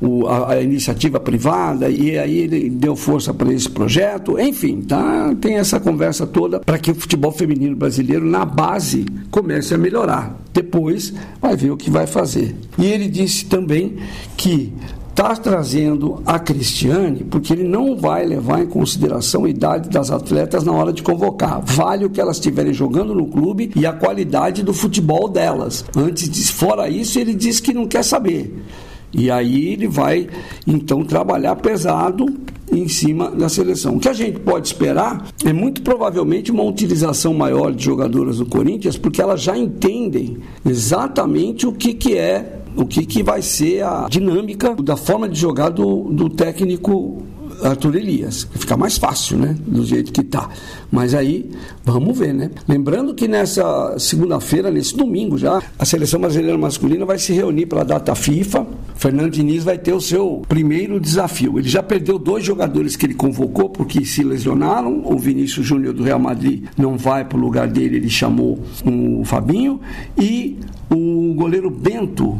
o, 0.02 0.28
a, 0.28 0.54
a, 0.54 0.62
iniciativa 0.62 1.20
privada, 1.20 1.90
e 1.90 2.18
aí 2.18 2.38
ele 2.40 2.70
deu 2.70 2.96
força 2.96 3.34
para 3.34 3.54
esse 3.54 3.70
projeto. 3.70 4.40
Enfim, 4.40 4.82
tá, 4.82 5.36
tem 5.40 5.56
essa 5.56 5.80
conversa 5.80 6.26
toda 6.26 6.60
para 6.60 6.78
que 6.78 6.92
o 6.92 6.96
futebol 6.96 7.32
feminino 7.32 7.76
brasileiro, 7.76 8.26
na 8.26 8.44
base, 8.44 9.06
comece 9.30 9.74
a 9.74 9.78
melhorar. 9.78 10.36
Depois 10.54 11.14
vai 11.40 11.56
ver 11.56 11.72
o 11.72 11.78
que 11.78 11.90
vai 11.90 12.08
fazer. 12.08 12.56
E 12.78 12.86
ele 12.86 13.08
disse 13.08 13.46
também 13.46 13.98
que 14.36 14.74
está 15.20 15.36
trazendo 15.36 16.24
a 16.26 16.40
Cristiane 16.40 17.26
porque 17.26 17.52
ele 17.52 17.66
não 17.66 17.94
vai 17.94 18.26
levar 18.26 18.62
em 18.62 18.66
consideração 18.66 19.44
a 19.44 19.50
idade 19.50 19.90
das 19.90 20.12
atletas 20.12 20.64
na 20.64 20.72
hora 20.72 20.94
de 20.94 21.04
convocar. 21.04 21.62
Vale 21.62 22.06
o 22.06 22.10
que 22.10 22.22
elas 22.22 22.38
estiverem 22.38 22.74
jogando 22.74 23.14
no 23.14 23.28
clube 23.28 23.70
e 23.76 23.86
a 23.86 23.92
qualidade 23.92 24.64
do 24.64 24.74
futebol 24.74 25.28
delas. 25.28 25.84
Antes 25.94 26.30
de, 26.30 26.42
fora 26.54 26.88
isso, 26.88 27.20
ele 27.20 27.34
diz 27.34 27.60
que 27.60 27.74
não 27.74 27.86
quer 27.86 28.04
saber. 28.04 28.64
E 29.12 29.30
aí 29.30 29.74
ele 29.74 29.90
vai 29.90 30.30
então 30.66 31.04
trabalhar 31.04 31.58
pesado 31.58 32.26
em 32.72 32.88
cima 32.88 33.30
da 33.30 33.50
seleção. 33.50 33.96
O 33.96 34.00
que 34.00 34.08
a 34.08 34.14
gente 34.14 34.40
pode 34.40 34.68
esperar 34.68 35.28
é 35.44 35.52
muito 35.52 35.82
provavelmente 35.82 36.52
uma 36.52 36.64
utilização 36.64 37.34
maior 37.34 37.74
de 37.74 37.84
jogadoras 37.84 38.38
do 38.38 38.46
Corinthians, 38.46 38.98
porque 38.98 39.22
elas 39.22 39.42
já 39.42 39.58
entendem 39.58 40.38
exatamente 40.66 41.68
o 41.68 41.74
que, 41.74 41.94
que 41.94 42.16
é 42.16 42.59
o 42.80 42.86
que, 42.86 43.06
que 43.06 43.22
vai 43.22 43.42
ser 43.42 43.84
a 43.84 44.08
dinâmica 44.10 44.74
da 44.76 44.96
forma 44.96 45.28
de 45.28 45.38
jogar 45.38 45.70
do, 45.70 46.04
do 46.04 46.30
técnico 46.30 47.22
Arthur 47.62 47.96
Elias. 47.96 48.48
Fica 48.54 48.78
mais 48.78 48.98
fácil, 48.98 49.38
né? 49.38 49.56
Do 49.66 49.84
jeito 49.84 50.12
que 50.12 50.24
tá. 50.24 50.50
Mas 50.92 51.14
aí, 51.14 51.50
vamos 51.84 52.18
ver, 52.18 52.34
né? 52.34 52.52
Lembrando 52.68 53.14
que 53.14 53.28
nessa 53.28 53.98
segunda-feira, 54.00 54.72
nesse 54.72 54.96
domingo 54.96 55.38
já, 55.38 55.62
a 55.78 55.86
seleção 55.86 56.20
brasileira 56.20 56.58
masculina 56.58 57.06
vai 57.06 57.18
se 57.18 57.34
reunir 57.34 57.66
para 57.66 57.82
a 57.82 57.84
data 57.84 58.16
FIFA. 58.16 58.66
Fernando 58.96 59.32
Diniz 59.32 59.64
vai 59.64 59.78
ter 59.78 59.94
o 59.94 60.02
seu 60.02 60.42
primeiro 60.48 61.00
desafio. 61.00 61.60
Ele 61.60 61.68
já 61.68 61.84
perdeu 61.84 62.18
dois 62.18 62.44
jogadores 62.44 62.96
que 62.96 63.06
ele 63.06 63.14
convocou 63.14 63.70
porque 63.70 64.06
se 64.06 64.24
lesionaram. 64.24 65.04
O 65.06 65.18
Vinícius 65.18 65.66
Júnior 65.66 65.94
do 65.94 66.04
Real 66.04 66.20
Madrid 66.20 66.66
não 66.78 66.98
vai 66.98 67.26
para 67.26 67.38
o 67.38 67.42
lugar 67.42 67.68
dele, 67.68 67.98
ele 67.98 68.10
chamou 68.10 68.60
o 68.86 69.24
Fabinho. 69.26 69.80
E 70.18 70.58
o 70.90 71.34
goleiro 71.34 71.70
Bento 71.70 72.38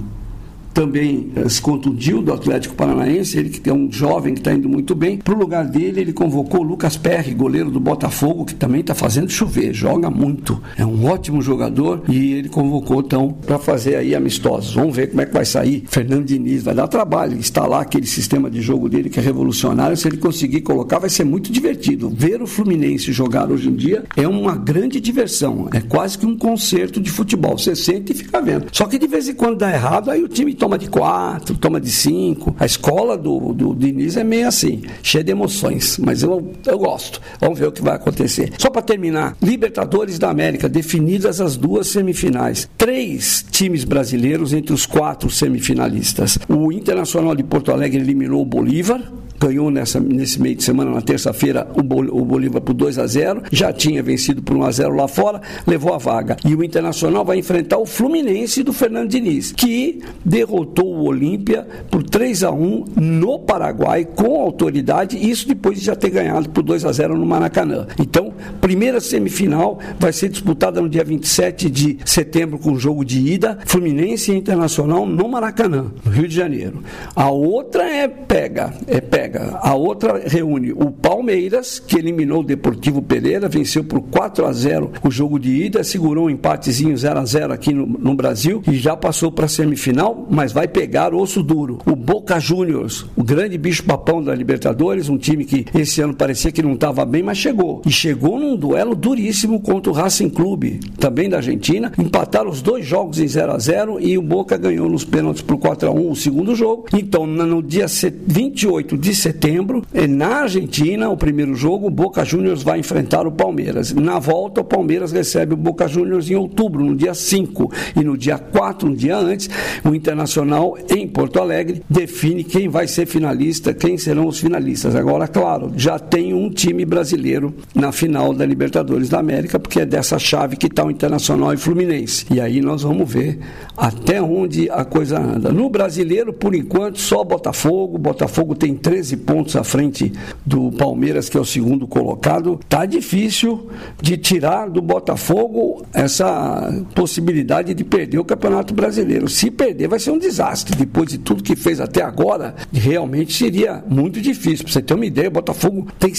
também 0.80 1.30
eh, 1.36 1.50
se 1.50 1.62
contundiu 1.62 2.22
do 2.22 2.32
Atlético 2.32 2.74
Paranaense, 2.74 3.38
ele 3.38 3.50
que 3.50 3.70
é 3.70 3.74
um 3.74 3.92
jovem 3.92 4.34
que 4.34 4.40
está 4.40 4.54
indo 4.54 4.70
muito 4.70 4.96
bem. 4.96 5.18
Para 5.18 5.34
o 5.34 5.38
lugar 5.38 5.66
dele, 5.66 6.00
ele 6.00 6.14
convocou 6.14 6.62
o 6.62 6.64
Lucas 6.64 6.96
Perry, 6.96 7.34
goleiro 7.34 7.70
do 7.70 7.82
Botafogo, 7.82 8.46
que 8.46 8.56
também 8.56 8.80
está 8.80 8.96
fazendo 8.96 9.30
chover, 9.30 9.74
joga 9.74 10.10
muito. 10.10 10.62
É 10.78 10.86
um 10.86 11.06
ótimo 11.06 11.42
jogador 11.42 12.04
e 12.08 12.32
ele 12.32 12.48
convocou 12.48 13.02
então 13.02 13.34
para 13.46 13.60
fazer 13.60 13.98
aí 13.98 14.16
amistosos. 14.16 14.74
Vamos 14.74 14.96
ver 14.96 15.08
como 15.08 15.20
é 15.20 15.26
que 15.26 15.34
vai 15.34 15.44
sair. 15.44 15.84
Fernando 15.86 16.24
Diniz 16.24 16.64
vai 16.64 16.74
dar 16.74 16.88
trabalho, 16.88 17.38
instalar 17.38 17.82
aquele 17.82 18.08
sistema 18.08 18.50
de 18.50 18.62
jogo 18.62 18.88
dele 18.88 19.10
que 19.10 19.20
é 19.20 19.22
revolucionário. 19.22 19.98
Se 19.98 20.08
ele 20.08 20.16
conseguir 20.16 20.62
colocar, 20.62 20.98
vai 20.98 21.10
ser 21.10 21.26
muito 21.26 21.52
divertido. 21.52 22.10
Ver 22.10 22.42
o 22.42 22.48
Fluminense 22.48 23.12
jogar 23.12 23.52
hoje 23.52 23.68
em 23.68 23.76
dia 23.76 24.06
é 24.16 24.26
uma 24.26 24.56
grande 24.56 25.02
diversão. 25.02 25.68
É 25.74 25.82
quase 25.82 26.18
que 26.18 26.26
um 26.26 26.38
concerto 26.38 27.02
de 27.02 27.12
futebol. 27.12 27.58
Você 27.58 27.76
sente 27.76 28.14
e 28.14 28.16
fica 28.16 28.42
vendo. 28.42 28.68
Só 28.72 28.86
que 28.86 28.98
de 28.98 29.08
vez 29.08 29.28
em 29.28 29.34
quando 29.34 29.58
dá 29.58 29.74
errado, 29.74 30.10
aí 30.10 30.24
o 30.24 30.30
time 30.30 30.54
toma 30.54 30.69
de 30.78 30.90
quatro, 30.90 31.56
toma 31.58 31.80
de 31.80 31.92
cinco. 31.92 32.56
A 32.60 32.66
escola 32.66 33.18
do, 33.18 33.54
do 33.54 33.76
Diniz 33.76 34.18
é 34.18 34.24
meio 34.24 34.48
assim, 34.48 34.84
cheia 35.02 35.24
de 35.24 35.32
emoções, 35.32 35.98
mas 35.98 36.24
eu, 36.24 36.52
eu 36.66 36.78
gosto. 36.78 37.22
Vamos 37.40 37.60
ver 37.60 37.68
o 37.68 37.72
que 37.72 37.82
vai 37.82 37.96
acontecer. 37.96 38.52
Só 38.58 38.70
para 38.70 38.82
terminar, 38.82 39.36
Libertadores 39.42 40.20
da 40.20 40.30
América, 40.30 40.70
definidas 40.70 41.42
as 41.42 41.56
duas 41.56 41.88
semifinais. 41.88 42.70
Três 42.78 43.46
times 43.50 43.84
brasileiros 43.84 44.54
entre 44.54 44.74
os 44.74 44.86
quatro 44.86 45.30
semifinalistas. 45.30 46.38
O 46.48 46.72
Internacional 46.72 47.36
de 47.36 47.44
Porto 47.44 47.72
Alegre 47.72 48.00
eliminou 48.00 48.42
o 48.42 48.46
Bolívar, 48.46 49.02
ganhou 49.40 49.72
nessa, 49.72 50.00
nesse 50.00 50.42
meio 50.42 50.56
de 50.56 50.64
semana, 50.64 50.92
na 50.92 51.02
terça-feira, 51.02 51.68
o, 51.76 51.82
Bolívar 51.82 52.62
por 52.62 52.74
2 52.74 53.00
a 53.00 53.08
0 53.08 53.44
já 53.52 53.72
tinha 53.72 54.04
vencido 54.04 54.42
por 54.42 54.56
1 54.56 54.64
a 54.64 54.72
0 54.72 54.96
lá 54.96 55.08
fora, 55.08 55.42
levou 55.66 55.94
a 55.94 55.98
vaga. 55.98 56.38
E 56.46 56.54
o 56.54 56.64
Internacional 56.64 57.24
vai 57.24 57.38
enfrentar 57.38 57.78
o 57.78 57.86
Fluminense 57.86 58.64
do 58.64 58.74
Fernando 58.74 59.10
Diniz, 59.10 59.52
que 59.52 60.02
derrotou 60.24 60.86
o 60.86 61.06
Olímpia 61.06 61.66
por 61.90 62.04
3 62.04 62.44
a 62.44 62.52
1 62.52 62.86
no 62.98 63.40
Paraguai 63.40 64.06
com 64.06 64.42
autoridade, 64.42 65.18
isso 65.18 65.48
depois 65.48 65.80
de 65.80 65.86
já 65.86 65.96
ter 65.96 66.10
ganhado 66.10 66.50
por 66.50 66.62
2 66.62 66.86
a 66.86 66.92
0 66.92 67.18
no 67.18 67.26
Maracanã. 67.26 67.88
Então, 68.00 68.34
primeira 68.60 69.00
semifinal 69.00 69.80
vai 70.00 70.12
ser 70.12 70.30
disputada 70.30 70.82
no 70.82 70.90
dia 70.90 71.04
27 71.04 71.70
de 71.70 71.98
setembro 72.06 72.60
com 72.60 72.74
o 72.74 72.80
jogo 72.80 73.06
de 73.06 73.20
ida, 73.20 73.58
Fluminense 73.66 74.32
e 74.32 74.36
Internacional 74.36 75.06
no 75.06 75.28
Maracanã, 75.30 75.92
no 76.04 76.12
Rio 76.12 76.28
de 76.28 76.36
Janeiro. 76.36 76.84
A 77.16 77.30
outra 77.30 77.84
é 77.84 78.08
pega, 78.08 78.74
é 78.88 79.00
pega. 79.00 79.29
A 79.62 79.74
outra 79.76 80.22
reúne 80.26 80.72
o 80.72 80.92
Palmeiras, 80.92 81.80
que 81.80 81.98
eliminou 81.98 82.42
o 82.42 82.46
Deportivo 82.46 83.02
Pereira, 83.02 83.48
venceu 83.48 83.84
por 83.84 84.02
4 84.02 84.46
a 84.46 84.54
0 84.54 84.92
o 85.04 85.12
jogo 85.12 85.40
de 85.40 85.50
ida, 85.50 85.84
segurou 85.84 86.26
um 86.26 86.30
empatezinho 86.30 86.98
0 86.98 87.20
a 87.20 87.26
0 87.26 87.54
aqui 87.54 87.74
no, 87.74 87.86
no 87.86 88.16
Brasil 88.16 88.62
e 88.68 88.76
já 88.76 88.96
passou 88.96 89.32
para 89.32 89.46
a 89.46 89.50
semifinal, 89.50 90.28
mas 90.30 90.52
vai 90.52 90.68
pegar 90.68 91.14
osso 91.14 91.44
duro. 91.44 91.80
O 91.86 91.96
Boca 91.96 92.40
Juniors, 92.40 93.06
o 93.16 93.24
grande 93.24 93.58
bicho 93.58 93.84
papão 93.84 94.24
da 94.24 94.34
Libertadores, 94.34 95.10
um 95.10 95.18
time 95.18 95.46
que 95.46 95.66
esse 95.74 96.02
ano 96.02 96.14
parecia 96.14 96.52
que 96.52 96.62
não 96.62 96.74
estava 96.74 97.06
bem, 97.06 97.24
mas 97.24 97.38
chegou. 97.38 97.82
E 97.86 97.92
chegou 97.92 98.40
num 98.40 98.56
duelo 98.56 98.96
duríssimo 98.96 99.60
contra 99.60 99.92
o 99.92 99.96
Racing 99.96 100.30
Clube, 100.30 100.80
também 100.98 101.30
da 101.30 101.38
Argentina. 101.38 101.92
Empataram 101.98 102.50
os 102.50 102.62
dois 102.62 102.86
jogos 102.86 103.20
em 103.20 103.28
0 103.28 103.52
a 103.52 103.60
0 103.60 104.00
e 104.00 104.18
o 104.18 104.22
Boca 104.22 104.58
ganhou 104.58 104.90
nos 104.90 105.04
pênaltis 105.04 105.42
por 105.42 105.58
4 105.58 105.90
a 105.90 105.92
1 105.92 106.12
o 106.12 106.16
segundo 106.16 106.56
jogo. 106.56 106.86
Então, 106.94 107.26
no 107.26 107.62
dia 107.62 107.86
28 108.28 108.98
de 108.98 109.16
setembro, 109.20 109.84
na 110.10 110.42
Argentina, 110.42 111.10
o 111.10 111.18
primeiro 111.18 111.56
jogo, 111.56 111.88
o 111.88 111.92
Boca 111.92 112.24
Juniors 112.24 112.64
vai 112.64 112.80
enfrentar 112.80 113.28
o 113.28 113.32
Palmeiras. 113.32 113.94
Na 113.94 114.20
volta, 114.20 114.62
o 114.62 114.64
Palmeiras 114.64 115.12
recebe 115.12 115.54
o 115.54 115.58
Boca 115.58 115.88
Juniors 115.88 116.30
em 116.30 116.36
outubro, 116.36 116.84
no 116.84 116.96
dia 116.96 117.14
5. 117.14 117.72
E 117.96 118.04
no 118.04 118.18
dia 118.18 118.38
4, 118.38 118.90
um 118.90 118.94
dia 118.94 119.18
antes, 119.18 119.50
o 119.84 119.94
Internacional, 119.94 120.78
em 120.90 121.08
Porto 121.08 121.40
Alegre, 121.40 121.84
define 121.90 122.44
quem 122.44 122.70
vai 122.70 122.88
ser 122.88 123.06
finalista, 123.06 123.74
quem 123.74 123.98
serão 123.98 124.28
os 124.28 124.40
finalistas. 124.40 124.96
Agora, 124.96 125.28
claro, 125.28 125.72
já 125.76 126.00
tem 126.00 126.34
um 126.34 126.50
time 126.50 126.86
brasileiro 126.86 127.54
na 127.76 127.92
final 127.92 128.34
da 128.34 128.46
Libertadores 128.46 129.10
da 129.10 129.20
América, 129.20 129.60
porque 129.60 129.82
é 129.82 129.86
dessa 129.86 130.18
chave 130.18 130.56
que 130.56 130.68
está 130.68 130.86
o 130.86 130.92
Internacional 130.92 131.54
e 131.54 131.58
Fluminense. 131.58 132.26
E 132.32 132.40
aí 132.40 132.62
nós 132.62 132.84
vamos 132.84 133.12
ver 133.12 133.40
até 133.76 134.22
onde 134.22 134.70
a 134.70 134.86
coisa 134.86 135.20
anda. 135.20 135.52
No 135.52 135.70
brasileiro, 135.70 136.34
por 136.34 136.56
enquanto, 136.56 137.00
só 137.00 137.24
Botafogo. 137.24 137.98
Botafogo 137.98 138.56
tem 138.56 138.76
13 138.76 139.09
pontos 139.18 139.56
à 139.56 139.64
frente 139.64 140.12
do 140.46 140.72
Palmeiras, 140.72 141.30
que 141.30 141.38
é 141.38 141.40
o 141.40 141.46
segundo 141.46 141.88
colocado. 141.88 142.60
Tá 142.68 142.86
difícil 142.86 143.70
de 144.02 144.18
tirar 144.18 144.70
do 144.70 144.82
Botafogo 144.82 145.86
essa 145.94 146.72
possibilidade 146.96 147.74
de 147.74 147.84
perder 147.84 148.20
o 148.20 148.26
Campeonato 148.26 148.74
Brasileiro. 148.74 149.28
Se 149.30 149.52
perder, 149.52 149.88
vai 149.88 150.00
ser 150.00 150.12
um 150.12 150.18
desastre. 150.18 150.76
Depois 150.76 151.10
de 151.10 151.18
tudo 151.18 151.44
que 151.44 151.56
fez 151.56 151.80
até 151.80 152.02
agora, 152.02 152.56
realmente 152.72 153.34
seria 153.34 153.84
muito 153.88 154.22
difícil. 154.22 154.66
Para 154.66 154.74
você 154.74 154.82
ter 154.82 154.94
uma 154.94 155.06
ideia, 155.06 155.28
o 155.28 155.32
Botafogo 155.32 155.88
tem 156.00 156.14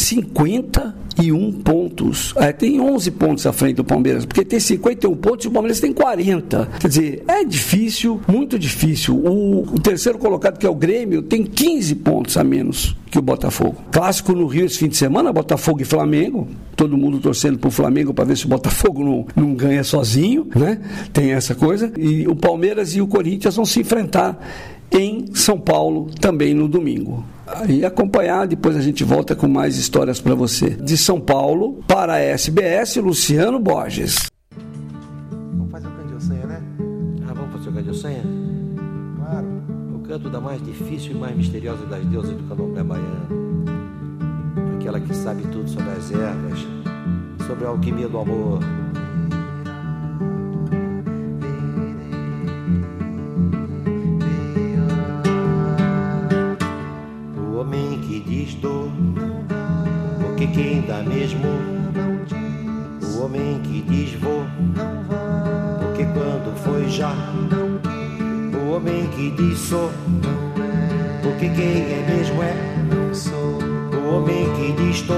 51 1.20 1.52
pontos. 1.52 2.34
É, 2.36 2.52
tem 2.52 2.80
11 2.80 3.10
pontos 3.12 3.46
à 3.46 3.52
frente 3.52 3.76
do 3.76 3.84
Palmeiras, 3.84 4.24
porque 4.24 4.44
tem 4.44 4.58
51 4.58 5.14
pontos 5.16 5.44
e 5.44 5.48
o 5.48 5.50
Palmeiras 5.50 5.78
tem 5.78 5.92
40. 5.92 6.68
Quer 6.80 6.88
dizer, 6.88 7.24
é 7.28 7.44
difícil, 7.44 8.20
muito 8.26 8.58
difícil. 8.58 9.16
O, 9.16 9.62
o 9.62 9.80
terceiro 9.80 10.18
colocado, 10.18 10.58
que 10.58 10.66
é 10.66 10.70
o 10.70 10.74
Grêmio, 10.74 11.22
tem 11.22 11.44
15 11.44 11.94
pontos 11.96 12.36
a 12.36 12.44
menos 12.44 12.96
que 13.10 13.18
o 13.18 13.22
Botafogo. 13.22 13.76
Clássico 13.90 14.32
no 14.32 14.46
Rio 14.46 14.66
esse 14.66 14.78
fim 14.78 14.88
de 14.88 14.96
semana, 14.96 15.32
Botafogo 15.32 15.82
e 15.82 15.84
Flamengo. 15.84 16.48
Todo 16.76 16.96
mundo 16.96 17.18
torcendo 17.18 17.58
para 17.58 17.68
o 17.68 17.70
Flamengo 17.70 18.14
para 18.14 18.24
ver 18.24 18.36
se 18.36 18.46
o 18.46 18.48
Botafogo 18.48 19.04
não, 19.04 19.26
não 19.36 19.54
ganha 19.54 19.84
sozinho, 19.84 20.46
né? 20.54 20.80
Tem 21.12 21.32
essa 21.32 21.54
coisa. 21.54 21.92
E 21.98 22.26
o 22.26 22.34
Palmeiras 22.34 22.94
e 22.94 23.00
o 23.00 23.06
Corinthians 23.06 23.56
vão 23.56 23.66
se 23.66 23.80
enfrentar 23.80 24.38
em 24.92 25.34
São 25.34 25.58
Paulo 25.58 26.06
também 26.20 26.54
no 26.54 26.68
domingo. 26.68 27.24
E 27.68 27.84
acompanhar, 27.84 28.46
depois 28.46 28.76
a 28.76 28.80
gente 28.80 29.04
volta 29.04 29.34
com 29.34 29.48
mais 29.48 29.76
histórias 29.76 30.20
para 30.20 30.34
você. 30.34 30.70
De 30.70 30.96
São 30.96 31.20
Paulo 31.20 31.82
para 31.86 32.14
a 32.14 32.18
SBS, 32.18 32.96
Luciano 32.96 33.58
Borges. 33.58 34.30
Vamos 35.52 35.70
fazer 35.70 35.88
o 36.14 36.20
senha, 36.20 36.46
né? 36.46 36.62
Ah, 37.28 37.34
vamos 37.34 37.64
fazer 37.64 37.90
o 37.90 37.94
senha? 37.94 38.22
Claro. 39.16 39.46
O 39.94 39.98
canto 40.00 40.30
da 40.30 40.40
mais 40.40 40.62
difícil 40.62 41.12
e 41.12 41.14
mais 41.14 41.36
misteriosa 41.36 41.84
das 41.86 42.04
deusas 42.06 42.36
do 42.36 42.42
candomblé 42.44 42.82
baiano. 42.82 43.64
Aquela 44.76 45.00
que 45.00 45.14
sabe 45.14 45.42
tudo 45.52 45.68
sobre 45.68 45.90
as 45.90 46.10
ervas, 46.10 46.66
sobre 47.46 47.64
a 47.64 47.68
alquimia 47.68 48.08
do 48.08 48.18
amor 48.18 48.60
quem 60.52 60.82
dá 60.82 61.02
mesmo. 61.02 61.46
O 63.02 63.24
homem 63.24 63.60
que 63.62 63.82
diz 63.82 64.14
vou, 64.20 64.44
porque 65.80 66.04
quando 66.04 66.56
foi 66.58 66.88
já. 66.88 67.12
O 68.54 68.72
homem 68.72 69.06
que 69.08 69.30
diz 69.30 69.58
sou, 69.58 69.90
porque 71.22 71.48
quem 71.48 71.92
é 71.92 72.06
mesmo 72.08 72.42
é. 72.42 72.54
O 73.96 74.16
homem 74.16 74.46
que 74.54 74.72
diz 74.82 75.02
tô, 75.02 75.14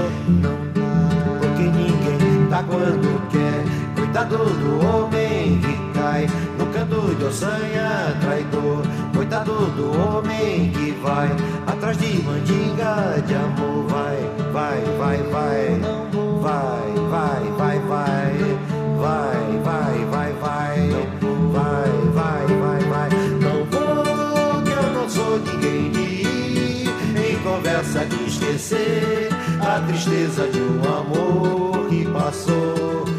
porque 1.39 1.63
ninguém 1.63 2.49
dá 2.49 2.63
quando 2.63 3.29
quer. 3.29 3.63
Cuidado 3.95 4.37
do 4.37 4.85
homem 4.85 5.59
que 5.59 5.99
cai 5.99 6.27
Coitado 6.93 7.15
de 7.15 7.23
Ossanha, 7.25 8.17
traidor. 8.21 8.83
Coitado 9.15 9.65
do 9.71 9.99
homem 9.99 10.69
que 10.71 10.91
vai 11.01 11.27
Atrás 11.65 11.97
de 11.97 12.21
mandinga 12.21 13.19
de 13.25 13.33
amor. 13.33 13.87
Vai, 13.87 14.17
vai, 14.51 14.81
vai, 14.99 15.17
vai. 15.23 15.79
Vai, 16.39 16.93
vai, 17.09 17.51
vai, 17.57 17.79
vai. 17.79 18.33
Vai, 18.99 19.59
vai, 19.63 20.05
vai, 20.05 20.33
vai. 20.33 20.77
Vai, 21.51 21.91
vai, 22.13 22.45
vai, 22.47 22.79
vai. 22.89 23.09
Não 23.41 23.65
vou 23.65 24.61
que 24.61 24.71
eu 24.71 24.93
não 24.93 25.09
sou 25.09 25.39
ninguém 25.39 25.91
de 25.91 25.99
ir 25.99 26.89
Em 27.17 27.37
conversa 27.43 28.05
de 28.05 28.23
esquecer 28.25 29.29
A 29.59 29.79
tristeza 29.81 30.47
de 30.47 30.59
um 30.59 30.81
amor 30.83 31.87
que 31.89 32.05
passou. 32.05 33.12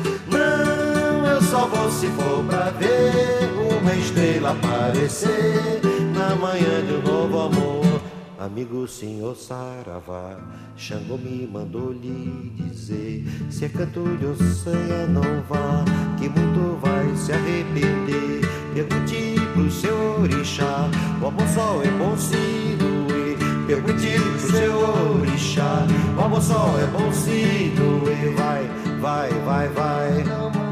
Não, 1.85 1.91
vou 1.91 2.01
se 2.01 2.07
for 2.12 2.43
pra 2.45 2.70
ver 2.70 3.78
uma 3.78 3.95
estrela 3.95 4.53
aparecer 4.53 5.82
na 6.14 6.35
manhã 6.35 6.82
de 6.87 6.95
um 6.95 7.03
novo 7.03 7.41
amor. 7.41 8.01
Amigo 8.39 8.89
senhor 8.89 9.37
Saravá, 9.37 10.39
Xangô 10.78 11.18
me 11.18 11.47
mandou 11.47 11.93
lhe 11.93 12.53
dizer: 12.57 13.24
Se 13.51 13.66
é 13.66 13.68
canto 13.68 14.16
de 14.16 14.24
ossanha, 14.24 15.07
não 15.09 15.43
vá, 15.47 15.85
que 16.18 16.26
muito 16.26 16.80
vai 16.80 17.14
se 17.16 17.32
arrepender. 17.32 18.41
Pergunte 18.72 19.35
pro 19.53 19.70
seu 19.70 20.22
orixá, 20.22 20.89
o 21.20 21.26
amor 21.26 21.49
só 21.49 21.82
é 21.82 21.91
bom 21.99 22.16
se 22.16 22.76
doer. 22.78 23.37
Pergunte 23.66 24.09
pro 24.20 24.53
seu 24.53 25.20
orixá, 25.20 25.87
o 26.16 26.22
amor 26.22 26.41
só 26.41 26.78
é 26.78 26.87
bom 26.87 27.12
se 27.12 27.72
doer. 27.76 28.35
Vai, 28.35 28.66
vai, 29.01 29.28
vai, 29.45 29.68
vai, 29.68 29.68
vai, 29.68 30.24
vai, 30.24 30.63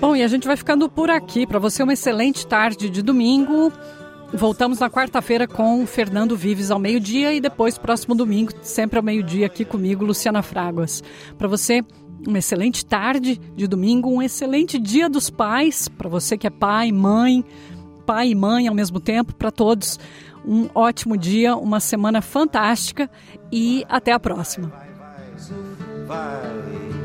Bom, 0.00 0.16
e 0.16 0.22
a 0.22 0.28
gente 0.28 0.46
vai 0.46 0.56
ficando 0.56 0.88
por 0.88 1.10
aqui. 1.10 1.46
Para 1.46 1.58
você, 1.58 1.82
uma 1.82 1.92
excelente 1.92 2.46
tarde 2.46 2.88
de 2.88 3.02
domingo. 3.02 3.72
Voltamos 4.32 4.78
na 4.78 4.88
quarta-feira 4.88 5.46
com 5.46 5.82
o 5.82 5.86
Fernando 5.86 6.36
Vives 6.36 6.70
ao 6.70 6.78
meio-dia 6.78 7.34
e 7.34 7.40
depois, 7.40 7.76
próximo 7.76 8.14
domingo, 8.14 8.52
sempre 8.62 8.96
ao 8.96 9.02
meio-dia, 9.02 9.46
aqui 9.46 9.64
comigo, 9.64 10.04
Luciana 10.04 10.40
Fraguas. 10.40 11.02
Para 11.36 11.48
você, 11.48 11.82
uma 12.26 12.38
excelente 12.38 12.84
tarde 12.84 13.40
de 13.56 13.66
domingo, 13.66 14.10
um 14.10 14.22
excelente 14.22 14.78
dia 14.78 15.08
dos 15.08 15.30
pais, 15.30 15.88
para 15.88 16.08
você 16.08 16.36
que 16.36 16.46
é 16.46 16.50
pai, 16.50 16.92
mãe, 16.92 17.44
pai 18.06 18.30
e 18.30 18.34
mãe 18.34 18.68
ao 18.68 18.74
mesmo 18.74 19.00
tempo, 19.00 19.34
para 19.34 19.50
todos. 19.50 19.98
Um 20.44 20.68
ótimo 20.74 21.16
dia, 21.16 21.54
uma 21.56 21.80
semana 21.80 22.22
fantástica 22.22 23.10
e 23.52 23.84
até 23.88 24.12
a 24.12 24.18
próxima. 24.18 24.72
Vai, 26.06 26.40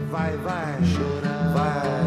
vai, 0.10 0.38
vai, 0.38 2.05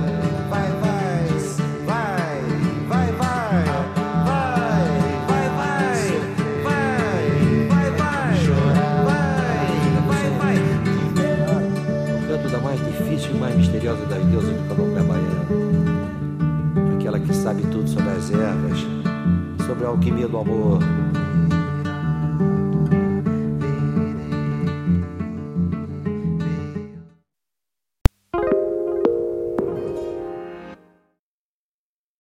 sobre 19.79 19.87
a 19.87 19.91
alquimia 19.91 20.29
do 20.29 20.39
amor, 20.39 20.81